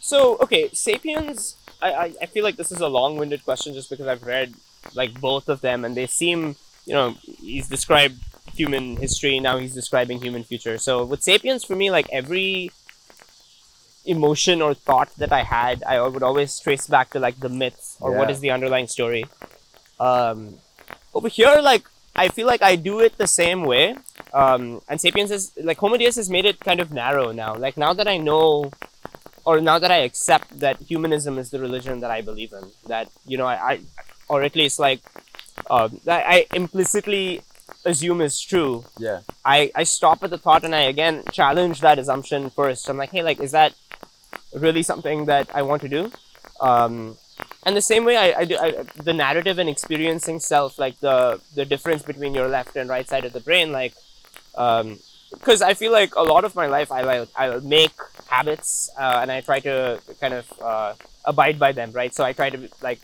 So 0.00 0.36
okay, 0.38 0.70
Sapiens. 0.72 1.56
I, 1.80 1.92
I, 1.92 2.04
I 2.22 2.26
feel 2.26 2.42
like 2.42 2.56
this 2.56 2.72
is 2.72 2.80
a 2.80 2.88
long-winded 2.88 3.44
question 3.44 3.72
just 3.74 3.88
because 3.90 4.06
I've 4.08 4.24
read 4.24 4.54
like 4.94 5.20
both 5.20 5.48
of 5.48 5.60
them 5.60 5.84
and 5.84 5.96
they 5.96 6.06
seem 6.06 6.56
you 6.88 6.94
know 6.98 7.08
he's 7.48 7.68
described 7.76 8.16
human 8.60 8.86
history 9.04 9.34
now 9.48 9.54
he's 9.62 9.74
describing 9.82 10.16
human 10.26 10.42
future. 10.50 10.76
So 10.78 10.92
with 11.10 11.22
Sapiens 11.22 11.62
for 11.68 11.76
me 11.82 11.86
like 11.98 12.08
every 12.20 12.70
emotion 14.04 14.62
or 14.62 14.72
thought 14.74 15.10
that 15.22 15.32
I 15.32 15.42
had 15.42 15.82
I 15.84 16.00
would 16.00 16.22
always 16.22 16.58
trace 16.58 16.86
back 16.86 17.10
to 17.10 17.18
like 17.26 17.38
the 17.40 17.48
myth 17.62 17.96
or 18.00 18.10
what 18.18 18.28
Yeah. 18.28 18.34
is 18.34 18.40
the 18.40 18.50
underlying 18.56 18.88
story. 18.96 19.24
Um, 20.08 20.38
over 21.14 21.28
here 21.28 21.56
like 21.72 21.84
I 22.16 22.28
feel 22.28 22.46
like 22.52 22.62
I 22.62 22.74
do 22.76 22.94
it 23.06 23.12
the 23.18 23.26
same 23.42 23.60
way 23.72 23.84
um, 24.32 24.80
and 24.88 25.00
sapiens 25.00 25.30
is 25.30 25.52
like 25.70 25.78
homo 25.78 25.96
deus 25.96 26.16
has 26.16 26.28
made 26.36 26.46
it 26.50 26.58
kind 26.60 26.80
of 26.80 26.88
narrow 26.92 27.26
now 27.32 27.52
like 27.64 27.76
now 27.76 27.92
that 27.98 28.08
i 28.14 28.16
know 28.28 28.70
or 29.44 29.54
now 29.60 29.78
that 29.78 29.90
i 29.90 30.00
accept 30.08 30.48
that 30.64 30.76
humanism 30.90 31.38
is 31.42 31.50
the 31.50 31.60
religion 31.66 32.00
that 32.00 32.10
i 32.10 32.20
believe 32.20 32.52
in 32.52 32.64
that 32.92 33.06
you 33.26 33.38
know 33.38 33.46
i, 33.46 33.56
I 33.72 33.80
or 34.28 34.42
at 34.42 34.54
least 34.56 34.78
like 34.78 35.00
uh, 35.70 35.88
that 36.04 36.24
i 36.26 36.46
implicitly 36.54 37.42
assume 37.84 38.20
is 38.20 38.40
true 38.40 38.84
yeah 38.98 39.20
I, 39.48 39.70
I 39.74 39.84
stop 39.84 40.22
at 40.22 40.28
the 40.28 40.36
thought 40.36 40.62
and 40.64 40.74
I 40.74 40.82
again 40.82 41.24
challenge 41.32 41.80
that 41.80 41.98
assumption 41.98 42.50
first. 42.50 42.88
I'm 42.88 42.98
like, 42.98 43.10
hey, 43.10 43.22
like, 43.22 43.40
is 43.40 43.52
that 43.52 43.74
really 44.54 44.82
something 44.82 45.24
that 45.24 45.48
I 45.54 45.62
want 45.62 45.80
to 45.82 45.88
do? 45.88 46.12
Um, 46.60 47.16
and 47.64 47.74
the 47.74 47.80
same 47.80 48.04
way 48.04 48.16
I, 48.16 48.40
I 48.40 48.44
do 48.44 48.56
I, 48.58 48.84
the 49.02 49.14
narrative 49.14 49.58
and 49.58 49.68
experiencing 49.70 50.38
self, 50.38 50.78
like 50.78 51.00
the 51.00 51.40
the 51.54 51.64
difference 51.64 52.02
between 52.02 52.34
your 52.34 52.48
left 52.48 52.76
and 52.76 52.90
right 52.90 53.08
side 53.08 53.24
of 53.24 53.32
the 53.32 53.40
brain, 53.40 53.72
like, 53.72 53.94
because 54.52 55.62
I 55.62 55.72
feel 55.74 55.92
like 55.92 56.14
a 56.14 56.22
lot 56.22 56.44
of 56.44 56.54
my 56.54 56.66
life 56.66 56.92
I 56.92 57.02
like 57.02 57.28
I 57.34 57.56
make 57.60 57.96
habits 58.28 58.90
uh, 58.98 59.20
and 59.22 59.32
I 59.32 59.40
try 59.40 59.60
to 59.60 60.00
kind 60.20 60.34
of 60.34 60.46
uh, 60.60 60.92
abide 61.24 61.58
by 61.58 61.72
them, 61.72 61.92
right? 61.92 62.14
So 62.14 62.22
I 62.22 62.32
try 62.34 62.50
to 62.50 62.68
like 62.82 63.00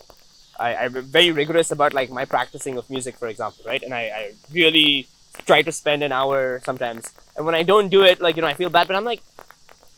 I, 0.58 0.76
I'm 0.76 0.92
very 1.02 1.32
rigorous 1.32 1.70
about 1.70 1.92
like 1.94 2.10
my 2.10 2.24
practicing 2.24 2.76
of 2.78 2.88
music, 2.90 3.16
for 3.16 3.28
example, 3.28 3.64
right? 3.66 3.82
And 3.82 3.92
I, 3.94 4.02
I 4.20 4.32
really 4.52 5.08
try 5.46 5.62
to 5.62 5.72
spend 5.72 6.02
an 6.02 6.12
hour 6.12 6.60
sometimes. 6.64 7.12
And 7.36 7.44
when 7.46 7.54
I 7.54 7.62
don't 7.62 7.88
do 7.88 8.02
it, 8.04 8.20
like, 8.20 8.36
you 8.36 8.42
know, 8.42 8.48
I 8.48 8.54
feel 8.54 8.70
bad, 8.70 8.86
but 8.86 8.96
I'm 8.96 9.04
like, 9.04 9.22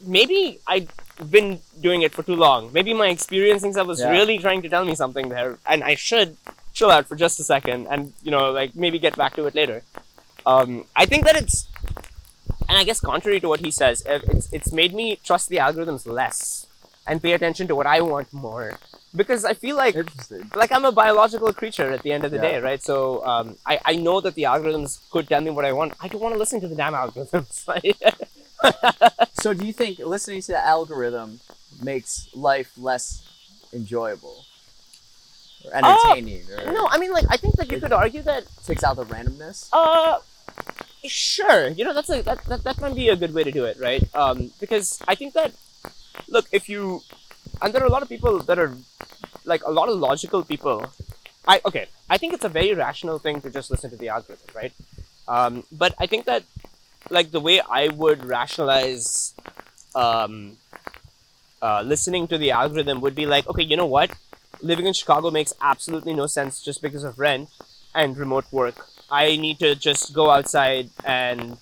maybe 0.05 0.61
I've 0.67 0.89
been 1.31 1.61
doing 1.81 2.03
it 2.03 2.13
for 2.13 2.23
too 2.23 2.37
long. 2.37 2.73
Maybe 2.73 2.93
my 2.95 3.09
experiencing 3.09 3.73
self 3.73 3.87
was 3.89 4.01
Yeah. 4.01 4.11
really 4.11 4.39
trying 4.39 4.63
to 4.63 4.69
tell 4.69 4.85
me 4.85 4.95
something 4.95 5.29
there, 5.29 5.59
and 5.67 5.83
I 5.85 5.95
should 5.95 6.37
chill 6.73 6.91
out 6.91 7.07
for 7.07 7.17
just 7.17 7.41
a 7.41 7.45
second 7.45 7.87
and, 7.89 8.13
you 8.23 8.31
know, 8.31 8.51
like 8.51 8.75
maybe 8.77 8.99
get 8.99 9.17
back 9.17 9.35
to 9.37 9.47
it 9.47 9.55
later. 9.55 9.83
Um, 10.45 10.85
I 10.95 11.07
think 11.07 11.25
that 11.25 11.37
it's, 11.37 11.69
and 12.69 12.77
I 12.77 12.85
guess 12.85 13.01
contrary 13.01 13.41
to 13.41 13.49
what 13.49 13.61
he 13.61 13.71
says, 13.71 14.05
uh, 14.07 14.21
it's, 14.29 14.53
it's 14.53 14.73
made 14.73 14.93
me 14.95 15.17
trust 15.25 15.49
the 15.49 15.57
algorithms 15.57 16.07
less 16.07 16.67
and 17.07 17.23
pay 17.23 17.33
attention 17.33 17.67
to 17.69 17.75
what 17.75 17.87
I 17.87 18.01
want 18.03 18.33
more. 18.33 18.79
Because 19.17 19.45
I 19.45 19.55
feel 19.55 19.77
like 19.77 19.97
like 20.55 20.71
I'm 20.73 20.85
a 20.85 20.93
biological 20.93 21.53
creature 21.53 21.91
at 21.91 22.03
the 22.03 22.12
end 22.12 22.25
of 22.25 22.31
the 22.31 22.37
Yeah. 22.37 22.49
day, 22.49 22.61
right? 22.61 22.83
So 22.83 23.25
um, 23.27 23.57
I, 23.67 23.81
I 23.85 23.97
know 23.97 24.21
that 24.21 24.35
the 24.35 24.43
algorithms 24.45 24.99
could 25.11 25.27
tell 25.29 25.41
me 25.41 25.51
what 25.51 25.64
I 25.64 25.73
want. 25.73 25.95
I 26.01 26.09
don't 26.09 26.21
want 26.21 26.35
to 26.35 26.39
listen 26.39 26.61
to 26.61 26.69
the 26.69 26.77
damn 26.77 26.93
algorithms. 26.95 27.64
so 29.35 29.55
do 29.55 29.67
you 29.67 29.73
think 29.73 29.99
listening 29.99 30.41
to 30.43 30.53
the 30.53 30.67
algorithm 30.67 31.41
makes 31.83 32.29
life 32.35 32.73
less 32.77 33.23
enjoyable 33.73 34.45
or 35.64 35.75
entertaining 35.75 36.45
or 36.51 36.73
no, 36.73 36.89
I 36.91 36.99
mean, 36.99 37.12
like 37.12 37.27
I 37.29 37.37
think 37.37 37.57
that 37.57 37.71
you 37.71 37.81
could 37.81 37.93
argue 37.93 38.23
that 38.23 38.45
takes 38.64 38.83
out 38.85 38.97
the 38.97 39.05
randomness 39.05 39.69
uh, 39.73 40.19
sure, 41.05 41.69
you 41.69 41.85
know 41.85 41.95
that's 41.95 42.11
a 42.11 42.23
that, 42.23 42.45
that, 42.47 42.64
that 42.64 42.81
might 42.81 42.95
be 42.95 43.09
a 43.09 43.17
good 43.17 43.35
way 43.35 43.45
to 43.45 43.53
do 43.53 43.64
it, 43.64 43.79
right? 43.79 44.03
Um, 44.14 44.51
because 44.61 45.03
I 45.07 45.14
think 45.14 45.35
that 45.35 45.53
look, 46.29 46.47
if 46.53 46.69
you 46.69 47.03
and 47.62 47.73
there 47.73 47.83
are 47.83 47.87
a 47.87 47.91
lot 47.91 48.03
of 48.03 48.09
people 48.09 48.39
that 48.41 48.59
are 48.59 48.73
like 49.47 49.63
a 49.65 49.71
lot 49.71 49.89
of 49.89 49.99
logical 49.99 50.43
people. 50.43 50.93
I 51.49 51.61
okay, 51.65 51.87
I 52.11 52.19
think 52.19 52.35
it's 52.35 52.45
a 52.45 52.49
very 52.49 52.75
rational 52.75 53.19
thing 53.19 53.41
to 53.43 53.51
just 53.51 53.71
listen 53.71 53.91
to 53.91 53.97
the 53.97 54.09
algorithm, 54.09 54.49
right? 54.55 54.73
Um, 55.29 55.65
but 55.73 55.95
I 55.99 56.07
think 56.07 56.27
that 56.27 56.45
like 57.11 57.31
the 57.31 57.41
way 57.41 57.61
I 57.61 57.89
would 57.89 58.25
rationalize 58.25 59.35
um, 59.95 60.59
uh, 61.63 61.83
listening 61.83 62.27
to 62.29 62.39
the 62.39 62.51
algorithm 62.51 63.01
would 63.01 63.15
be 63.15 63.27
like, 63.27 63.49
okay, 63.49 63.63
you 63.63 63.77
know 63.77 63.87
what? 63.87 64.11
Living 64.61 64.87
in 64.87 64.93
Chicago 64.93 65.31
makes 65.31 65.53
absolutely 65.61 66.15
no 66.15 66.27
sense 66.27 66.63
just 66.63 66.83
because 66.83 67.05
of 67.05 67.19
rent 67.19 67.49
and 67.95 68.17
remote 68.17 68.45
work. 68.51 68.87
I 69.11 69.37
need 69.37 69.59
to 69.61 69.75
just 69.75 70.13
go 70.13 70.31
outside 70.31 70.91
and 71.05 71.59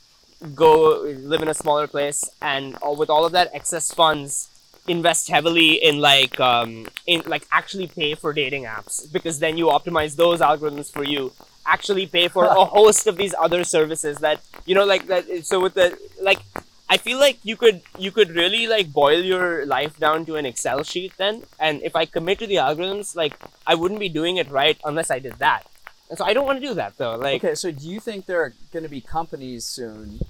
go 0.54 1.02
live 1.02 1.42
in 1.42 1.48
a 1.48 1.54
smaller 1.54 1.86
place, 1.86 2.24
and 2.40 2.76
with 2.96 3.10
all 3.10 3.24
of 3.24 3.32
that 3.32 3.50
excess 3.52 3.92
funds, 3.92 4.48
invest 4.86 5.28
heavily 5.28 5.82
in 5.82 6.00
like 6.00 6.38
um, 6.40 6.86
in 7.06 7.22
like 7.26 7.46
actually 7.50 7.86
pay 7.86 8.14
for 8.14 8.32
dating 8.32 8.64
apps 8.64 9.10
because 9.12 9.38
then 9.38 9.56
you 9.56 9.66
optimize 9.66 10.16
those 10.16 10.40
algorithms 10.40 10.92
for 10.92 11.04
you. 11.04 11.32
Actually 11.66 12.06
pay 12.06 12.28
for 12.28 12.44
a 12.44 12.64
host 12.76 13.06
of 13.06 13.16
these 13.16 13.34
other 13.38 13.64
services 13.64 14.18
that 14.18 14.40
you 14.66 14.74
know 14.74 14.84
like 14.84 15.06
that. 15.06 15.46
So 15.46 15.60
with 15.60 15.74
the 15.74 15.96
like 16.20 16.40
I 16.88 16.98
feel 16.98 17.18
like 17.18 17.38
you 17.42 17.56
could 17.56 17.80
you 17.98 18.10
could 18.10 18.30
really 18.30 18.66
like 18.66 18.92
boil 18.92 19.20
your 19.20 19.64
life 19.64 19.98
down 19.98 20.26
to 20.26 20.36
an 20.36 20.44
Excel 20.44 20.82
sheet 20.82 21.12
then, 21.16 21.44
and 21.58 21.82
if 21.82 21.96
I 21.96 22.04
commit 22.04 22.38
to 22.40 22.46
the 22.46 22.56
algorithms, 22.56 23.16
like 23.16 23.34
I 23.66 23.74
wouldn't 23.74 24.00
be 24.00 24.10
doing 24.10 24.36
it 24.36 24.50
right 24.50 24.78
unless 24.84 25.10
I 25.10 25.18
did 25.18 25.34
that. 25.38 25.66
And 26.10 26.18
so 26.18 26.24
I 26.24 26.34
don't 26.34 26.44
want 26.44 26.60
to 26.60 26.66
do 26.66 26.74
that 26.74 26.98
though. 26.98 27.16
Like 27.16 27.42
okay 27.42 27.54
so 27.54 27.70
do 27.70 27.88
you 27.88 28.00
think 28.00 28.26
there 28.26 28.42
are 28.42 28.52
going 28.72 28.82
to 28.82 28.90
be 28.90 29.00
companies 29.00 29.64
soon 29.64 30.20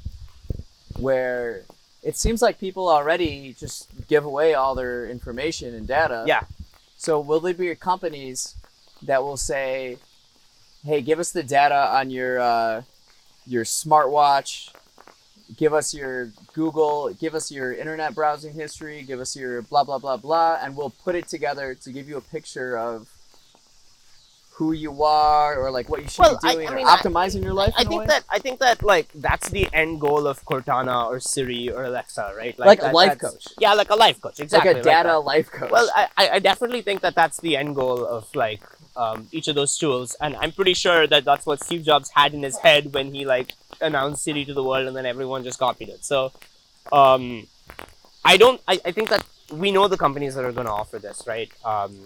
where 0.96 1.64
it 2.04 2.16
seems 2.16 2.42
like 2.42 2.58
people 2.58 2.88
already 2.88 3.54
just 3.58 3.88
give 4.08 4.24
away 4.24 4.54
all 4.54 4.74
their 4.74 5.06
information 5.08 5.74
and 5.74 5.86
data 5.86 6.24
Yeah. 6.26 6.42
so 6.96 7.18
will 7.20 7.40
there 7.40 7.54
be 7.54 7.74
companies 7.74 8.54
that 9.02 9.22
will 9.22 9.36
say 9.36 9.96
hey 10.84 11.00
give 11.00 11.18
us 11.18 11.32
the 11.32 11.42
data 11.42 11.74
on 11.98 12.10
your 12.10 12.38
uh, 12.40 12.82
your 13.46 13.64
smartwatch 13.64 14.70
give 15.56 15.74
us 15.74 15.92
your 15.94 16.30
google 16.54 17.12
give 17.14 17.34
us 17.34 17.50
your 17.50 17.72
internet 17.72 18.14
browsing 18.14 18.54
history 18.54 19.02
give 19.02 19.20
us 19.20 19.36
your 19.36 19.62
blah 19.62 19.84
blah 19.84 19.98
blah 19.98 20.16
blah 20.16 20.58
and 20.62 20.76
we'll 20.76 20.90
put 21.04 21.14
it 21.14 21.28
together 21.28 21.74
to 21.74 21.92
give 21.92 22.08
you 22.08 22.16
a 22.16 22.20
picture 22.20 22.78
of 22.78 23.08
who 24.56 24.70
you 24.72 25.02
are 25.02 25.56
or 25.58 25.70
like 25.70 25.88
what 25.88 26.00
you 26.02 26.08
should 26.08 26.20
Well, 26.22 26.38
be 26.42 26.52
doing 26.54 26.68
I 26.68 26.72
or 26.72 26.76
mean, 26.76 26.86
I- 26.86 26.96
optimizing 26.96 27.42
your 27.42 27.54
life? 27.54 27.74
I 27.76 27.82
in 27.82 27.86
a 27.88 27.90
think 27.90 28.06
that 28.06 28.24
I 28.30 28.38
think 28.38 28.60
that 28.60 28.82
like 28.82 29.08
that's 29.14 29.48
the 29.50 29.68
end 29.72 30.00
goal 30.00 30.26
of 30.28 30.44
Cortana 30.44 31.06
or 31.10 31.18
Siri 31.18 31.70
or 31.70 31.84
Alexa, 31.84 32.34
right? 32.36 32.56
Like 32.58 32.78
a 32.78 32.82
that- 32.82 32.94
life 32.94 33.18
coach. 33.18 33.48
Yeah, 33.58 33.74
like 33.74 33.90
a 33.90 33.96
life 33.96 34.20
coach, 34.20 34.38
exactly. 34.40 34.74
like 34.74 34.80
a 34.80 34.84
data 34.84 35.08
that. 35.08 35.24
life 35.34 35.50
coach. 35.50 35.70
Well, 35.70 35.88
I, 35.94 36.08
I 36.16 36.24
I 36.36 36.38
definitely 36.38 36.82
think 36.82 37.00
that 37.02 37.14
that's 37.14 37.38
the 37.40 37.56
end 37.56 37.74
goal 37.74 38.04
of 38.06 38.32
like 38.34 38.62
um, 38.96 39.26
each 39.32 39.48
of 39.48 39.56
those 39.56 39.76
tools, 39.76 40.14
and 40.20 40.36
I'm 40.36 40.52
pretty 40.52 40.74
sure 40.74 41.06
that 41.08 41.24
that's 41.24 41.46
what 41.46 41.58
Steve 41.64 41.82
Jobs 41.84 42.10
had 42.14 42.32
in 42.32 42.42
his 42.44 42.58
head 42.58 42.94
when 42.94 43.12
he 43.12 43.24
like 43.24 43.54
announced 43.80 44.22
Siri 44.22 44.44
to 44.44 44.54
the 44.54 44.62
world, 44.62 44.86
and 44.86 44.94
then 44.96 45.04
everyone 45.04 45.42
just 45.42 45.58
copied 45.58 45.88
it. 45.88 46.04
So, 46.04 46.30
um, 46.92 47.48
I 48.24 48.36
don't. 48.36 48.60
I, 48.68 48.78
I 48.84 48.92
think 48.92 49.08
that 49.10 49.24
we 49.52 49.72
know 49.72 49.88
the 49.88 49.96
companies 49.96 50.36
that 50.36 50.44
are 50.44 50.52
going 50.52 50.66
to 50.66 50.72
offer 50.72 50.98
this, 51.00 51.24
right? 51.26 51.50
Um, 51.64 51.98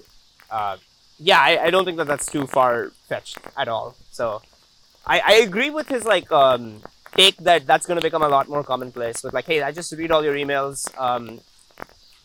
uh, 0.51 0.79
yeah, 1.19 1.41
I, 1.41 1.65
I 1.67 1.71
don't 1.71 1.85
think 1.85 1.97
that 1.99 2.07
that's 2.07 2.27
too 2.27 2.47
far 2.47 2.91
fetched 3.09 3.39
at 3.57 3.69
all. 3.69 3.97
So, 4.11 4.43
I, 5.07 5.21
I 5.25 5.33
agree 5.35 5.71
with 5.71 5.89
his 5.89 6.05
like 6.05 6.31
um, 6.33 6.83
take 7.17 7.37
that 7.39 7.67
that's 7.67 7.87
going 7.87 7.99
to 7.99 8.03
become 8.03 8.23
a 8.23 8.29
lot 8.29 8.49
more 8.49 8.63
commonplace. 8.65 9.23
With 9.23 9.35
like, 9.35 9.47
hey, 9.47 9.63
I 9.63 9.73
just 9.73 9.93
read 9.93 10.11
all 10.11 10.25
your 10.25 10.35
emails. 10.35 10.87
Um, 10.99 11.41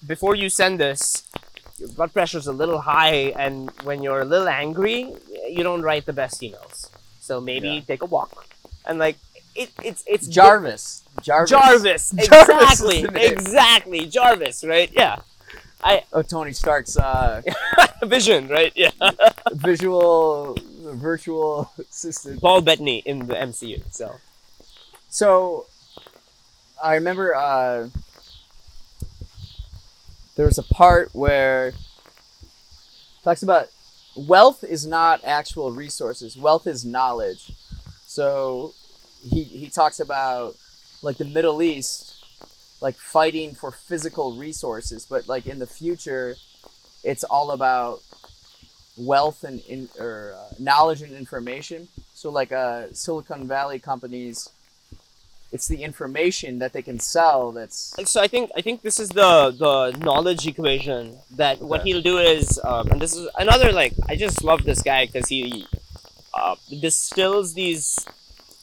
before 0.06 0.36
you 0.36 0.50
send 0.50 0.80
this, 0.80 1.28
your 1.78 1.90
blood 1.90 2.14
pressure's 2.14 2.48
a 2.48 2.52
little 2.54 2.82
high, 2.82 3.34
and 3.38 3.72
when 3.84 4.04
you're 4.04 4.22
a 4.22 4.26
little 4.26 4.48
angry, 4.50 5.14
you 5.50 5.64
don't 5.64 5.82
write 5.82 6.06
the 6.06 6.14
best 6.14 6.42
emails. 6.42 6.90
So 7.20 7.40
maybe 7.40 7.70
Yeah. 7.70 7.80
take 7.82 8.02
a 8.02 8.06
walk, 8.06 8.48
and 8.86 9.00
like 9.00 9.18
it, 9.56 9.72
it's 9.84 10.04
it's 10.06 10.28
Jarvis. 10.28 11.04
Jarvis. 11.22 11.50
Jarvis, 11.50 12.12
Jarvis 12.18 12.28
exactly, 12.50 12.98
is 12.98 13.02
the 13.04 13.12
name. 13.12 13.32
exactly, 13.34 14.06
Jarvis, 14.08 14.64
right? 14.64 14.92
Yeah, 14.94 15.20
Oh, 15.86 16.22
Tony 16.22 16.54
Stark's 16.54 16.98
uh, 16.98 17.42
Vision, 18.04 18.48
right? 18.48 18.72
Yeah, 18.76 18.92
visual, 19.52 20.58
virtual 20.94 21.72
assistant. 21.80 22.42
Paul 22.42 22.62
Bettany 22.62 23.00
in 23.06 23.28
the 23.28 23.34
MCU. 23.36 23.82
So 23.92 24.16
So, 25.10 25.66
I 26.82 26.96
remember 26.96 27.36
uh, 27.36 27.90
there 30.36 30.46
was 30.46 30.58
a 30.58 30.64
part 30.64 31.10
where 31.14 31.74
talks 33.24 33.44
about 33.44 33.68
wealth 34.16 34.64
is 34.64 34.86
not 34.86 35.22
actual 35.24 35.72
resources. 35.72 36.38
Wealth 36.38 36.68
is 36.68 36.86
knowledge. 36.86 37.52
So, 38.06 38.74
he 39.22 39.44
he 39.44 39.70
talks 39.70 40.00
about 40.00 40.56
like 41.02 41.18
the 41.18 41.26
Middle 41.26 41.62
East, 41.62 42.13
like 42.84 42.96
fighting 42.96 43.56
for 43.56 43.72
physical 43.72 44.36
resources, 44.36 45.08
but 45.10 45.30
like 45.30 45.48
in 45.48 45.58
the 45.58 45.66
future, 45.66 46.36
it's 47.02 47.24
all 47.24 47.52
about 47.52 48.02
wealth 48.98 49.46
and 49.46 49.62
in, 49.62 49.88
or 49.98 50.36
uh, 50.38 50.54
knowledge 50.60 51.02
and 51.02 51.14
information. 51.14 51.88
So 52.14 52.30
like 52.30 52.52
uh, 52.52 52.92
Silicon 52.92 53.48
Valley 53.48 53.80
companies, 53.80 54.50
it's 55.54 55.70
the 55.70 55.82
information 55.82 56.60
that 56.60 56.74
they 56.74 56.82
can 56.82 57.00
sell 57.00 57.54
that's 57.54 57.94
so 58.12 58.20
I 58.20 58.28
think 58.28 58.52
I 58.58 58.62
think 58.62 58.82
this 58.82 59.00
is 59.00 59.10
the 59.10 59.32
the 59.64 59.98
knowledge 60.04 60.46
equation 60.48 61.16
that 61.38 61.62
what 61.62 61.84
he'll 61.84 62.02
do 62.02 62.18
is 62.18 62.60
um, 62.66 62.90
and 62.92 63.00
this 63.00 63.16
is 63.16 63.30
another 63.38 63.72
like 63.72 63.94
I 64.10 64.16
just 64.16 64.44
love 64.44 64.64
this 64.64 64.82
guy 64.82 65.06
because 65.06 65.30
he 65.30 65.68
uh, 66.34 66.56
distills 66.82 67.54
these 67.54 68.00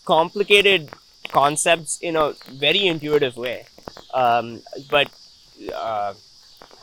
complicated 0.05 0.91
concepts 1.29 1.99
in 2.01 2.17
a 2.17 2.35
very 2.51 2.89
intuitive 2.89 3.37
way 3.37 3.67
um, 4.15 4.63
but 4.91 5.11
uh, 5.75 6.15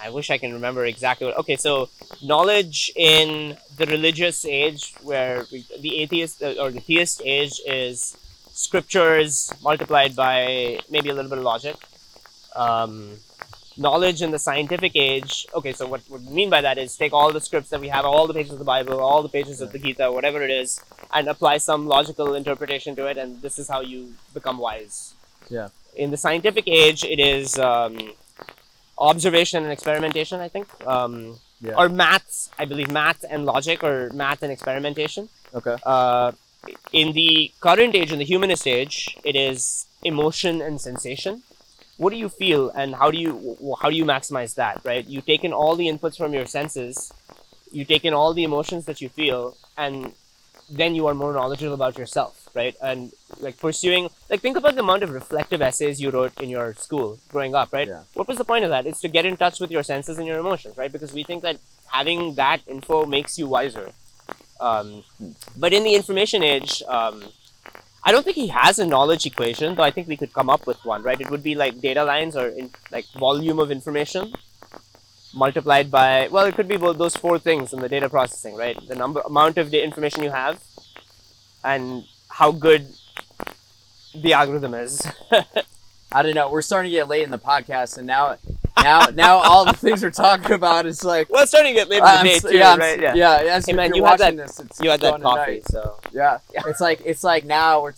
I 0.02 0.10
wish 0.10 0.30
I 0.30 0.38
can 0.38 0.54
remember 0.54 0.86
exactly 0.86 1.28
what 1.28 1.38
okay 1.38 1.56
so 1.56 1.89
knowledge 2.24 2.91
in 2.95 3.58
the 3.78 3.86
religious 3.86 4.45
age 4.45 4.93
where 5.02 5.45
we, 5.52 5.66
the 5.80 5.98
atheist 5.98 6.41
uh, 6.43 6.56
or 6.60 6.72
the 6.72 6.80
theist 6.80 7.22
age 7.26 7.60
is 7.66 8.18
scriptures 8.52 9.52
multiplied 9.62 10.16
by 10.16 10.80
maybe 10.89 11.10
a 11.10 11.14
little 11.14 11.30
bit 11.30 11.39
of 11.39 11.43
logic 11.43 11.76
um, 12.56 13.18
knowledge 13.78 14.22
in 14.22 14.32
the 14.32 14.39
scientific 14.39 14.93
age. 14.95 15.45
Okay, 15.54 15.72
so 15.72 15.88
what, 15.88 16.02
what 16.08 16.22
we 16.22 16.34
mean 16.34 16.50
by 16.50 16.62
that 16.62 16.78
is 16.78 16.98
take 16.98 17.14
all 17.14 17.32
the 17.32 17.39
scripts 17.39 17.70
that 17.70 17.80
we 17.80 17.89
have, 17.89 18.06
all 18.06 18.28
the 18.28 18.34
pages 18.34 18.52
of 18.52 18.60
the 18.60 18.66
Bible, 18.66 19.00
all 19.00 19.22
the 19.22 19.30
pages 19.30 19.62
of 19.62 19.72
the 19.72 19.80
Gita, 19.80 20.12
whatever 20.12 20.41
it 20.43 20.50
is, 20.50 20.82
and 21.14 21.28
apply 21.28 21.58
some 21.58 21.88
logical 21.88 22.34
interpretation 22.34 22.95
to 22.95 23.06
it, 23.06 23.18
and 23.18 23.41
this 23.41 23.60
is 23.60 23.68
how 23.68 23.82
you 23.82 24.14
become 24.34 24.58
wise. 24.58 25.14
Yeah. 25.50 25.70
In 26.04 26.12
the 26.12 26.18
scientific 26.18 26.66
age, 26.68 27.04
it 27.04 27.20
is 27.20 27.58
um, 27.60 27.93
observation 28.98 29.64
and 29.64 29.72
experimentation, 29.72 30.39
I 30.39 30.50
think. 30.50 30.68
Um, 30.95 31.14
Yeah. 31.60 31.74
Or 31.82 31.89
maths, 31.89 32.52
I 32.62 32.66
believe 32.72 32.91
math 32.91 33.22
and 33.34 33.41
logic, 33.54 33.84
or 33.84 33.95
math 34.14 34.43
and 34.45 34.52
experimentation. 34.58 35.24
okay. 35.58 35.76
Uh, 35.84 36.30
in 37.02 37.14
the 37.14 37.52
current 37.66 37.95
age, 37.95 38.12
in 38.14 38.20
the 38.20 38.30
humanist 38.34 38.68
age, 38.68 39.18
it 39.24 39.36
is 39.36 39.88
emotion 40.04 40.62
and 40.62 40.76
sensation. 40.80 41.41
What 41.98 42.12
do 42.14 42.18
you 42.24 42.30
feel, 42.30 42.70
and 42.82 42.93
how 43.02 43.10
do 43.10 43.18
you 43.18 43.32
how 43.82 43.89
do 43.89 43.95
you 44.02 44.06
maximize 44.06 44.54
that? 44.62 44.76
Right? 44.86 45.04
You 45.16 45.22
take 45.32 45.43
in 45.43 45.52
all 45.62 45.76
the 45.82 45.88
inputs 45.91 46.16
from 46.22 46.32
your 46.38 46.45
senses, 46.45 47.12
you 47.72 47.84
take 47.86 48.06
in 48.06 48.14
all 48.14 48.32
the 48.39 48.43
emotions 48.43 48.86
that 48.86 49.02
you 49.02 49.10
feel, 49.10 49.58
and 49.76 50.14
then 50.70 50.93
you 50.93 51.08
are 51.10 51.16
more 51.24 51.34
knowledgeable 51.34 51.74
about 51.74 51.98
yourself, 51.98 52.47
right? 52.58 52.76
And 52.82 53.12
like 53.39 53.58
pursuing, 53.58 54.10
like 54.30 54.41
think 54.41 54.58
about 54.58 54.76
the 54.76 54.82
amount 54.82 55.03
of 55.03 55.12
reflective 55.12 55.62
essays 55.62 56.01
you 56.01 56.10
wrote 56.10 56.34
in 56.41 56.49
your 56.49 56.74
school 56.74 57.20
growing 57.30 57.55
up, 57.55 57.72
right? 57.72 57.88
Yeah. 57.88 58.03
What 58.16 58.28
was 58.28 58.38
the 58.38 58.49
point 58.51 58.66
of 58.66 58.72
that? 58.72 58.86
It's 58.86 59.01
to 59.01 59.08
get 59.18 59.26
in 59.26 59.38
touch 59.38 59.62
with 59.62 59.72
your 59.72 59.84
senses 59.84 60.18
and 60.18 60.28
your 60.28 60.39
emotions, 60.39 60.78
right? 60.78 60.91
Because 60.91 61.14
we 61.14 61.24
think 61.24 61.43
that 61.43 61.58
having 61.97 62.36
that 62.36 62.60
info 62.68 63.05
makes 63.05 63.38
you 63.39 63.47
wiser. 63.47 63.91
Um, 64.60 65.03
but 65.55 65.72
in 65.72 65.84
the 65.84 65.93
information 65.95 66.43
age, 66.43 66.84
um, 66.88 67.24
I 68.03 68.12
don't 68.12 68.24
think 68.24 68.38
he 68.38 68.47
has 68.47 68.80
a 68.80 68.86
knowledge 68.86 69.26
equation, 69.26 69.76
though 69.76 69.84
I 69.84 69.91
think 69.91 70.08
we 70.08 70.18
could 70.18 70.34
come 70.34 70.49
up 70.49 70.66
with 70.66 70.84
one, 70.84 71.03
right? 71.03 71.20
It 71.20 71.30
would 71.30 71.43
be 71.43 71.55
like 71.55 71.82
data 71.82 72.03
lines 72.03 72.36
or 72.36 72.47
in, 72.47 72.72
like 72.91 73.05
volume 73.26 73.60
of 73.60 73.70
information 73.70 74.34
multiplied 75.36 75.91
by, 75.91 76.28
well, 76.30 76.45
it 76.45 76.55
could 76.55 76.68
be 76.68 76.78
both 76.78 76.97
those 76.97 77.16
four 77.16 77.38
things 77.38 77.74
in 77.74 77.80
the 77.80 77.89
data 77.89 78.10
processing, 78.10 78.55
right? 78.55 78.78
The 78.88 78.95
number, 78.95 79.20
amount 79.22 79.58
of 79.58 79.72
the 79.72 79.84
information 79.84 80.24
you 80.24 80.32
have 80.32 80.64
and 81.64 82.05
how 82.38 82.52
good 82.52 82.86
the 84.14 84.34
algorithm 84.34 84.76
is. 84.76 85.02
I 86.12 86.22
don't 86.22 86.36
know. 86.36 86.52
We're 86.52 86.62
starting 86.62 86.92
to 86.92 86.96
get 86.96 87.08
late 87.08 87.24
in 87.24 87.32
the 87.32 87.40
podcast, 87.40 87.98
and 87.98 88.06
now, 88.06 88.38
now, 88.82 89.08
now, 89.08 89.38
all 89.38 89.66
the 89.66 89.74
things 89.74 90.04
we're 90.04 90.12
talking 90.12 90.52
about 90.52 90.86
is 90.86 91.04
like. 91.04 91.30
well, 91.32 91.42
it's 91.42 91.52
starting 91.52 91.74
to 91.74 91.80
get 91.80 91.90
late 91.90 91.98
in 91.98 92.04
the 92.04 92.24
day 92.24 92.40
too, 92.40 92.56
yeah, 92.58 92.76
right? 92.78 93.00
Yeah. 93.16 93.38
As 93.50 93.66
Hey, 93.66 93.74
man, 93.74 93.94
you're 93.96 94.08
had 94.08 94.20
that- 94.20 94.38
this, 94.38 94.62
You 94.80 94.92
had 94.92 95.02
that 95.02 95.20
coffee, 95.22 95.62
tonight. 95.62 95.66
so. 95.72 96.00
Yeah. 96.14 96.38
It's 96.68 96.80
like 96.80 97.02
it's 97.04 97.24
like 97.24 97.44
now 97.44 97.82
we're 97.82 97.94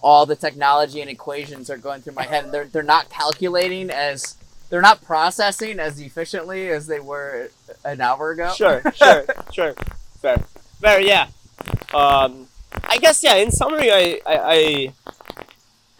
all 0.00 0.24
the 0.26 0.36
technology 0.36 1.00
and 1.00 1.10
equations 1.10 1.68
are 1.70 1.76
going 1.76 2.00
through 2.00 2.14
my 2.14 2.22
head, 2.24 2.44
and 2.44 2.52
they're 2.54 2.64
they're 2.66 2.82
not 2.82 3.10
calculating 3.10 3.90
as 3.90 4.36
they're 4.70 4.80
not 4.82 5.02
processing 5.04 5.78
as 5.78 6.00
efficiently 6.00 6.68
as 6.70 6.86
they 6.86 7.00
were 7.00 7.50
an 7.84 8.00
hour 8.00 8.30
ago. 8.30 8.52
Sure, 8.56 8.82
sure, 8.94 9.24
sure. 9.52 9.72
Fair, 10.20 10.38
fair. 10.80 11.00
Yeah. 11.00 11.28
Um, 11.94 12.46
I 12.84 12.96
guess 12.98 13.22
yeah. 13.22 13.34
In 13.34 13.50
summary, 13.50 13.90
I 13.90 14.20
I 14.26 14.36
I, 14.56 14.92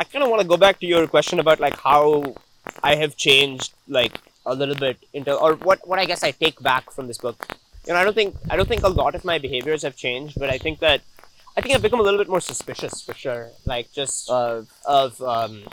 I 0.01 0.05
kind 0.05 0.23
of 0.25 0.31
want 0.31 0.43
to 0.43 0.49
go 0.49 0.57
back 0.57 0.79
to 0.81 0.87
your 0.87 1.07
question 1.07 1.39
about 1.41 1.61
like 1.61 1.77
how 1.79 2.35
I 2.83 2.95
have 2.97 3.17
changed 3.17 3.73
like 3.89 4.15
a 4.47 4.55
little 4.55 4.75
bit 4.75 4.97
into 5.13 5.33
or 5.35 5.55
what 5.55 5.87
what 5.89 5.99
I 5.99 6.05
guess 6.05 6.23
I 6.23 6.31
take 6.31 6.61
back 6.63 6.91
from 6.93 7.07
this 7.07 7.19
book. 7.19 7.37
You 7.87 7.93
know, 7.95 8.01
I 8.01 8.05
don't 8.05 8.15
think 8.15 8.37
I 8.51 8.57
don't 8.57 8.69
think 8.69 8.83
a 8.83 8.89
lot 9.03 9.15
of 9.15 9.25
my 9.25 9.39
behaviors 9.39 9.83
have 9.83 9.97
changed, 9.97 10.35
but 10.39 10.51
I 10.51 10.59
think 10.59 10.79
that 10.81 11.01
I 11.57 11.61
think 11.61 11.75
I've 11.75 11.83
become 11.83 12.01
a 12.01 12.03
little 12.03 12.19
bit 12.19 12.29
more 12.29 12.41
suspicious 12.41 13.03
for 13.03 13.15
sure. 13.15 13.51
Like 13.65 13.91
just 13.93 14.31
Uh, 14.31 14.63
of 14.87 15.21
um, 15.23 15.65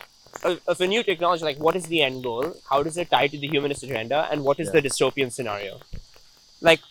of, 0.44 0.60
of 0.68 0.82
a 0.82 0.88
new 0.88 1.02
technology 1.04 1.44
like 1.44 1.58
what 1.66 1.76
is 1.76 1.86
the 1.86 2.02
end 2.02 2.22
goal 2.24 2.46
how 2.70 2.84
does 2.84 2.98
it 2.98 3.10
tie 3.10 3.28
to 3.28 3.38
the 3.38 3.48
humanist 3.48 3.84
agenda 3.84 4.28
and 4.32 4.44
what 4.44 4.60
is 4.60 4.68
Yeah. 4.68 4.82
the 4.82 4.90
dystopian 4.90 5.32
scenario 5.32 5.80
like. 6.62 6.82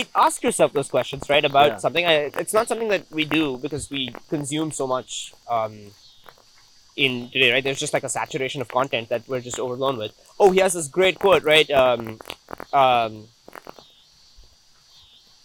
It 0.00 0.08
ask 0.14 0.42
yourself 0.42 0.72
those 0.72 0.88
questions 0.96 1.28
right 1.28 1.44
about 1.44 1.68
Yeah. 1.72 1.76
something 1.84 2.04
I, 2.06 2.14
it's 2.42 2.54
not 2.58 2.68
something 2.68 2.88
that 2.94 3.04
we 3.10 3.24
do 3.24 3.56
because 3.64 3.84
we 3.90 4.02
consume 4.28 4.70
so 4.80 4.86
much 4.86 5.32
um, 5.56 5.74
in 6.96 7.12
today 7.30 7.52
right? 7.52 7.64
There's 7.64 7.78
just 7.86 7.92
like 7.96 8.04
a 8.04 8.08
saturation 8.08 8.60
of 8.60 8.68
content 8.68 9.08
that 9.12 9.22
we're 9.28 9.40
just 9.40 9.58
overblown 9.58 9.96
with. 9.98 10.12
Oh 10.40 10.50
he 10.52 10.60
has 10.60 10.72
this 10.74 10.88
great 10.88 11.18
quote 11.18 11.44
right? 11.44 11.68
Um, 11.70 12.18
um, 12.72 13.12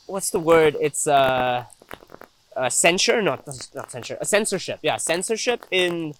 what's 0.07 0.29
the 0.31 0.39
word? 0.39 0.75
It's 0.79 1.07
uh, 1.07 1.65
uh, 2.55 2.69
censure? 2.69 3.21
Not 3.21 3.45
not 3.75 3.91
censure. 3.91 4.17
A 4.21 4.25
censorship. 4.25 4.79
Yeah 4.81 4.97
censorship 4.97 5.65
in 5.71 6.13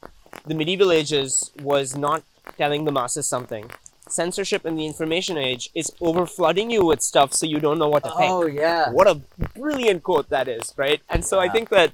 the 0.45 0.55
medieval 0.55 0.91
ages 0.91 1.51
was 1.61 1.95
not 1.95 2.23
telling 2.57 2.85
the 2.85 2.91
masses 2.91 3.27
something. 3.27 3.65
Censorship 4.09 4.65
in 4.65 4.75
the 4.75 4.85
information 4.85 5.37
age 5.37 5.69
is 5.73 5.91
overflooding 6.01 6.71
you 6.71 6.85
with 6.85 7.01
stuff 7.01 7.33
so 7.33 7.45
you 7.45 7.59
don't 7.59 7.79
know 7.79 7.87
what 7.89 8.03
to 8.03 8.11
think. 8.11 8.31
oh 8.31 8.45
yeah. 8.45 8.89
What 8.91 9.07
a 9.07 9.15
brilliant 9.55 10.03
quote 10.03 10.29
that 10.29 10.47
is, 10.47 10.73
right? 10.77 11.01
And 11.09 11.25
so 11.25 11.39
I 11.39 11.49
think 11.49 11.69
that, 11.69 11.91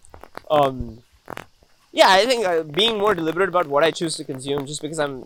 um, 0.50 1.04
yeah, 1.92 2.08
I 2.10 2.26
think 2.26 2.46
uh, 2.46 2.64
being 2.64 2.98
more 2.98 3.14
deliberate 3.16 3.50
about 3.50 3.68
what 3.68 3.84
I 3.84 3.92
choose 3.92 4.16
to 4.18 4.24
consume, 4.24 4.66
just 4.66 4.82
because 4.82 5.00
I'm, 5.00 5.26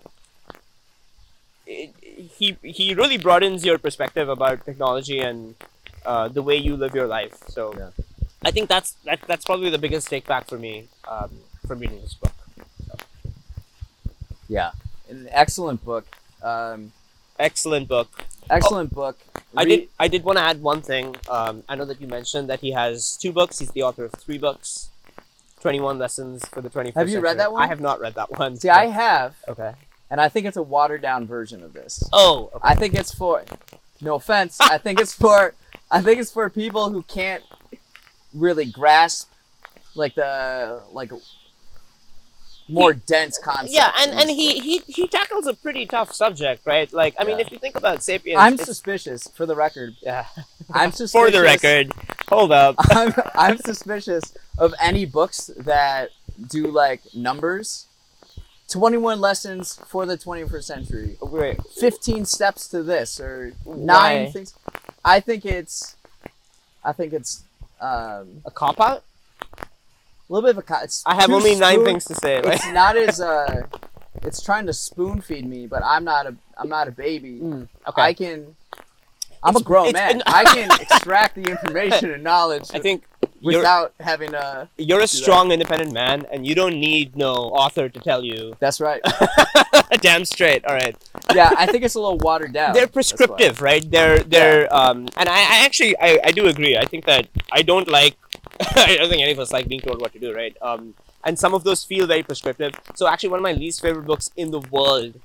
it, 1.66 1.92
he 2.38 2.58
he 2.64 2.94
really 2.94 3.18
broadens 3.18 3.66
your 3.66 3.78
perspective 3.78 4.30
about 4.30 4.66
technology 4.66 5.20
and 5.20 5.56
uh, 6.06 6.28
the 6.28 6.42
way 6.42 6.56
you 6.58 6.76
live 6.76 6.94
your 6.96 7.08
life. 7.08 7.36
So 7.48 7.74
Yeah. 7.78 7.90
I 8.46 8.52
think 8.52 8.70
that's 8.70 8.94
that, 9.06 9.22
that's 9.28 9.46
probably 9.46 9.70
the 9.70 9.78
biggest 9.78 10.08
take 10.10 10.26
back 10.28 10.48
for 10.48 10.58
me 10.58 10.88
um, 11.08 11.30
from 11.66 11.80
reading 11.80 12.02
this 12.02 12.14
book. 12.14 12.34
Yeah, 14.48 14.72
an 15.10 15.28
excellent 15.32 15.84
book. 15.86 16.06
Um, 16.44 16.92
Excellent 17.40 17.88
book. 17.88 18.26
excellent 18.50 18.94
book. 18.94 19.18
I 19.56 19.66
did 19.66 19.88
I 20.00 20.08
did 20.08 20.24
want 20.24 20.38
to 20.38 20.44
add 20.44 20.62
one 20.62 20.82
thing. 20.82 21.16
Um, 21.30 21.64
I 21.70 21.76
know 21.76 21.86
that 21.86 22.00
you 22.02 22.08
mentioned 22.08 22.50
that 22.50 22.60
he 22.60 22.72
has 22.72 23.18
two 23.18 23.32
books. 23.32 23.60
He's 23.60 23.72
the 23.72 23.84
author 23.84 24.06
of 24.06 24.12
three 24.14 24.38
books. 24.38 24.90
21 25.62 25.98
lessons 25.98 26.46
for 26.50 26.62
the 26.62 26.70
21st 26.70 26.94
Have 26.96 27.10
you 27.10 27.22
read 27.22 27.40
that 27.40 27.52
one? 27.54 27.62
I 27.64 27.68
have 27.68 27.80
not 27.80 28.02
read 28.02 28.16
that 28.16 28.38
one. 28.38 28.58
See, 28.58 28.68
I 28.70 28.88
have, 28.88 29.36
Okay. 29.48 29.72
and 30.12 30.20
I 30.20 30.28
think 30.28 30.46
it's 30.46 30.58
a 30.58 30.62
watered 30.62 31.02
down 31.02 31.26
version 31.26 31.64
of 31.64 31.72
this. 31.74 32.04
Oh, 32.12 32.50
okay. 32.54 32.60
I 32.62 32.76
think 32.76 32.94
it's 32.96 33.14
for. 33.16 33.46
No 34.02 34.16
offense. 34.16 34.60
I 34.60 34.78
think 34.78 35.00
it's 35.00 35.14
for. 35.14 35.54
I 35.90 36.02
think 36.02 36.20
it's 36.20 36.32
for 36.32 36.50
people 36.50 36.90
who 36.92 37.02
can't 37.04 37.44
really 38.34 38.66
grasp, 38.66 39.30
like 39.96 40.16
the 40.16 40.82
like 40.92 41.12
more 42.68 42.94
dense 42.94 43.38
concepts. 43.38 43.74
yeah, 43.74 43.92
and, 44.00 44.12
and 44.12 44.30
he, 44.30 44.60
he 44.60 44.78
he 44.88 45.08
tackles 45.08 45.48
a 45.48 45.54
pretty 45.54 45.86
tough 45.86 46.14
subject, 46.14 46.66
right? 46.66 46.92
Like, 46.94 47.16
I 47.20 47.24
mean, 47.24 47.40
if 47.40 47.52
you 47.52 47.60
think 47.60 47.76
about 47.76 48.04
Sapiens, 48.04 48.40
I'm 48.40 48.58
suspicious, 48.58 49.28
for 49.28 49.46
the 49.46 49.56
record. 49.56 49.96
yeah. 50.02 50.26
I'm 50.74 50.92
suspicious. 50.92 51.12
For 51.12 51.32
the 51.32 51.42
record, 51.42 51.92
hold 52.30 52.52
up. 52.52 52.76
I'm, 52.80 53.14
I'm 53.36 53.58
suspicious 53.58 54.34
of 54.58 54.74
any 54.82 55.06
books 55.06 55.52
that 55.58 56.10
do 56.50 56.68
like 56.68 57.02
numbers. 57.14 57.88
21 58.70 59.20
lessons 59.20 59.80
for 59.88 60.06
the 60.06 60.18
21st 60.18 60.64
century. 60.64 61.18
Wait, 61.22 61.60
15 61.76 62.26
steps 62.26 62.68
to 62.70 62.82
this 62.82 63.20
or 63.20 63.54
nine 63.66 64.26
Why? 64.26 64.32
things. 64.32 64.56
I 65.06 65.20
think 65.20 65.46
it's 65.46 65.96
I 66.84 66.92
think 66.94 67.14
it's 67.14 67.44
um, 67.80 68.42
a 68.46 68.52
cop 68.52 68.80
out? 68.80 69.04
A 70.30 70.34
little 70.34 70.48
bit 70.48 70.58
of 70.58 70.64
a 70.70 70.84
it's 70.84 71.04
I 71.06 71.16
have 71.16 71.32
only 71.32 71.56
nine 71.56 71.76
spoon- 71.76 71.86
things 71.86 72.06
to 72.06 72.16
say. 72.16 72.42
Right? 72.42 72.56
It's 72.56 72.68
not 72.72 72.96
as 72.98 73.20
uh 73.32 73.68
it's 74.22 74.42
trying 74.42 74.66
to 74.68 74.74
spoon 74.74 75.22
feed 75.22 75.46
me, 75.46 75.68
but 75.68 75.84
I'm 75.84 76.04
not 76.04 76.26
a 76.28 76.36
I'm 76.58 76.70
not 76.70 76.88
a 76.88 76.92
baby. 76.92 77.40
Mm, 77.40 77.68
okay. 77.88 78.02
I 78.02 78.14
can 78.14 78.56
I'm 79.44 79.56
a 79.56 79.62
grown 79.62 79.88
it's- 79.88 80.14
man. 80.14 80.24
I 80.26 80.44
can 80.46 80.70
extract 80.82 81.36
the 81.36 81.44
information 81.44 82.12
and 82.12 82.24
knowledge 82.24 82.70
I 82.74 82.80
think 82.80 83.04
without 83.42 83.94
having 84.00 84.34
a 84.34 84.70
you're 84.78 85.00
a 85.00 85.02
that. 85.02 85.08
strong, 85.10 85.52
independent 85.52 85.92
man, 85.92 86.26
and 86.32 86.48
you 86.48 86.56
don't 86.56 86.80
need 86.80 87.18
no 87.18 87.34
author 87.34 87.90
to 87.90 88.00
tell 88.00 88.24
you. 88.24 88.56
That's 88.60 88.80
right. 88.80 89.02
Damn 90.02 90.24
straight. 90.24 90.64
All 90.66 90.74
right. 90.74 90.96
Yeah, 91.36 91.52
I 91.58 91.66
think 91.66 91.84
it's 91.84 91.96
a 91.96 92.00
little 92.00 92.18
watered 92.20 92.54
down. 92.54 92.74
they're 92.74 92.88
prescriptive, 92.88 93.62
right? 93.62 93.84
They're 93.90 94.20
they're 94.20 94.74
um, 94.74 95.08
and 95.18 95.28
I, 95.28 95.40
I 95.40 95.66
actually 95.66 95.98
I, 96.00 96.20
I 96.24 96.32
do 96.32 96.48
agree. 96.48 96.78
I 96.78 96.86
think 96.86 97.06
that 97.06 97.28
I 97.52 97.62
don't 97.64 97.88
like. 97.90 98.16
I 98.76 98.96
don't 98.98 99.10
think 99.10 99.22
any 99.22 99.32
of 99.32 99.40
us 99.40 99.52
like 99.52 99.68
being 99.68 99.82
told 99.82 100.00
what 100.02 100.14
to 100.14 100.20
do, 100.20 100.34
right? 100.34 100.56
Um, 100.62 100.94
and 101.24 101.38
some 101.40 101.54
of 101.54 101.64
those 101.64 101.84
feel 101.84 102.06
very 102.08 102.24
prescriptive. 102.24 102.74
So 102.96 103.08
actually, 103.08 103.30
one 103.30 103.40
of 103.40 103.44
my 103.44 103.54
least 103.54 103.82
favorite 103.82 104.06
books 104.06 104.30
in 104.36 104.52
the 104.52 104.60
world 104.60 105.20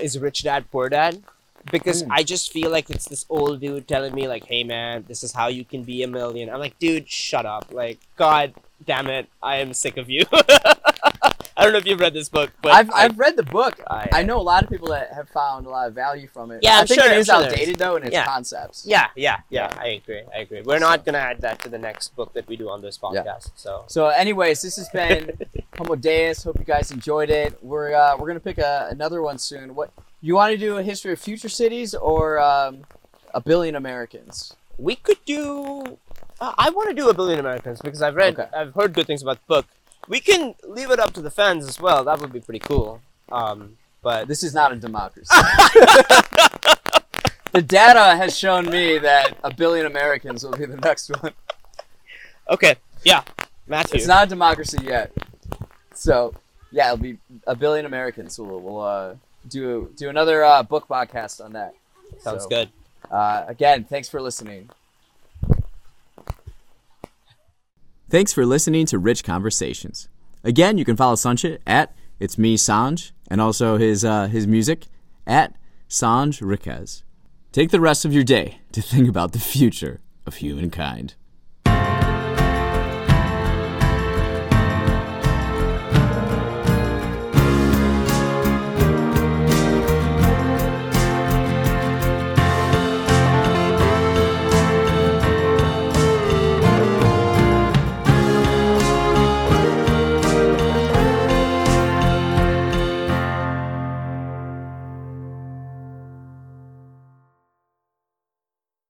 is 0.00 0.18
Rich 0.18 0.42
Dad 0.44 0.70
Poor 0.70 0.88
Dad, 0.88 1.22
because 1.70 2.02
Mm. 2.02 2.08
I 2.10 2.22
just 2.22 2.52
feel 2.52 2.70
like 2.70 2.88
it's 2.90 3.06
this 3.08 3.26
old 3.28 3.60
dude 3.60 3.86
telling 3.86 4.14
me 4.14 4.26
like, 4.28 4.44
"Hey 4.46 4.64
man, 4.64 5.04
this 5.08 5.22
is 5.22 5.32
how 5.32 5.48
you 5.48 5.64
can 5.64 5.82
be 5.84 6.02
a 6.02 6.08
million." 6.08 6.48
I'm 6.48 6.58
like, 6.60 6.78
dude, 6.78 7.08
shut 7.08 7.44
up! 7.46 7.66
Like, 7.72 7.98
God 8.16 8.54
damn 8.86 9.08
it, 9.08 9.28
I 9.42 9.56
am 9.56 9.74
sick 9.74 9.96
of 9.96 10.08
you. 10.08 10.24
I 11.56 11.64
don't 11.64 11.72
know 11.72 11.78
if 11.78 11.86
you've 11.86 12.00
read 12.00 12.14
this 12.14 12.28
book, 12.28 12.50
but 12.62 12.72
I've, 12.72 12.90
I- 12.90 13.04
I've 13.04 13.18
read 13.18 13.36
the 13.36 13.42
book. 13.42 13.80
I- 13.88 14.08
I 14.12 14.22
know 14.22 14.38
a 14.38 14.42
lot 14.42 14.62
of 14.62 14.70
people 14.70 14.88
that 14.88 15.12
have 15.12 15.28
found 15.28 15.66
a 15.66 15.70
lot 15.70 15.88
of 15.88 15.94
value 15.94 16.28
from 16.28 16.50
it. 16.50 16.60
Yeah, 16.62 16.76
I 16.76 16.80
I'm 16.80 16.86
think 16.86 17.00
sure- 17.02 17.10
it 17.12 17.18
is 17.18 17.26
sure 17.26 17.36
outdated 17.36 17.76
though 17.76 17.96
in 17.96 18.04
its 18.04 18.12
Yeah. 18.12 18.24
concepts. 18.24 18.84
Yeah, 18.86 19.08
yeah, 19.16 19.38
yeah. 19.50 19.72
I 19.78 19.88
agree. 19.88 20.22
I 20.34 20.38
agree. 20.40 20.62
We're 20.62 20.78
not 20.78 21.04
gonna 21.04 21.18
add 21.18 21.40
that 21.40 21.58
to 21.62 21.68
the 21.68 21.78
next 21.78 22.14
book 22.16 22.32
that 22.34 22.46
we 22.48 22.56
do 22.56 22.68
on 22.70 22.80
this 22.82 22.98
podcast. 22.98 23.24
Yeah. 23.24 23.38
So 23.56 23.84
So, 23.88 24.06
anyways, 24.08 24.62
this 24.62 24.76
has 24.76 24.88
been 24.90 25.38
Homo 25.78 25.96
Deus. 25.96 26.44
Hope 26.44 26.58
you 26.58 26.64
guys 26.64 26.90
enjoyed 26.90 27.30
it. 27.30 27.58
We're 27.62 27.94
uh, 27.94 28.16
we're 28.16 28.26
gonna 28.28 28.40
pick 28.40 28.58
a, 28.58 28.88
another 28.90 29.20
one 29.22 29.38
soon. 29.38 29.74
What 29.74 29.90
you 30.20 30.34
want 30.34 30.52
to 30.52 30.58
do? 30.58 30.76
A 30.78 30.82
history 30.82 31.12
of 31.12 31.18
future 31.18 31.48
cities 31.48 31.94
or 31.94 32.38
um, 32.38 32.82
a 33.34 33.40
billion 33.40 33.74
Americans? 33.76 34.54
we 34.78 34.96
could 34.96 35.18
do. 35.26 35.98
Uh, 36.40 36.54
I 36.56 36.70
want 36.70 36.88
to 36.88 36.94
do 36.94 37.10
a 37.10 37.14
billion 37.14 37.38
Americans 37.38 37.82
because 37.82 38.00
I've 38.00 38.14
read, 38.14 38.38
Okay. 38.40 38.48
I've 38.56 38.72
heard 38.72 38.94
good 38.94 39.06
things 39.06 39.20
about 39.22 39.36
the 39.36 39.46
book. 39.46 39.66
We 40.08 40.20
can 40.20 40.54
leave 40.64 40.90
it 40.90 40.98
up 40.98 41.12
to 41.14 41.22
the 41.22 41.30
fans 41.30 41.66
as 41.66 41.80
well. 41.80 42.04
That 42.04 42.20
would 42.20 42.32
be 42.32 42.40
pretty 42.40 42.58
cool. 42.60 43.00
Um, 43.30 43.76
but 44.02 44.26
This 44.28 44.42
is 44.42 44.54
not 44.54 44.72
a 44.72 44.76
democracy. 44.76 45.28
the 47.52 47.62
data 47.62 48.16
has 48.16 48.36
shown 48.36 48.68
me 48.70 48.98
that 48.98 49.36
a 49.44 49.52
billion 49.54 49.86
Americans 49.86 50.44
will 50.44 50.52
be 50.56 50.66
the 50.66 50.76
next 50.78 51.10
one. 51.20 51.32
okay, 52.48 52.76
yeah, 53.04 53.22
Matthew. 53.66 53.96
It's 53.98 54.06
not 54.06 54.24
a 54.24 54.28
democracy 54.28 54.78
yet. 54.82 55.12
So 55.94 56.34
yeah, 56.72 56.86
it'll 56.92 57.02
be 57.02 57.18
a 57.46 57.54
billion 57.54 57.86
Americans. 57.86 58.34
So 58.36 58.44
we'll, 58.44 58.60
we'll 58.60 58.80
uh, 58.80 59.14
do 59.48 59.92
do 59.96 60.08
another 60.08 60.44
uh, 60.44 60.62
book 60.62 60.88
podcast 60.88 61.44
on 61.44 61.52
that. 61.52 61.74
Sounds 62.18 62.44
So, 62.44 62.48
good. 62.48 62.68
Uh, 63.10 63.44
again, 63.48 63.84
thanks 63.84 64.08
for 64.08 64.20
listening. 64.20 64.70
Thanks 68.10 68.32
for 68.32 68.44
listening 68.44 68.86
to 68.86 68.98
Rich 68.98 69.22
Conversations. 69.22 70.08
Again, 70.42 70.78
you 70.78 70.84
can 70.84 70.96
follow 70.96 71.14
Sanchit 71.14 71.60
at 71.64 71.94
It's 72.18 72.36
Me 72.36 72.56
Sanj 72.56 73.12
and 73.30 73.40
also 73.40 73.76
his 73.76 74.04
uh, 74.04 74.26
his 74.26 74.48
music 74.48 74.86
at 75.28 75.54
Sanj 75.88 76.40
Riquez. 76.42 77.04
Take 77.52 77.70
the 77.70 77.80
rest 77.80 78.04
of 78.04 78.12
your 78.12 78.24
day 78.24 78.62
to 78.72 78.82
think 78.82 79.08
about 79.08 79.30
the 79.30 79.38
future 79.38 80.00
of 80.26 80.34
humankind. 80.34 81.14